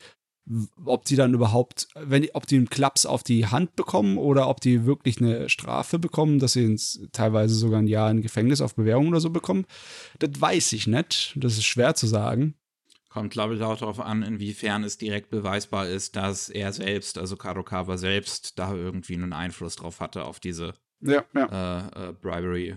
Ob 0.85 1.07
die 1.07 1.17
dann 1.17 1.33
überhaupt, 1.33 1.89
wenn 1.95 2.29
ob 2.35 2.47
die 2.47 2.57
einen 2.57 2.69
Klaps 2.69 3.07
auf 3.07 3.23
die 3.23 3.47
Hand 3.47 3.77
bekommen 3.77 4.19
oder 4.19 4.49
ob 4.49 4.61
die 4.61 4.85
wirklich 4.85 5.19
eine 5.19 5.49
Strafe 5.49 5.99
bekommen, 5.99 6.39
dass 6.39 6.53
sie 6.53 6.65
ins, 6.65 7.01
teilweise 7.12 7.55
sogar 7.55 7.81
ein 7.81 7.87
Jahr 7.87 8.11
in 8.11 8.21
Gefängnis 8.21 8.61
auf 8.61 8.75
Bewährung 8.75 9.09
oder 9.09 9.21
so 9.21 9.31
bekommen, 9.31 9.65
das 10.19 10.39
weiß 10.39 10.75
ich 10.75 10.87
nicht. 10.87 11.33
Das 11.37 11.55
ist 11.55 11.65
schwer 11.65 11.95
zu 11.95 12.07
sagen. 12.07 12.55
Kommt, 13.15 13.33
glaube 13.33 13.55
ich, 13.55 13.62
auch 13.62 13.79
darauf 13.79 14.01
an, 14.01 14.25
inwiefern 14.25 14.83
es 14.83 14.99
direkt 14.99 15.31
beweisbar 15.31 15.87
ist, 15.87 16.17
dass 16.17 16.49
er 16.49 16.73
selbst, 16.73 17.17
also 17.17 17.37
Kadokawa 17.37 17.97
selbst, 17.97 18.59
da 18.59 18.75
irgendwie 18.75 19.15
einen 19.15 19.33
Einfluss 19.33 19.77
drauf 19.77 20.01
hatte 20.01 20.25
auf 20.25 20.41
diese 20.41 20.75
ja, 21.01 21.25
ja. 21.33 21.87
Äh, 21.87 22.09
äh, 22.09 22.12
Bribery, 22.12 22.77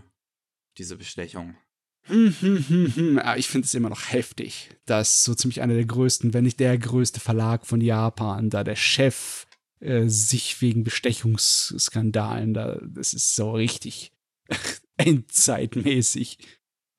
diese 0.78 0.96
Bestechung. 0.96 1.56
Hm, 2.04 2.36
hm, 2.40 2.94
hm. 2.96 3.18
Ja, 3.18 3.36
ich 3.36 3.48
finde 3.48 3.66
es 3.66 3.74
immer 3.74 3.90
noch 3.90 4.12
heftig, 4.12 4.70
dass 4.86 5.24
so 5.24 5.34
ziemlich 5.34 5.64
einer 5.64 5.74
der 5.74 5.86
größten, 5.86 6.36
wenn 6.36 6.44
nicht 6.44 6.60
der 6.60 6.78
größte 6.78 7.20
Verlag 7.20 7.66
von 7.66 7.82
Japan, 7.82 8.52
da 8.52 8.64
der 8.64 8.76
Chef 8.76 9.48
äh, 9.80 10.08
sich 10.08 10.62
wegen 10.62 10.84
Bestechungsskandalen, 10.84 12.54
da, 12.54 12.80
das 12.84 13.16
ist 13.16 13.36
so 13.36 13.54
richtig 13.54 14.12
endzeitmäßig 14.98 16.38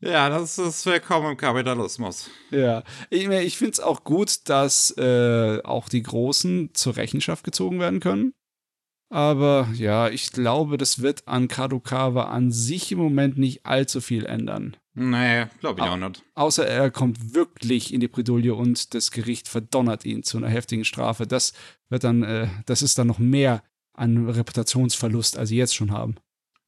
ja, 0.00 0.28
das 0.28 0.58
ist 0.58 0.86
willkommen 0.86 1.32
im 1.32 1.36
Kapitalismus. 1.36 2.30
Ja, 2.50 2.84
ich, 3.10 3.28
ich 3.28 3.58
finde 3.58 3.72
es 3.72 3.80
auch 3.80 4.04
gut, 4.04 4.48
dass 4.48 4.96
äh, 4.96 5.60
auch 5.64 5.88
die 5.88 6.02
Großen 6.02 6.70
zur 6.74 6.96
Rechenschaft 6.96 7.44
gezogen 7.44 7.80
werden 7.80 8.00
können. 8.00 8.34
Aber 9.10 9.68
ja, 9.72 10.08
ich 10.08 10.32
glaube, 10.32 10.76
das 10.76 11.00
wird 11.00 11.26
an 11.26 11.48
Kadokawa 11.48 12.24
an 12.24 12.52
sich 12.52 12.92
im 12.92 12.98
Moment 12.98 13.38
nicht 13.38 13.64
allzu 13.64 14.00
viel 14.00 14.26
ändern. 14.26 14.76
Nee, 14.94 15.46
glaube 15.60 15.80
ich 15.80 15.86
auch 15.86 15.96
nicht. 15.96 16.24
Außer 16.34 16.66
er 16.66 16.90
kommt 16.90 17.34
wirklich 17.34 17.94
in 17.94 18.00
die 18.00 18.08
Bredouille 18.08 18.54
und 18.54 18.94
das 18.94 19.10
Gericht 19.10 19.48
verdonnert 19.48 20.04
ihn 20.04 20.24
zu 20.24 20.36
einer 20.36 20.48
heftigen 20.48 20.84
Strafe. 20.84 21.26
Das 21.26 21.52
wird 21.88 22.04
dann, 22.04 22.22
äh, 22.22 22.48
das 22.66 22.82
ist 22.82 22.98
dann 22.98 23.06
noch 23.06 23.18
mehr 23.18 23.62
an 23.94 24.28
Reputationsverlust, 24.28 25.38
als 25.38 25.48
sie 25.48 25.56
jetzt 25.56 25.74
schon 25.74 25.92
haben. 25.92 26.16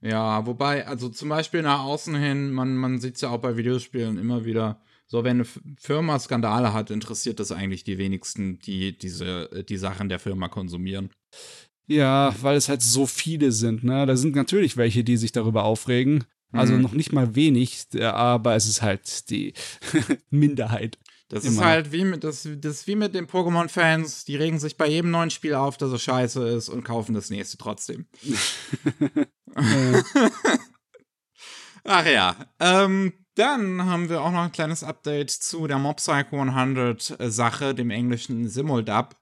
Ja, 0.02 0.46
wobei, 0.46 0.86
also 0.86 1.08
zum 1.08 1.28
Beispiel 1.28 1.62
nach 1.62 1.80
außen 1.80 2.14
hin, 2.14 2.52
man, 2.52 2.74
man 2.74 3.00
sieht 3.00 3.16
es 3.16 3.20
ja 3.20 3.30
auch 3.30 3.40
bei 3.40 3.56
Videospielen 3.56 4.16
immer 4.18 4.44
wieder, 4.44 4.80
so 5.06 5.24
wenn 5.24 5.38
eine 5.38 5.46
Firma 5.78 6.18
Skandale 6.18 6.72
hat, 6.72 6.90
interessiert 6.90 7.40
das 7.40 7.52
eigentlich 7.52 7.84
die 7.84 7.98
wenigsten, 7.98 8.58
die 8.60 8.96
diese, 8.96 9.64
die 9.68 9.76
Sachen 9.76 10.08
der 10.08 10.18
Firma 10.18 10.48
konsumieren. 10.48 11.10
Ja, 11.86 12.34
weil 12.40 12.56
es 12.56 12.68
halt 12.68 12.82
so 12.82 13.06
viele 13.06 13.50
sind, 13.50 13.82
ne? 13.82 14.06
Da 14.06 14.16
sind 14.16 14.36
natürlich 14.36 14.76
welche, 14.76 15.02
die 15.02 15.16
sich 15.16 15.32
darüber 15.32 15.64
aufregen. 15.64 16.24
Also 16.52 16.74
mhm. 16.74 16.82
noch 16.82 16.92
nicht 16.92 17.12
mal 17.12 17.34
wenig, 17.34 17.86
aber 18.00 18.54
es 18.54 18.68
ist 18.68 18.82
halt 18.82 19.30
die 19.30 19.54
Minderheit. 20.30 20.98
Das 21.28 21.44
Immer. 21.44 21.52
ist 21.52 21.64
halt 21.64 21.92
wie 21.92 22.04
mit, 22.04 22.24
das, 22.24 22.48
das 22.56 22.88
wie 22.88 22.96
mit 22.96 23.14
den 23.14 23.26
Pokémon-Fans, 23.26 24.24
die 24.24 24.34
regen 24.34 24.58
sich 24.58 24.76
bei 24.76 24.88
jedem 24.88 25.12
neuen 25.12 25.30
Spiel 25.30 25.54
auf, 25.54 25.76
dass 25.76 25.92
es 25.92 26.02
scheiße 26.02 26.48
ist 26.48 26.68
und 26.68 26.84
kaufen 26.84 27.14
das 27.14 27.30
nächste 27.30 27.56
trotzdem. 27.56 28.06
Ach 31.84 32.06
ja. 32.06 32.36
Ähm, 32.58 33.12
dann 33.34 33.86
haben 33.86 34.08
wir 34.08 34.22
auch 34.22 34.32
noch 34.32 34.44
ein 34.44 34.52
kleines 34.52 34.84
Update 34.84 35.30
zu 35.30 35.66
der 35.66 35.78
Mob 35.78 35.96
Psycho 35.96 36.40
100 36.40 37.16
Sache, 37.18 37.74
dem 37.74 37.90
englischen 37.90 38.48
Simuldub, 38.48 39.16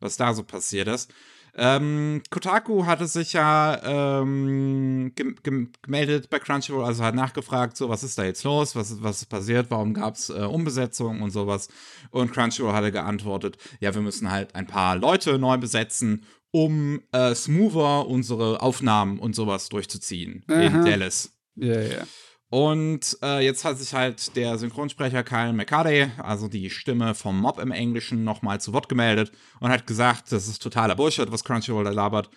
was 0.00 0.16
da 0.16 0.32
so 0.34 0.44
passiert 0.44 0.88
ist. 0.88 1.12
Ähm, 1.56 2.20
Kotaku 2.30 2.84
hatte 2.84 3.06
sich 3.06 3.32
ja 3.32 3.80
ähm, 4.20 5.12
gem 5.14 5.36
gem 5.42 5.70
gemeldet 5.82 6.28
bei 6.28 6.40
Crunchyroll, 6.40 6.84
also 6.84 7.04
hat 7.04 7.14
nachgefragt, 7.14 7.76
so, 7.76 7.88
was 7.88 8.02
ist 8.02 8.18
da 8.18 8.24
jetzt 8.24 8.42
los, 8.42 8.74
was, 8.74 9.02
was 9.04 9.22
ist 9.22 9.28
passiert, 9.28 9.70
warum 9.70 9.94
gab 9.94 10.16
es 10.16 10.30
äh, 10.30 10.42
Umbesetzungen 10.42 11.22
und 11.22 11.30
sowas. 11.30 11.68
Und 12.10 12.32
Crunchyroll 12.32 12.72
hatte 12.72 12.90
geantwortet, 12.90 13.56
ja, 13.78 13.94
wir 13.94 14.02
müssen 14.02 14.32
halt 14.32 14.54
ein 14.56 14.66
paar 14.66 14.96
Leute 14.96 15.38
neu 15.38 15.56
besetzen, 15.56 16.26
um 16.54 17.02
äh, 17.10 17.34
smoother 17.34 18.06
unsere 18.06 18.62
Aufnahmen 18.62 19.18
und 19.18 19.34
sowas 19.34 19.68
durchzuziehen 19.70 20.44
Aha. 20.46 20.60
in 20.60 20.84
Dallas. 20.84 21.32
Ja, 21.56 21.80
ja. 21.80 22.06
Und 22.48 23.18
äh, 23.24 23.44
jetzt 23.44 23.64
hat 23.64 23.78
sich 23.78 23.92
halt 23.92 24.36
der 24.36 24.56
Synchronsprecher 24.56 25.24
Kyle 25.24 25.52
McCarthy, 25.52 26.06
also 26.18 26.46
die 26.46 26.70
Stimme 26.70 27.16
vom 27.16 27.40
Mob 27.40 27.58
im 27.58 27.72
Englischen, 27.72 28.22
nochmal 28.22 28.60
zu 28.60 28.72
Wort 28.72 28.88
gemeldet 28.88 29.32
und 29.58 29.70
hat 29.70 29.88
gesagt, 29.88 30.30
das 30.30 30.46
ist 30.46 30.62
totaler 30.62 30.94
Bullshit, 30.94 31.32
was 31.32 31.42
Crunchyroll 31.42 31.82
da 31.82 31.90
labert. 31.90 32.30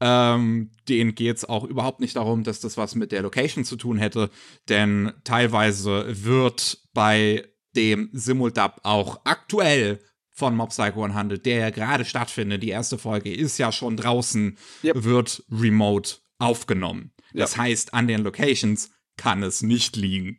Ähm, 0.00 0.72
denen 0.86 1.14
geht 1.14 1.38
es 1.38 1.46
auch 1.46 1.64
überhaupt 1.64 2.00
nicht 2.00 2.16
darum, 2.16 2.44
dass 2.44 2.60
das 2.60 2.76
was 2.76 2.94
mit 2.94 3.10
der 3.10 3.22
Location 3.22 3.64
zu 3.64 3.76
tun 3.76 3.96
hätte, 3.96 4.28
denn 4.68 5.14
teilweise 5.24 6.04
wird 6.08 6.76
bei 6.92 7.42
dem 7.74 8.10
Simuldub 8.12 8.80
auch 8.82 9.22
aktuell 9.24 9.98
von 10.32 10.56
Mob 10.56 10.70
Psycho 10.70 11.04
100, 11.04 11.44
der 11.44 11.56
ja 11.58 11.70
gerade 11.70 12.04
stattfindet, 12.04 12.62
die 12.62 12.70
erste 12.70 12.98
Folge 12.98 13.32
ist 13.34 13.58
ja 13.58 13.70
schon 13.72 13.96
draußen, 13.96 14.56
Yep. 14.82 15.04
wird 15.04 15.44
remote 15.50 16.16
aufgenommen. 16.38 17.12
Das 17.34 17.56
heißt, 17.56 17.94
an 17.94 18.08
den 18.08 18.22
Locations 18.22 18.90
kann 19.16 19.42
es 19.42 19.62
nicht 19.62 19.96
liegen. 19.96 20.38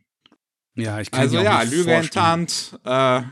Ja, 0.76 1.00
ich 1.00 1.10
kann 1.10 1.20
Also 1.20 1.38
ja, 1.38 1.62
nicht 1.64 1.72
Lüge 1.72 1.92
enttarnt. 1.92 2.78
Äh, 2.84 3.22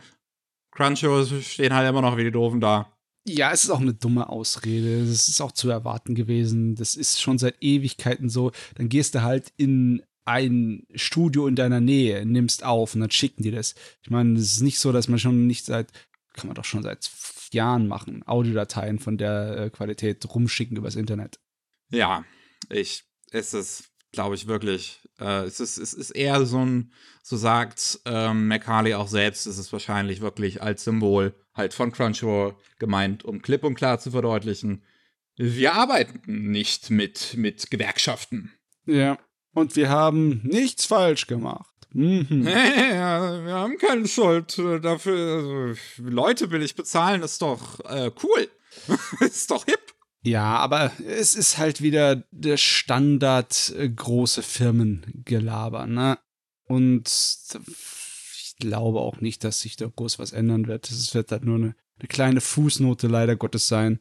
Crunchyroll 0.73 1.43
stehen 1.43 1.75
halt 1.75 1.89
immer 1.89 2.03
noch 2.03 2.17
wie 2.17 2.25
die 2.25 2.31
Doofen 2.31 2.61
da. 2.61 2.93
Ja, 3.27 3.53
es 3.53 3.65
ist 3.65 3.71
auch 3.71 3.81
eine 3.81 3.95
dumme 3.95 4.29
Ausrede. 4.29 5.01
Das 5.07 5.29
ist 5.29 5.41
auch 5.41 5.53
zu 5.53 5.69
erwarten 5.71 6.15
gewesen. 6.15 6.75
Das 6.75 6.97
ist 6.97 7.21
schon 7.21 7.39
seit 7.39 7.57
Ewigkeiten 7.63 8.29
so. 8.29 8.51
Dann 8.77 8.89
gehst 8.89 9.15
du 9.15 9.23
halt 9.23 9.53
in 9.57 10.03
ein 10.25 10.87
Studio 10.95 11.47
in 11.47 11.57
deiner 11.57 11.81
Nähe, 11.81 12.25
nimmst 12.25 12.65
auf 12.65 12.95
und 12.95 13.01
dann 13.01 13.11
schicken 13.11 13.43
die 13.43 13.51
das. 13.51 13.75
Ich 14.03 14.11
meine, 14.11 14.39
es 14.39 14.53
ist 14.55 14.61
nicht 14.63 14.79
so, 14.79 14.93
dass 14.93 15.09
man 15.09 15.19
schon 15.19 15.47
nicht 15.47 15.65
seit, 15.67 15.93
kann 16.35 16.49
man 16.49 16.55
doch 16.55 16.65
schon 16.65 16.83
seit 16.83 17.11
Jahren 17.53 17.89
machen, 17.89 18.23
Audiodateien 18.27 18.99
von 18.99 19.19
der 19.19 19.57
äh, 19.59 19.71
Qualität 19.71 20.25
rumschicken 20.35 20.77
übers 20.77 20.97
Internet. 20.97 21.39
Ja, 21.91 22.25
ich, 22.71 23.05
es 23.31 23.53
ist, 23.55 23.91
glaube 24.13 24.35
ich, 24.35 24.47
wirklich, 24.47 25.01
äh, 25.21 25.45
es, 25.45 25.61
ist, 25.61 25.77
es 25.79 25.93
ist 25.93 26.11
eher 26.11 26.45
so 26.47 26.65
ein, 26.65 26.93
so 27.23 27.37
sagt 27.37 28.01
ähm, 28.07 28.49
McCarley 28.49 28.95
auch 28.95 29.09
selbst, 29.09 29.47
es 29.47 29.59
ist 29.59 29.73
wahrscheinlich 29.73 30.21
wirklich 30.21 30.63
als 30.63 30.85
Symbol 30.85 31.35
halt 31.55 31.75
von 31.75 31.93
Crunchyroll 31.93 32.57
gemeint, 32.79 33.25
um 33.25 33.43
klipp 33.43 33.65
und 33.65 33.75
klar 33.75 33.99
zu 33.99 34.11
verdeutlichen, 34.11 34.85
wir 35.37 35.75
arbeiten 35.75 36.51
nicht 36.51 36.91
mit, 36.91 37.35
mit 37.37 37.71
Gewerkschaften. 37.71 38.53
Ja. 38.87 39.19
Und 39.55 39.77
wir 39.77 39.91
haben 39.91 40.41
nichts 40.45 40.87
falsch 40.87 41.27
gemacht. 41.27 41.72
Mhm. 41.95 42.47
Ja, 42.47 43.45
wir 43.45 43.55
haben 43.55 43.79
keine 43.79 44.07
Schuld 44.07 44.59
äh, 44.59 44.81
dafür. 44.81 45.37
Also, 45.37 45.81
Leute 46.03 46.51
will 46.51 46.63
ich 46.63 46.75
bezahlen, 46.75 47.23
ist 47.23 47.43
doch 47.43 47.81
äh, 47.85 48.11
cool. 48.23 48.49
ist 49.21 49.51
doch 49.51 49.65
hip. 49.65 49.81
Ja, 50.25 50.57
aber 50.57 50.93
es 51.07 51.35
ist 51.35 51.59
halt 51.59 51.83
wieder 51.83 52.25
der 52.31 52.57
Standard 52.57 53.75
äh, 53.77 53.89
große 53.89 54.43
Firmengelaber, 54.43 55.87
ne? 55.87 56.19
Und 56.65 57.09
ich 57.09 58.55
glaube 58.59 59.01
auch 59.01 59.21
nicht, 59.21 59.43
dass 59.43 59.61
sich 59.61 59.77
da 59.77 59.87
groß 59.87 60.19
was 60.19 60.33
ändern 60.33 60.69
wird. 60.69 60.89
Es 60.91 61.15
wird 61.15 61.33
halt 61.33 61.45
nur 61.45 61.57
eine, 61.57 61.75
eine 61.99 62.09
kleine 62.09 62.41
Fußnote 62.41 63.09
leider 63.09 63.35
Gottes 63.37 63.67
sein. 63.67 63.99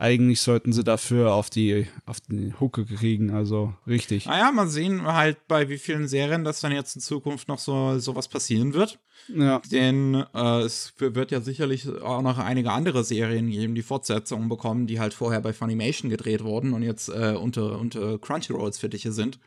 Eigentlich 0.00 0.40
sollten 0.40 0.72
sie 0.72 0.84
dafür 0.84 1.32
auf 1.34 1.50
die 1.50 1.88
auf 2.06 2.20
die 2.20 2.54
Hucke 2.60 2.84
kriegen, 2.84 3.30
also 3.30 3.74
richtig. 3.84 4.26
Naja, 4.26 4.52
mal 4.52 4.68
sehen 4.68 5.02
halt 5.02 5.48
bei 5.48 5.68
wie 5.68 5.76
vielen 5.76 6.06
Serien 6.06 6.44
das 6.44 6.60
dann 6.60 6.70
jetzt 6.70 6.94
in 6.94 7.02
Zukunft 7.02 7.48
noch 7.48 7.58
so 7.58 7.98
sowas 7.98 8.28
passieren 8.28 8.74
wird. 8.74 9.00
Ja, 9.26 9.60
Denn 9.72 10.24
äh, 10.32 10.60
es 10.60 10.94
wird 10.98 11.32
ja 11.32 11.40
sicherlich 11.40 11.88
auch 11.88 12.22
noch 12.22 12.38
einige 12.38 12.70
andere 12.70 13.02
Serien 13.02 13.50
geben, 13.50 13.74
die 13.74 13.82
Fortsetzungen 13.82 14.48
bekommen, 14.48 14.86
die 14.86 15.00
halt 15.00 15.14
vorher 15.14 15.40
bei 15.40 15.52
Funimation 15.52 16.10
gedreht 16.10 16.44
wurden 16.44 16.74
und 16.74 16.82
jetzt 16.82 17.08
äh, 17.08 17.34
unter, 17.36 17.76
unter 17.76 18.20
Crunchyrolls 18.20 18.78
Fittiche 18.78 19.10
sind. 19.10 19.40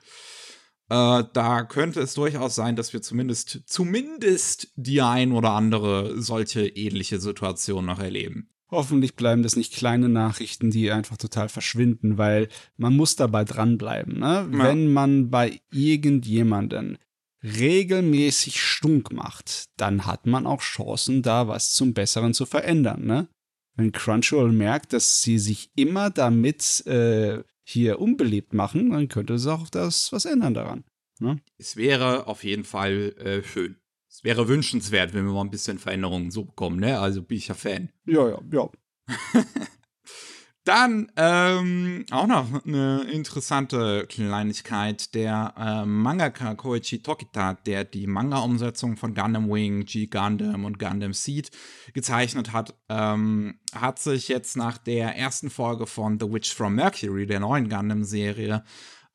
Äh, 0.90 1.24
da 1.32 1.64
könnte 1.64 2.02
es 2.02 2.16
durchaus 2.16 2.56
sein, 2.56 2.76
dass 2.76 2.92
wir 2.92 3.02
zumindest, 3.02 3.62
zumindest 3.68 4.74
die 4.76 5.02
ein 5.02 5.32
oder 5.32 5.52
andere 5.52 6.22
solche 6.22 6.68
ähnliche 6.68 7.22
Situation 7.22 7.86
noch 7.86 8.00
erleben. 8.00 8.50
Hoffentlich 8.72 9.16
bleiben 9.16 9.44
das 9.44 9.56
nicht 9.56 9.74
kleine 9.74 10.10
Nachrichten, 10.10 10.72
die 10.72 10.92
einfach 10.92 11.18
total 11.18 11.50
verschwinden, 11.50 12.18
weil 12.18 12.48
man 12.78 12.96
muss 12.96 13.16
dabei 13.16 13.44
dranbleiben. 13.44 14.18
Ne? 14.18 14.50
Ja. 14.52 14.64
Wenn 14.64 14.92
man 14.92 15.30
bei 15.30 15.60
irgendjemanden 15.72 16.98
regelmäßig 17.44 18.62
stunk 18.62 19.12
macht, 19.12 19.66
dann 19.78 20.06
hat 20.06 20.26
man 20.26 20.48
auch 20.48 20.62
Chancen, 20.62 21.22
da 21.22 21.48
was 21.48 21.74
zum 21.74 21.94
Besseren 21.94 22.34
zu 22.34 22.46
verändern. 22.46 23.06
Ne? 23.06 23.28
Wenn 23.76 23.92
Crunchyroll 23.92 24.52
merkt, 24.52 24.94
dass 24.94 25.22
sie 25.22 25.40
sich 25.40 25.72
immer 25.76 26.10
damit 26.10 26.86
äh, 26.86 27.44
hier 27.64 28.00
unbeliebt 28.00 28.54
machen, 28.54 28.92
dann 28.92 29.08
könnte 29.08 29.34
es 29.34 29.48
auch 29.48 29.70
das 29.70 30.12
was 30.12 30.26
ändern 30.26 30.54
daran. 30.54 30.84
Es 31.58 31.76
wäre 31.76 32.28
auf 32.28 32.44
jeden 32.44 32.64
Fall 32.64 33.14
äh, 33.18 33.44
schön. 33.44 33.78
Es 34.12 34.26
wäre 34.26 34.50
wünschenswert, 34.50 35.14
wenn 35.14 35.26
wir 35.26 35.32
mal 35.32 35.42
ein 35.42 35.50
bisschen 35.50 35.80
Veränderungen 35.80 36.32
so 36.32 36.44
bekommen, 36.44 36.82
ne? 36.82 37.00
Also 37.00 37.24
bin 37.24 37.38
ich 37.38 37.48
ja 37.48 37.56
Fan. 37.56 37.90
Ja, 38.06 38.28
ja, 38.28 38.40
ja. 38.52 38.70
Dann 40.66 41.12
ähm, 41.16 42.06
auch 42.12 42.28
noch 42.28 42.66
eine 42.66 43.04
interessante 43.10 44.06
Kleinigkeit. 44.08 45.16
Der 45.16 45.54
äh, 45.58 45.86
Mangaka 45.86 46.54
Koichi 46.56 47.02
Tokita, 47.02 47.54
der 47.54 47.86
die 47.86 48.06
Manga-Umsetzung 48.06 48.98
von 48.98 49.16
Gundam 49.16 49.50
Wing, 49.50 49.86
G 49.86 50.08
Gundam 50.08 50.66
und 50.66 50.78
Gundam 50.78 51.14
Seed 51.14 51.50
gezeichnet 51.94 52.52
hat, 52.52 52.76
ähm, 52.90 53.60
hat 53.74 53.98
sich 53.98 54.28
jetzt 54.28 54.58
nach 54.58 54.78
der 54.78 55.16
ersten 55.16 55.50
Folge 55.50 55.88
von 55.88 56.20
The 56.20 56.32
Witch 56.32 56.54
from 56.54 56.76
Mercury, 56.76 57.26
der 57.26 57.40
neuen 57.40 57.70
Gundam-Serie, 57.70 58.64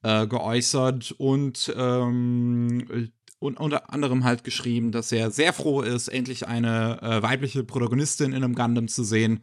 äh, 0.02 0.26
geäußert 0.26 1.12
und 1.12 1.72
ähm, 1.76 3.12
und 3.38 3.58
unter 3.58 3.92
anderem 3.92 4.24
halt 4.24 4.44
geschrieben, 4.44 4.92
dass 4.92 5.12
er 5.12 5.30
sehr 5.30 5.52
froh 5.52 5.82
ist, 5.82 6.08
endlich 6.08 6.46
eine 6.46 7.00
äh, 7.02 7.22
weibliche 7.22 7.64
Protagonistin 7.64 8.32
in 8.32 8.42
einem 8.42 8.54
Gundam 8.54 8.88
zu 8.88 9.04
sehen. 9.04 9.42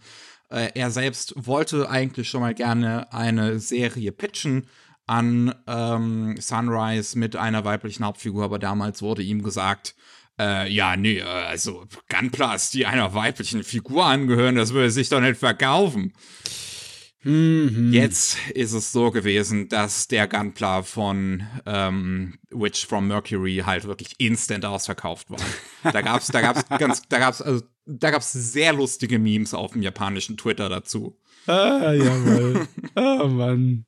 Äh, 0.49 0.71
er 0.75 0.91
selbst 0.91 1.33
wollte 1.35 1.89
eigentlich 1.89 2.29
schon 2.29 2.41
mal 2.41 2.53
gerne 2.53 3.11
eine 3.13 3.59
Serie 3.59 4.11
pitchen 4.11 4.67
an 5.05 5.53
ähm, 5.67 6.35
Sunrise 6.39 7.17
mit 7.17 7.35
einer 7.35 7.65
weiblichen 7.65 8.05
Hauptfigur, 8.05 8.45
aber 8.45 8.59
damals 8.59 9.01
wurde 9.01 9.21
ihm 9.21 9.43
gesagt, 9.43 9.95
äh, 10.39 10.71
ja, 10.71 10.95
nee, 10.95 11.19
äh, 11.19 11.23
also 11.23 11.85
Gunplas, 12.09 12.71
die 12.71 12.85
einer 12.85 13.13
weiblichen 13.13 13.63
Figur 13.63 14.05
angehören, 14.05 14.55
das 14.55 14.73
würde 14.73 14.91
sich 14.91 15.09
doch 15.09 15.21
nicht 15.21 15.37
verkaufen. 15.37 16.13
Mhm. 17.23 17.93
Jetzt 17.93 18.37
ist 18.53 18.73
es 18.73 18.91
so 18.91 19.11
gewesen, 19.11 19.69
dass 19.69 20.07
der 20.07 20.27
Gunpla 20.27 20.83
von 20.83 21.43
ähm, 21.65 22.37
Witch 22.51 22.85
from 22.85 23.07
Mercury 23.07 23.63
halt 23.65 23.85
wirklich 23.85 24.15
instant 24.17 24.65
ausverkauft 24.65 25.29
war. 25.31 25.39
Da 25.83 26.01
gab's, 26.01 26.27
da 26.27 26.41
gab's 26.41 26.65
ganz, 26.79 27.01
da 27.07 27.19
gab's, 27.19 27.41
also, 27.41 27.63
da 27.85 28.11
gab's 28.11 28.33
sehr 28.33 28.73
lustige 28.73 29.19
Memes 29.19 29.53
auf 29.53 29.71
dem 29.73 29.81
japanischen 29.81 30.37
Twitter 30.37 30.69
dazu. 30.69 31.17
Ah, 31.47 31.93
jawohl. 31.93 32.67
oh 32.95 33.27
Mann. 33.27 33.85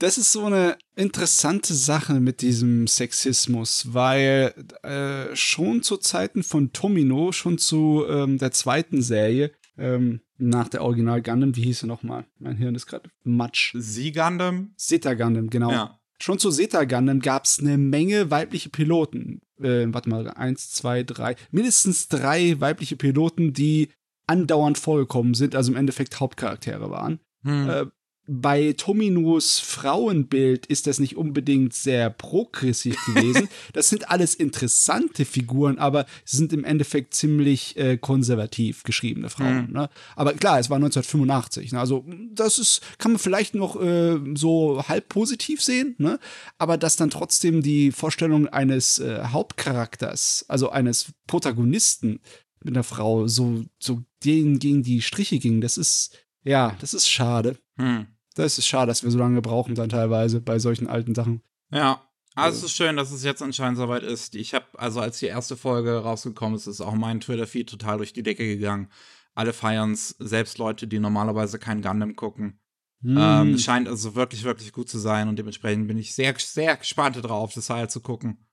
Das 0.00 0.18
ist 0.18 0.32
so 0.32 0.44
eine 0.44 0.76
interessante 0.96 1.72
Sache 1.72 2.14
mit 2.14 2.42
diesem 2.42 2.88
Sexismus, 2.88 3.94
weil 3.94 4.52
äh, 4.82 5.34
schon 5.36 5.82
zu 5.82 5.96
Zeiten 5.96 6.42
von 6.42 6.72
Tomino, 6.72 7.30
schon 7.30 7.58
zu 7.58 8.04
ähm, 8.08 8.38
der 8.38 8.50
zweiten 8.50 9.02
Serie, 9.02 9.52
ähm, 9.78 10.20
nach 10.38 10.68
der 10.68 10.82
Original 10.82 11.22
Gundam, 11.22 11.54
wie 11.56 11.62
hieß 11.62 11.80
sie 11.80 11.86
nochmal? 11.86 12.26
Mein 12.38 12.56
Hirn 12.56 12.74
ist 12.74 12.86
gerade 12.86 13.10
Matsch. 13.22 13.74
Sie 13.78 14.12
Gundam? 14.12 14.72
Zeta 14.76 15.14
Gundam, 15.14 15.50
genau. 15.50 15.70
Ja. 15.70 16.00
Schon 16.18 16.38
zu 16.38 16.50
Zeta 16.50 16.84
Gundam 16.84 17.20
gab 17.20 17.44
es 17.44 17.58
eine 17.58 17.78
Menge 17.78 18.30
weibliche 18.30 18.68
Piloten. 18.68 19.42
Äh, 19.60 19.86
warte 19.88 20.08
mal, 20.08 20.28
eins, 20.30 20.70
zwei, 20.70 21.02
drei. 21.02 21.36
Mindestens 21.50 22.08
drei 22.08 22.60
weibliche 22.60 22.96
Piloten, 22.96 23.52
die 23.52 23.90
andauernd 24.26 24.78
vorgekommen 24.78 25.34
sind, 25.34 25.54
also 25.54 25.70
im 25.70 25.76
Endeffekt 25.76 26.18
Hauptcharaktere 26.20 26.90
waren. 26.90 27.20
Hm. 27.42 27.68
Äh, 27.68 27.86
bei 28.26 28.72
Tominos 28.72 29.60
Frauenbild 29.60 30.64
ist 30.66 30.86
das 30.86 30.98
nicht 30.98 31.16
unbedingt 31.16 31.74
sehr 31.74 32.08
progressiv 32.08 32.96
gewesen. 33.06 33.48
das 33.74 33.90
sind 33.90 34.10
alles 34.10 34.34
interessante 34.34 35.26
Figuren, 35.26 35.78
aber 35.78 36.06
sie 36.24 36.38
sind 36.38 36.52
im 36.54 36.64
Endeffekt 36.64 37.12
ziemlich 37.12 37.76
äh, 37.76 37.98
konservativ 37.98 38.82
geschriebene 38.82 39.28
Frauen. 39.28 39.66
Mhm. 39.66 39.72
Ne? 39.72 39.90
Aber 40.16 40.32
klar, 40.32 40.58
es 40.58 40.70
war 40.70 40.76
1985. 40.76 41.72
Ne? 41.72 41.80
Also 41.80 42.06
das 42.32 42.58
ist, 42.58 42.80
kann 42.96 43.12
man 43.12 43.18
vielleicht 43.18 43.54
noch 43.54 43.80
äh, 43.80 44.18
so 44.34 44.82
halb 44.88 45.10
positiv 45.10 45.62
sehen, 45.62 45.94
ne? 45.98 46.18
aber 46.56 46.78
dass 46.78 46.96
dann 46.96 47.10
trotzdem 47.10 47.62
die 47.62 47.92
Vorstellung 47.92 48.48
eines 48.48 49.00
äh, 49.00 49.22
Hauptcharakters, 49.24 50.46
also 50.48 50.70
eines 50.70 51.12
Protagonisten 51.26 52.20
mit 52.62 52.74
einer 52.74 52.84
Frau 52.84 53.28
so, 53.28 53.64
so 53.78 54.02
denen 54.24 54.58
gegen 54.58 54.82
die 54.82 55.02
Striche 55.02 55.38
ging, 55.38 55.60
das 55.60 55.76
ist 55.76 56.16
Ja, 56.42 56.74
das 56.80 56.94
ist 56.94 57.06
schade. 57.10 57.58
Hm. 57.76 58.06
Das 58.34 58.58
ist 58.58 58.66
schade, 58.66 58.88
dass 58.88 59.02
wir 59.02 59.10
so 59.10 59.18
lange 59.18 59.40
brauchen 59.40 59.74
dann 59.74 59.88
teilweise 59.88 60.40
bei 60.40 60.58
solchen 60.58 60.88
alten 60.88 61.14
Sachen. 61.14 61.42
Ja, 61.70 62.02
also 62.34 62.58
es 62.58 62.64
ist 62.64 62.76
schön, 62.76 62.96
dass 62.96 63.12
es 63.12 63.22
jetzt 63.22 63.42
anscheinend 63.42 63.78
soweit 63.78 64.02
ist. 64.02 64.34
Ich 64.34 64.54
habe, 64.54 64.66
also 64.74 65.00
als 65.00 65.20
die 65.20 65.26
erste 65.26 65.56
Folge 65.56 65.98
rausgekommen 65.98 66.56
ist, 66.56 66.66
ist 66.66 66.80
auch 66.80 66.94
mein 66.94 67.20
Twitter-Feed 67.20 67.68
total 67.68 67.98
durch 67.98 68.12
die 68.12 68.24
Decke 68.24 68.44
gegangen. 68.46 68.90
Alle 69.34 69.52
feiern's, 69.52 70.16
selbst 70.18 70.58
Leute, 70.58 70.86
die 70.86 70.98
normalerweise 70.98 71.58
kein 71.58 71.80
Gundam 71.80 72.16
gucken. 72.16 72.58
Hm. 73.02 73.16
Ähm, 73.18 73.58
scheint 73.58 73.86
also 73.86 74.14
wirklich, 74.14 74.44
wirklich 74.44 74.72
gut 74.72 74.88
zu 74.88 74.98
sein 74.98 75.28
und 75.28 75.38
dementsprechend 75.38 75.86
bin 75.86 75.98
ich 75.98 76.14
sehr, 76.14 76.34
sehr 76.38 76.76
gespannt 76.76 77.16
darauf, 77.16 77.52
das 77.52 77.70
halt 77.70 77.90
zu 77.90 78.00
gucken, 78.00 78.46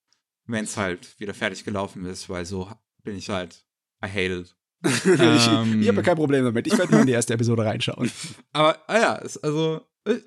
wenn 0.46 0.66
es 0.66 0.78
halt 0.78 1.20
wieder 1.20 1.34
fertig 1.34 1.64
gelaufen 1.64 2.06
ist, 2.06 2.30
weil 2.30 2.46
so 2.46 2.70
bin 3.04 3.16
ich 3.16 3.30
halt, 3.30 3.66
I 4.04 4.10
hate 4.10 4.42
it. 4.42 4.56
ich 5.06 5.06
ähm, 5.06 5.82
ich 5.82 5.88
habe 5.88 6.02
kein 6.02 6.16
Problem 6.16 6.44
damit. 6.44 6.68
Ich 6.68 6.78
werde 6.78 6.92
mal 6.92 7.02
in 7.02 7.08
die 7.08 7.14
erste 7.14 7.34
Episode 7.34 7.66
reinschauen. 7.66 8.12
Aber 8.54 8.78
ah 8.88 9.00
ja, 9.00 9.16
es, 9.18 9.38
also 9.38 9.82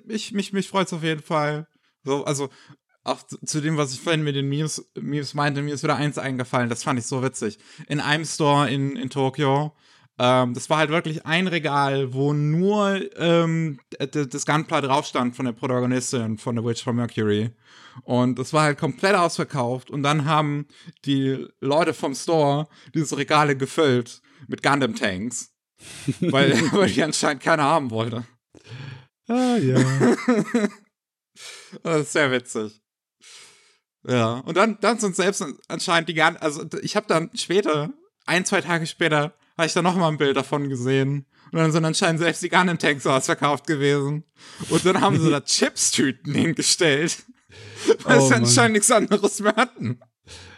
ich, 0.09 0.32
mich, 0.32 0.52
mich 0.52 0.68
freut 0.68 0.86
es 0.86 0.92
auf 0.92 1.02
jeden 1.02 1.22
Fall. 1.22 1.66
So, 2.05 2.24
also 2.24 2.50
auch 3.02 3.22
zu, 3.22 3.38
zu 3.44 3.61
dem, 3.61 3.76
was 3.76 3.92
ich 3.92 4.00
vorhin 4.00 4.22
mit 4.22 4.36
den 4.36 4.48
Memes, 4.48 4.90
Memes 4.98 5.34
meinte, 5.34 5.62
mir 5.62 5.74
ist 5.74 5.82
wieder 5.82 5.96
eins 5.96 6.18
eingefallen, 6.18 6.68
das 6.68 6.82
fand 6.82 6.98
ich 6.98 7.07
so 7.07 7.22
witzig. 7.22 7.59
In 7.88 8.00
einem 8.00 8.24
Store 8.24 8.70
in, 8.70 8.96
in 8.96 9.11
Tokio, 9.11 9.74
ähm, 10.18 10.55
das 10.55 10.70
war 10.70 10.78
halt 10.78 10.90
wirklich 10.90 11.26
ein 11.26 11.48
Regal, 11.48 12.14
wo 12.14 12.32
nur 12.32 13.00
ähm, 13.18 13.80
das 13.98 14.46
Gunpla 14.46 14.80
drauf 14.80 15.07
stand 15.07 15.34
von 15.34 15.46
der 15.46 15.52
Protagonistin 15.52 16.38
von 16.38 16.57
The 16.57 16.64
Witch 16.64 16.82
from 16.82 16.96
Mercury. 16.96 17.50
Und 18.02 18.38
das 18.38 18.52
war 18.52 18.62
halt 18.64 18.78
komplett 18.78 19.14
ausverkauft. 19.14 19.90
Und 19.90 20.02
dann 20.02 20.24
haben 20.24 20.66
die 21.05 21.46
Leute 21.61 21.94
vom 21.94 22.14
Store 22.14 22.68
diese 22.94 23.16
Regale 23.16 23.57
gefüllt 23.57 24.22
mit 24.49 24.62
Gundam-Tanks. 24.62 25.51
weil, 26.20 26.53
weil 26.72 26.90
die 26.90 27.03
anscheinend 27.03 27.42
keiner 27.42 27.64
haben 27.64 27.90
wollte. 27.90 28.24
Ah, 29.28 29.57
ja. 29.57 29.78
Das 31.82 32.03
ist 32.03 32.12
sehr 32.12 32.30
witzig. 32.30 32.80
Ja, 34.07 34.34
und 34.34 34.57
dann, 34.57 34.78
dann 34.80 34.99
sind 35.01 35.16
selbst 35.16 35.45
anscheinend 35.66 36.09
die 36.09 36.14
ganzen, 36.14 36.40
also 36.42 36.64
ich 36.82 36.95
habe 36.95 37.07
dann 37.09 37.30
später, 37.34 37.92
ein, 38.26 38.45
zwei 38.45 38.61
Tage 38.61 38.86
später, 38.86 39.34
habe 39.57 39.66
ich 39.66 39.72
dann 39.72 39.84
noch 39.84 39.97
mal 39.97 40.09
ein 40.09 40.18
Bild 40.18 40.36
davon 40.36 40.68
gesehen. 40.68 41.26
Und 41.51 41.59
dann 41.59 41.72
sind 41.72 41.84
anscheinend 41.84 42.20
selbst 42.20 42.42
die 42.42 42.49
Gundam-Tanks 42.51 43.07
ausverkauft 43.07 43.66
gewesen. 43.66 44.24
Und 44.70 44.84
dann 44.84 45.01
haben 45.01 45.20
sie 45.20 45.30
da 45.30 45.40
Chips-Tüten 45.45 46.34
hingestellt. 46.34 47.24
Weil 48.05 48.18
Oh, 48.18 48.28
sie 48.28 48.34
anscheinend 48.34 48.74
nichts 48.74 48.90
anderes 48.90 49.40
mehr 49.40 49.57
hatten. 49.57 50.01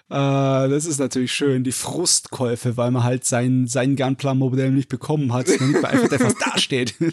Äh, 0.08 0.68
das 0.68 0.86
ist 0.86 0.98
natürlich 0.98 1.32
schön, 1.32 1.64
die 1.64 1.72
Frustkäufe, 1.72 2.76
weil 2.76 2.90
man 2.90 3.02
halt 3.02 3.24
sein, 3.24 3.66
sein 3.66 3.96
Gunplan-Modell 3.96 4.70
nicht 4.70 4.88
bekommen 4.88 5.32
hat, 5.32 5.48
damit 5.48 5.82
man 5.82 5.84
einfach 5.92 6.12
etwas 6.12 6.34
dasteht. 6.34 6.94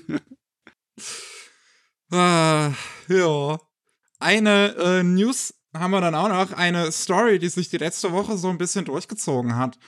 Ah, 2.11 2.73
ja. 3.07 3.59
Eine 4.19 4.75
äh, 4.75 5.01
News 5.01 5.55
haben 5.73 5.89
wir 5.89 6.01
dann 6.01 6.13
auch 6.13 6.29
noch, 6.29 6.51
eine 6.51 6.91
Story, 6.91 7.39
die 7.39 7.49
sich 7.49 7.69
die 7.69 7.77
letzte 7.77 8.11
Woche 8.11 8.37
so 8.37 8.49
ein 8.49 8.59
bisschen 8.59 8.85
durchgezogen 8.85 9.55
hat. 9.55 9.79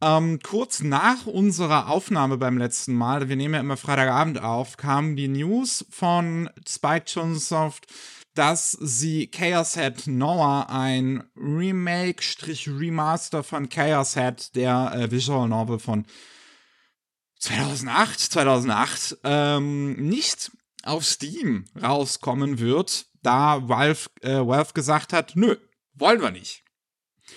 Ähm, 0.00 0.38
kurz 0.40 0.82
nach 0.82 1.26
unserer 1.26 1.88
Aufnahme 1.88 2.36
beim 2.36 2.58
letzten 2.58 2.94
Mal, 2.94 3.28
wir 3.28 3.36
nehmen 3.36 3.54
ja 3.54 3.60
immer 3.60 3.76
Freitagabend 3.76 4.40
auf, 4.40 4.76
kam 4.76 5.16
die 5.16 5.28
News 5.28 5.84
von 5.90 6.48
Spike 6.68 7.06
Chunsoft, 7.06 7.86
dass 8.34 8.72
sie 8.72 9.28
Chaos 9.28 9.74
Head 9.74 10.06
Noah, 10.06 10.66
ein 10.68 11.24
Remake-Remaster 11.36 13.42
von 13.42 13.68
Chaos 13.68 14.14
Head, 14.14 14.54
der 14.56 14.92
äh, 14.94 15.10
Visual 15.10 15.48
Novel 15.48 15.78
von 15.78 16.06
2008, 17.38 18.20
2008, 18.20 19.18
ähm, 19.24 20.08
nicht 20.08 20.52
auf 20.82 21.04
Steam 21.04 21.64
rauskommen 21.80 22.58
wird, 22.58 23.06
da 23.22 23.68
Valve, 23.68 24.08
äh, 24.20 24.46
Valve 24.46 24.72
gesagt 24.74 25.12
hat, 25.12 25.36
nö, 25.36 25.56
wollen 25.94 26.20
wir 26.20 26.30
nicht. 26.30 26.64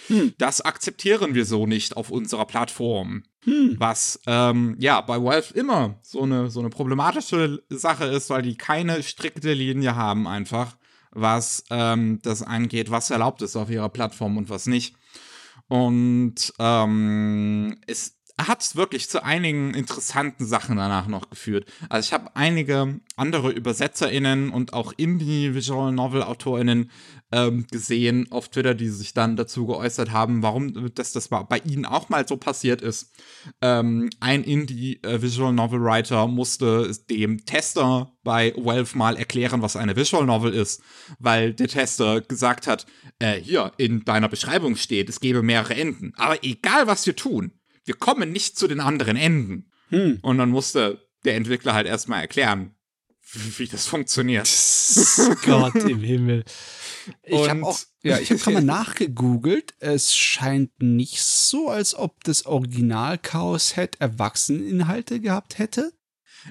Hm. 0.08 0.34
Das 0.38 0.62
akzeptieren 0.62 1.34
wir 1.34 1.45
so 1.45 1.66
nicht 1.66 1.95
auf 1.95 2.10
unserer 2.10 2.45
Plattform. 2.45 3.24
Hm. 3.43 3.76
Was 3.78 4.20
ähm, 4.28 4.76
ja 4.80 5.00
bei 5.02 5.24
Valve 5.24 5.54
immer 5.54 6.00
so 6.02 6.24
eine, 6.24 6.50
so 6.50 6.60
eine 6.60 6.70
problematische 6.70 7.64
Sache 7.70 8.06
ist, 8.06 8.30
weil 8.30 8.41
die 8.41 8.58
keine 8.58 9.02
strikte 9.04 9.54
Linie 9.54 9.95
haben, 9.95 10.28
einfach, 10.28 10.78
was 11.18 11.63
ähm, 11.70 12.20
das 12.22 12.43
angeht, 12.43 12.91
was 12.91 13.09
erlaubt 13.09 13.41
ist 13.41 13.55
auf 13.55 13.70
ihrer 13.70 13.89
Plattform 13.89 14.38
und 14.38 14.49
was 14.49 14.68
nicht. 14.68 14.95
Und 15.68 16.53
ähm, 16.59 17.78
es 17.88 18.18
hat 18.39 18.76
wirklich 18.76 19.09
zu 19.09 19.24
einigen 19.24 19.74
interessanten 19.74 20.45
Sachen 20.45 20.78
danach 20.78 21.07
noch 21.07 21.30
geführt. 21.30 21.65
Also 21.89 22.07
ich 22.07 22.13
habe 22.13 22.36
einige 22.36 22.99
andere 23.15 23.51
ÜbersetzerInnen 23.51 24.51
und 24.51 24.74
auch 24.74 24.93
Indie-Visual 24.95 25.91
Novel-AutorInnen 25.91 26.91
ähm, 27.32 27.66
gesehen 27.70 28.32
auf 28.32 28.50
Twitter, 28.50 28.74
die 28.74 28.90
sich 28.90 29.14
dann 29.14 29.36
dazu 29.36 29.66
geäußert 29.68 30.12
haben, 30.12 30.42
warum 30.44 30.94
dass 30.96 31.12
das 31.12 31.28
bei 31.28 31.62
ihnen 31.66 31.86
auch 31.86 32.10
mal 32.10 32.28
so 32.28 32.38
passiert 32.38 32.82
ist. 32.82 33.12
Ähm, 33.62 34.10
ein 34.20 34.44
Indie-Visual 34.44 35.54
Novel-Writer 35.54 36.28
musste 36.28 36.92
dem 37.10 37.46
Tester 37.46 38.14
bei 38.24 38.54
Valve 38.56 38.98
mal 38.98 39.18
erklären, 39.18 39.62
was 39.62 39.76
eine 39.76 39.96
Visual 39.96 40.26
Novel 40.26 40.54
ist, 40.54 40.82
weil 41.20 41.54
der 41.54 41.68
Tester 41.68 42.22
gesagt 42.22 42.68
hat, 42.68 42.86
äh, 43.20 43.40
hier, 43.40 43.72
in 43.78 44.06
deiner 44.06 44.30
Beschreibung 44.30 44.76
steht, 44.76 45.10
es 45.10 45.20
gebe 45.20 45.42
mehrere 45.42 45.76
Enden. 45.76 46.14
Aber 46.16 46.44
egal, 46.44 46.88
was 46.88 47.06
wir 47.06 47.16
tun, 47.16 47.52
wir 47.84 47.96
kommen 47.96 48.32
nicht 48.32 48.58
zu 48.58 48.68
den 48.68 48.80
anderen 48.80 49.18
Enden. 49.18 49.72
Hm. 49.90 50.20
Und 50.22 50.38
dann 50.38 50.50
musste 50.50 51.08
der 51.26 51.36
Entwickler 51.36 51.74
halt 51.74 51.88
erstmal 51.88 52.22
erklären, 52.22 52.77
wie, 53.34 53.68
das 53.68 53.88
funktioniert. 53.88 54.48
Gott 55.46 55.76
im 55.76 56.02
Himmel. 56.02 56.44
Ich 57.24 57.50
habe 57.50 57.64
auch, 57.64 57.80
ja, 58.04 58.20
ich 58.20 58.30
habe 58.30 58.40
gerade 58.44 58.54
mal 58.56 58.64
nachgegoogelt. 58.64 59.74
Es 59.80 60.16
scheint 60.16 60.72
nicht 60.82 61.22
so, 61.22 61.70
als 61.70 61.96
ob 61.96 62.24
das 62.24 62.46
Original 62.46 63.18
Chaos 63.18 63.76
Head 63.76 63.98
Erwachseneninhalte 64.00 65.20
gehabt 65.20 65.60
hätte. 65.60 65.94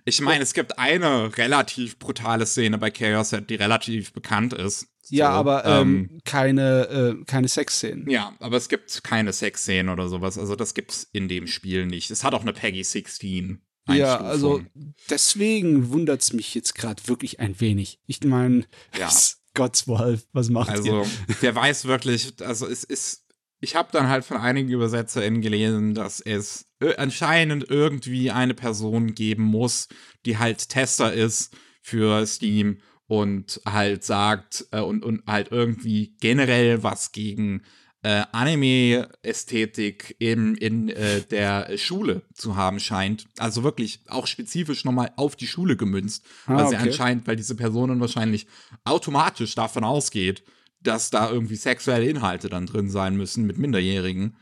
Ich 0.04 0.20
meine, 0.20 0.42
es 0.42 0.52
gibt 0.52 0.78
eine 0.78 1.36
relativ 1.38 1.98
brutale 1.98 2.44
Szene 2.46 2.76
bei 2.78 2.90
Chaos 2.90 3.30
Head, 3.30 3.48
die 3.48 3.54
relativ 3.54 4.12
bekannt 4.12 4.52
ist. 4.52 4.88
Ja, 5.08 5.32
So, 5.32 5.38
aber 5.38 5.64
ähm, 5.64 6.20
keine, 6.24 6.88
äh, 7.20 7.24
keine 7.24 7.48
Sexszenen. 7.48 8.10
Ja, 8.10 8.34
aber 8.40 8.56
es 8.56 8.68
gibt 8.68 9.04
keine 9.04 9.32
Sexszenen 9.32 9.88
oder 9.88 10.08
sowas. 10.08 10.36
Also 10.36 10.56
das 10.56 10.74
gibt's 10.74 11.08
in 11.12 11.28
dem 11.28 11.46
Spiel 11.46 11.86
nicht. 11.86 12.10
Es 12.10 12.24
hat 12.24 12.34
auch 12.34 12.42
eine 12.42 12.52
Peggy 12.52 12.82
16. 12.82 13.62
Ja, 13.88 14.18
also 14.18 14.62
deswegen 15.10 15.90
wundert 15.90 16.22
es 16.22 16.32
mich 16.32 16.54
jetzt 16.54 16.74
gerade 16.74 17.06
wirklich 17.06 17.40
ein 17.40 17.60
wenig. 17.60 18.00
Ich 18.06 18.22
meine, 18.24 18.64
Ja. 18.98 19.10
Gott's 19.54 19.88
Wolf, 19.88 20.26
was 20.32 20.50
macht 20.50 20.68
ihr? 20.68 20.76
Also, 20.76 21.06
der 21.40 21.54
weiß 21.54 21.86
wirklich, 21.86 22.34
also 22.42 22.66
es 22.66 22.84
ist, 22.84 23.24
ich 23.58 23.74
habe 23.74 23.88
dann 23.90 24.06
halt 24.06 24.22
von 24.22 24.36
einigen 24.36 24.72
UbersetzerInnen 24.74 25.40
gelesen, 25.40 25.94
dass 25.94 26.20
es 26.20 26.66
anscheinend 26.98 27.70
irgendwie 27.70 28.30
eine 28.30 28.52
Person 28.52 29.14
geben 29.14 29.44
muss, 29.44 29.88
die 30.26 30.36
halt 30.36 30.68
Tester 30.68 31.10
ist 31.10 31.56
für 31.80 32.26
Steam 32.26 32.82
und 33.06 33.62
halt 33.66 34.04
sagt 34.04 34.66
äh, 34.72 34.80
und, 34.80 35.04
und 35.04 35.22
halt 35.26 35.52
irgendwie 35.52 36.14
generell 36.20 36.82
was 36.82 37.12
gegen 37.12 37.62
äh, 38.06 38.24
Anime-Ästhetik 38.30 40.14
in, 40.20 40.54
in 40.54 40.90
äh, 40.90 41.22
der 41.22 41.76
Schule 41.76 42.22
zu 42.34 42.54
haben 42.54 42.78
scheint. 42.78 43.26
Also 43.36 43.64
wirklich 43.64 43.98
auch 44.06 44.28
spezifisch 44.28 44.84
nochmal 44.84 45.12
auf 45.16 45.34
die 45.34 45.48
Schule 45.48 45.76
gemünzt. 45.76 46.24
Ah, 46.46 46.54
weil 46.54 46.68
sie 46.68 46.76
okay. 46.76 46.84
anscheinend, 46.84 47.26
weil 47.26 47.34
diese 47.34 47.56
Person 47.56 47.88
dann 47.88 48.00
wahrscheinlich 48.00 48.46
automatisch 48.84 49.56
davon 49.56 49.82
ausgeht, 49.82 50.44
dass 50.80 51.10
da 51.10 51.28
irgendwie 51.28 51.56
sexuelle 51.56 52.08
Inhalte 52.08 52.48
dann 52.48 52.66
drin 52.66 52.90
sein 52.90 53.16
müssen 53.16 53.44
mit 53.44 53.58
Minderjährigen, 53.58 54.36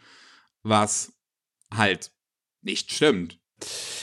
was 0.63 1.15
halt 1.73 2.13
nicht 2.61 2.93
stimmt. 2.93 3.41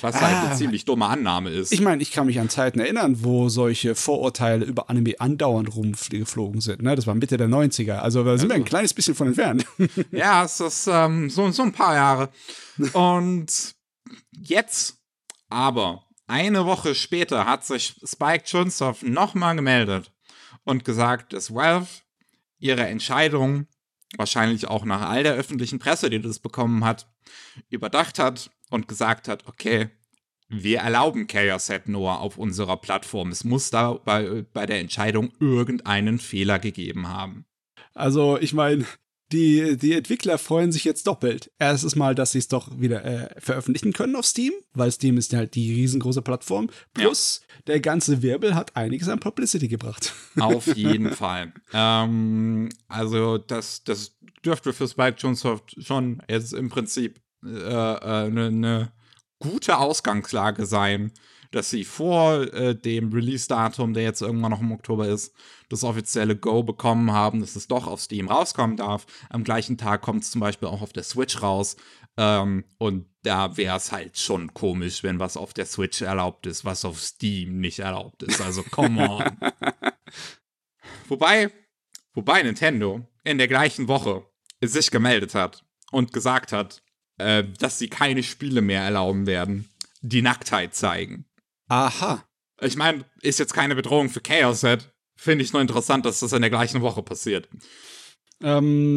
Was 0.01 0.15
halt 0.19 0.35
Ah. 0.35 0.47
eine 0.47 0.55
ziemlich 0.55 0.85
dumme 0.85 1.05
Annahme 1.05 1.49
ist. 1.51 1.71
Ich 1.71 1.81
meine, 1.81 2.01
ich 2.01 2.11
kann 2.11 2.25
mich 2.25 2.39
an 2.39 2.49
Zeiten 2.49 2.79
erinnern, 2.79 3.23
wo 3.23 3.49
solche 3.49 3.93
Vorurteile 3.93 4.65
über 4.65 4.89
Anime 4.89 5.19
andauernd 5.19 5.75
rumgeflogen 5.75 6.61
sind. 6.61 6.81
Ne? 6.81 6.95
Das 6.95 7.05
war 7.05 7.13
Mitte 7.13 7.37
der 7.37 7.47
90er. 7.47 7.97
Also 7.99 8.23
da 8.23 8.37
sind 8.37 8.49
wir 8.49 8.55
ein 8.55 8.65
kleines 8.65 8.93
bisschen 8.93 9.13
von 9.15 9.27
entfernt. 9.27 9.65
Ja, 10.11 10.43
es 10.43 10.59
ist 10.59 10.87
ähm, 10.87 11.29
so, 11.29 11.51
so 11.51 11.61
ein 11.63 11.73
paar 11.73 11.93
Jahre. 11.95 12.29
Und 12.93 13.75
jetzt 14.31 14.97
aber, 15.49 16.05
eine 16.27 16.65
Woche 16.65 16.95
später, 16.95 17.45
hat 17.45 17.65
sich 17.65 17.95
Spike 18.03 18.45
Chunsoft 18.45 19.03
nochmal 19.03 19.55
gemeldet 19.55 20.11
und 20.63 20.85
gesagt, 20.85 21.33
dass 21.33 21.53
Valve 21.53 21.87
ihre 22.57 22.85
Entscheidung, 22.87 23.67
wahrscheinlich 24.17 24.67
auch 24.67 24.85
nach 24.85 25.09
all 25.09 25.23
der 25.23 25.33
öffentlichen 25.33 25.79
Presse, 25.79 26.09
die 26.09 26.21
das 26.21 26.39
bekommen 26.39 26.83
hat, 26.83 27.07
überdacht 27.69 28.19
hat 28.19 28.51
und 28.69 28.87
gesagt 28.87 29.27
hat, 29.27 29.47
okay, 29.47 29.89
wir 30.49 30.79
erlauben 30.79 31.27
Chaos 31.27 31.67
Set 31.67 31.87
Noah 31.87 32.19
auf 32.19 32.37
unserer 32.37 32.77
Plattform. 32.77 33.29
Es 33.29 33.43
muss 33.45 33.69
da 33.69 33.93
bei, 33.93 34.43
bei 34.53 34.65
der 34.65 34.79
Entscheidung 34.79 35.31
irgendeinen 35.39 36.19
Fehler 36.19 36.59
gegeben 36.59 37.07
haben. 37.07 37.45
Also 37.93 38.37
ich 38.37 38.53
meine, 38.53 38.85
die, 39.31 39.77
die 39.77 39.93
Entwickler 39.93 40.37
freuen 40.37 40.71
sich 40.71 40.83
jetzt 40.83 41.07
doppelt. 41.07 41.51
Erstes 41.59 41.95
Mal, 41.95 42.15
dass 42.15 42.31
sie 42.31 42.39
es 42.39 42.47
doch 42.47 42.69
wieder 42.79 43.03
äh, 43.05 43.29
veröffentlichen 43.39 43.93
können 43.93 44.15
auf 44.15 44.25
Steam, 44.25 44.53
weil 44.73 44.91
Steam 44.91 45.17
ist 45.17 45.33
halt 45.33 45.55
die 45.55 45.73
riesengroße 45.73 46.21
Plattform. 46.21 46.69
Plus, 46.93 47.41
ja. 47.41 47.61
der 47.67 47.79
ganze 47.79 48.21
Wirbel 48.21 48.55
hat 48.55 48.75
einiges 48.75 49.09
an 49.09 49.19
Publicity 49.19 49.67
gebracht. 49.67 50.13
Auf 50.39 50.75
jeden 50.75 51.11
Fall. 51.11 51.53
Ähm, 51.73 52.69
also, 52.87 53.37
das, 53.37 53.83
das 53.83 54.17
dürfte 54.45 54.73
für 54.73 54.87
Spike 54.87 55.17
Jonsoft 55.17 55.75
schon 55.83 56.21
jetzt 56.29 56.53
im 56.53 56.69
Prinzip 56.69 57.19
eine 57.43 57.99
äh, 58.03 58.25
äh, 58.25 58.29
ne, 58.29 58.51
ne 58.51 58.91
gute 59.39 59.77
Ausgangslage 59.77 60.65
sein 60.65 61.11
dass 61.51 61.69
sie 61.69 61.83
vor 61.83 62.41
äh, 62.53 62.73
dem 62.73 63.11
Release-Datum, 63.11 63.93
der 63.93 64.03
jetzt 64.03 64.21
irgendwann 64.21 64.51
noch 64.51 64.61
im 64.61 64.71
Oktober 64.71 65.07
ist, 65.07 65.33
das 65.71 65.83
offizielle 65.83 66.35
Go 66.35 66.63
bekommen 66.63 67.11
haben, 67.11 67.39
dass 67.39 67.55
es 67.55 67.67
doch 67.67 67.87
auf 67.87 68.01
Steam 68.01 68.27
rauskommen 68.27 68.77
darf. 68.77 69.05
Am 69.29 69.43
gleichen 69.43 69.77
Tag 69.77 70.01
kommt 70.01 70.23
es 70.23 70.31
zum 70.31 70.41
Beispiel 70.41 70.67
auch 70.67 70.81
auf 70.81 70.93
der 70.93 71.03
Switch 71.03 71.41
raus. 71.41 71.77
Ähm, 72.17 72.65
und 72.77 73.05
da 73.23 73.55
wäre 73.57 73.77
es 73.77 73.91
halt 73.91 74.17
schon 74.17 74.53
komisch, 74.53 75.03
wenn 75.03 75.19
was 75.19 75.37
auf 75.37 75.53
der 75.53 75.65
Switch 75.65 76.01
erlaubt 76.01 76.45
ist, 76.45 76.65
was 76.65 76.83
auf 76.83 76.99
Steam 76.99 77.59
nicht 77.59 77.79
erlaubt 77.79 78.23
ist. 78.23 78.41
Also, 78.41 78.63
come 78.63 79.09
on. 79.09 79.37
wobei, 81.07 81.51
wobei 82.13 82.43
Nintendo 82.43 83.07
in 83.23 83.37
der 83.37 83.47
gleichen 83.47 83.87
Woche 83.87 84.25
sich 84.61 84.91
gemeldet 84.91 85.35
hat 85.35 85.63
und 85.91 86.11
gesagt 86.11 86.51
hat, 86.51 86.83
äh, 87.17 87.43
dass 87.59 87.79
sie 87.79 87.87
keine 87.87 88.23
Spiele 88.23 88.61
mehr 88.61 88.81
erlauben 88.81 89.25
werden, 89.25 89.69
die 90.01 90.21
Nacktheit 90.21 90.75
zeigen. 90.75 91.25
Aha. 91.67 92.25
Ich 92.59 92.75
meine, 92.75 93.05
ist 93.21 93.39
jetzt 93.39 93.53
keine 93.53 93.75
Bedrohung 93.75 94.09
für 94.09 94.21
Chaos 94.21 94.61
Set. 94.61 94.90
Finde 95.21 95.43
ich 95.43 95.53
nur 95.53 95.61
interessant, 95.61 96.03
dass 96.03 96.21
das 96.21 96.33
in 96.33 96.41
der 96.41 96.49
gleichen 96.49 96.81
Woche 96.81 97.03
passiert. 97.03 97.47
Ähm, 98.41 98.87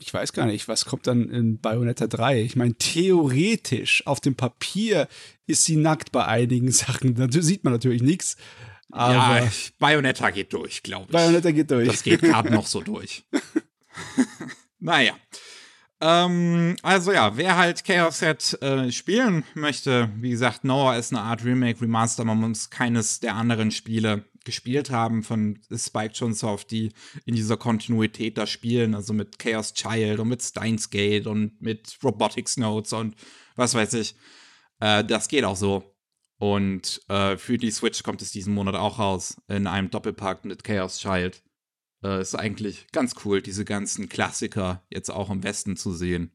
ich 0.00 0.14
weiß 0.14 0.32
gar 0.32 0.46
nicht, 0.46 0.68
was 0.68 0.86
kommt 0.86 1.06
dann 1.06 1.28
in 1.28 1.60
Bayonetta 1.60 2.06
3? 2.06 2.40
Ich 2.40 2.56
meine, 2.56 2.72
theoretisch, 2.76 4.06
auf 4.06 4.20
dem 4.20 4.36
Papier 4.36 5.06
ist 5.46 5.66
sie 5.66 5.76
nackt 5.76 6.12
bei 6.12 6.24
einigen 6.24 6.72
Sachen. 6.72 7.14
Da 7.14 7.26
sieht 7.30 7.62
man 7.62 7.74
natürlich 7.74 8.00
nichts. 8.00 8.38
ja, 8.90 9.46
Bayonetta 9.78 10.30
geht 10.30 10.54
durch, 10.54 10.82
glaube 10.82 11.08
ich. 11.08 11.12
Bayonetta 11.12 11.50
geht 11.50 11.70
durch. 11.70 11.88
Das 11.88 12.02
geht 12.02 12.22
gerade 12.22 12.50
noch 12.50 12.66
so 12.66 12.80
durch. 12.80 13.26
naja. 14.78 15.12
Ähm, 16.04 16.76
also 16.82 17.12
ja, 17.12 17.36
wer 17.36 17.56
halt 17.56 17.84
Chaos 17.84 18.18
Set 18.18 18.60
äh, 18.60 18.90
spielen 18.90 19.44
möchte, 19.54 20.10
wie 20.16 20.30
gesagt, 20.30 20.64
Noah 20.64 20.96
ist 20.96 21.12
eine 21.12 21.22
Art 21.22 21.44
Remake, 21.44 21.80
Remaster. 21.80 22.24
Man 22.24 22.38
muss 22.38 22.70
keines 22.70 23.20
der 23.20 23.36
anderen 23.36 23.70
Spiele 23.70 24.24
gespielt 24.44 24.90
haben 24.90 25.22
von 25.22 25.60
Spike 25.72 26.14
Chunsoft, 26.14 26.72
die 26.72 26.92
in 27.24 27.36
dieser 27.36 27.56
Kontinuität 27.56 28.36
da 28.36 28.48
spielen, 28.48 28.96
also 28.96 29.12
mit 29.12 29.38
Chaos 29.38 29.74
Child 29.74 30.18
und 30.18 30.28
mit 30.28 30.42
Steins 30.42 30.90
Gate 30.90 31.28
und 31.28 31.62
mit 31.62 31.96
Robotics 32.02 32.56
Notes 32.56 32.92
und 32.92 33.14
was 33.54 33.74
weiß 33.74 33.94
ich. 33.94 34.16
Äh, 34.80 35.04
das 35.04 35.28
geht 35.28 35.44
auch 35.44 35.56
so. 35.56 35.94
Und 36.38 37.00
äh, 37.08 37.36
für 37.36 37.58
die 37.58 37.70
Switch 37.70 38.02
kommt 38.02 38.22
es 38.22 38.32
diesen 38.32 38.54
Monat 38.54 38.74
auch 38.74 38.98
raus 38.98 39.36
in 39.46 39.68
einem 39.68 39.88
Doppelpack 39.88 40.44
mit 40.44 40.64
Chaos 40.64 40.98
Child. 40.98 41.40
Äh, 42.02 42.20
ist 42.20 42.34
eigentlich 42.34 42.86
ganz 42.92 43.14
cool, 43.24 43.42
diese 43.42 43.64
ganzen 43.64 44.08
Klassiker 44.08 44.82
jetzt 44.90 45.10
auch 45.10 45.30
im 45.30 45.42
Westen 45.42 45.76
zu 45.76 45.92
sehen. 45.92 46.32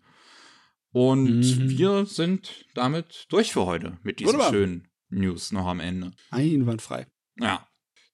Und 0.92 1.42
mhm. 1.42 1.70
wir 1.70 2.06
sind 2.06 2.66
damit 2.74 3.26
durch 3.30 3.52
für 3.52 3.66
heute 3.66 3.98
mit 4.04 4.20
diesen 4.20 4.34
Wunderbar. 4.34 4.52
schönen 4.52 4.88
News 5.10 5.52
noch 5.52 5.68
am 5.68 5.80
Ende. 5.80 6.12
Einwandfrei. 6.32 7.08
Ja. 7.40 7.68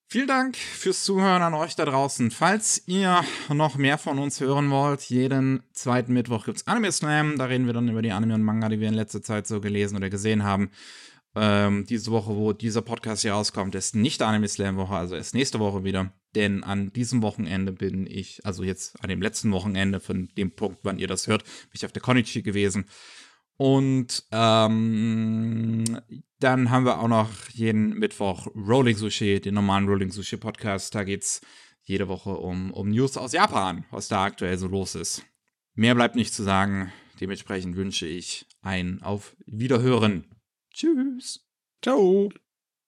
Vielen 0.07 0.27
Dank 0.27 0.57
fürs 0.57 1.05
Zuhören 1.05 1.41
an 1.41 1.55
euch 1.55 1.75
da 1.75 1.85
draußen. 1.85 2.29
Falls 2.29 2.83
ihr 2.87 3.23
noch 3.49 3.77
mehr 3.77 3.97
von 3.97 4.19
uns 4.19 4.39
hören 4.39 4.69
wollt, 4.69 5.01
jeden 5.03 5.63
zweiten 5.71 6.13
Mittwoch 6.13 6.45
gibt 6.45 6.57
es 6.57 6.67
Anime 6.67 6.91
Slam. 6.91 7.37
Da 7.37 7.45
reden 7.45 7.65
wir 7.65 7.73
dann 7.73 7.89
über 7.89 8.03
die 8.03 8.11
Anime 8.11 8.35
und 8.35 8.43
Manga, 8.43 8.69
die 8.69 8.79
wir 8.79 8.89
in 8.89 8.93
letzter 8.93 9.23
Zeit 9.23 9.47
so 9.47 9.59
gelesen 9.59 9.95
oder 9.95 10.11
gesehen 10.11 10.43
haben. 10.43 10.69
Ähm, 11.35 11.85
diese 11.87 12.11
Woche, 12.11 12.35
wo 12.35 12.53
dieser 12.53 12.83
Podcast 12.83 13.23
hier 13.23 13.33
rauskommt, 13.33 13.73
ist 13.73 13.95
nicht 13.95 14.21
Anime 14.21 14.47
Slam 14.47 14.77
Woche, 14.77 14.93
also 14.93 15.15
ist 15.15 15.33
nächste 15.33 15.59
Woche 15.59 15.83
wieder. 15.83 16.13
Denn 16.35 16.63
an 16.63 16.91
diesem 16.93 17.21
Wochenende 17.21 17.71
bin 17.71 18.07
ich, 18.07 18.45
also 18.45 18.63
jetzt 18.63 19.01
an 19.03 19.09
dem 19.09 19.21
letzten 19.21 19.51
Wochenende 19.51 19.99
von 19.99 20.29
dem 20.37 20.51
Punkt, 20.51 20.79
wann 20.83 20.97
ihr 20.97 21.07
das 21.07 21.27
hört, 21.27 21.43
bin 21.43 21.73
ich 21.73 21.85
auf 21.85 21.91
der 21.91 22.01
Konichi 22.01 22.41
gewesen. 22.41 22.85
Und 23.57 24.25
ähm, 24.31 25.99
dann 26.39 26.69
haben 26.71 26.85
wir 26.85 26.99
auch 26.99 27.07
noch 27.07 27.29
jeden 27.51 27.97
Mittwoch 27.99 28.47
Rolling 28.55 28.97
Sushi, 28.97 29.39
den 29.39 29.53
normalen 29.53 29.87
Rolling 29.87 30.11
Sushi 30.11 30.37
Podcast. 30.37 30.95
Da 30.95 31.03
geht's 31.03 31.41
jede 31.83 32.07
Woche 32.07 32.31
um, 32.31 32.71
um 32.71 32.89
News 32.89 33.17
aus 33.17 33.33
Japan, 33.33 33.85
was 33.91 34.07
da 34.07 34.23
aktuell 34.23 34.57
so 34.57 34.67
los 34.67 34.95
ist. 34.95 35.23
Mehr 35.75 35.95
bleibt 35.95 36.15
nicht 36.15 36.33
zu 36.33 36.43
sagen. 36.43 36.91
Dementsprechend 37.21 37.75
wünsche 37.75 38.07
ich 38.07 38.45
ein 38.61 39.01
Auf 39.01 39.35
Wiederhören. 39.45 40.25
Tschüss. 40.73 41.47
Ciao. 41.81 42.29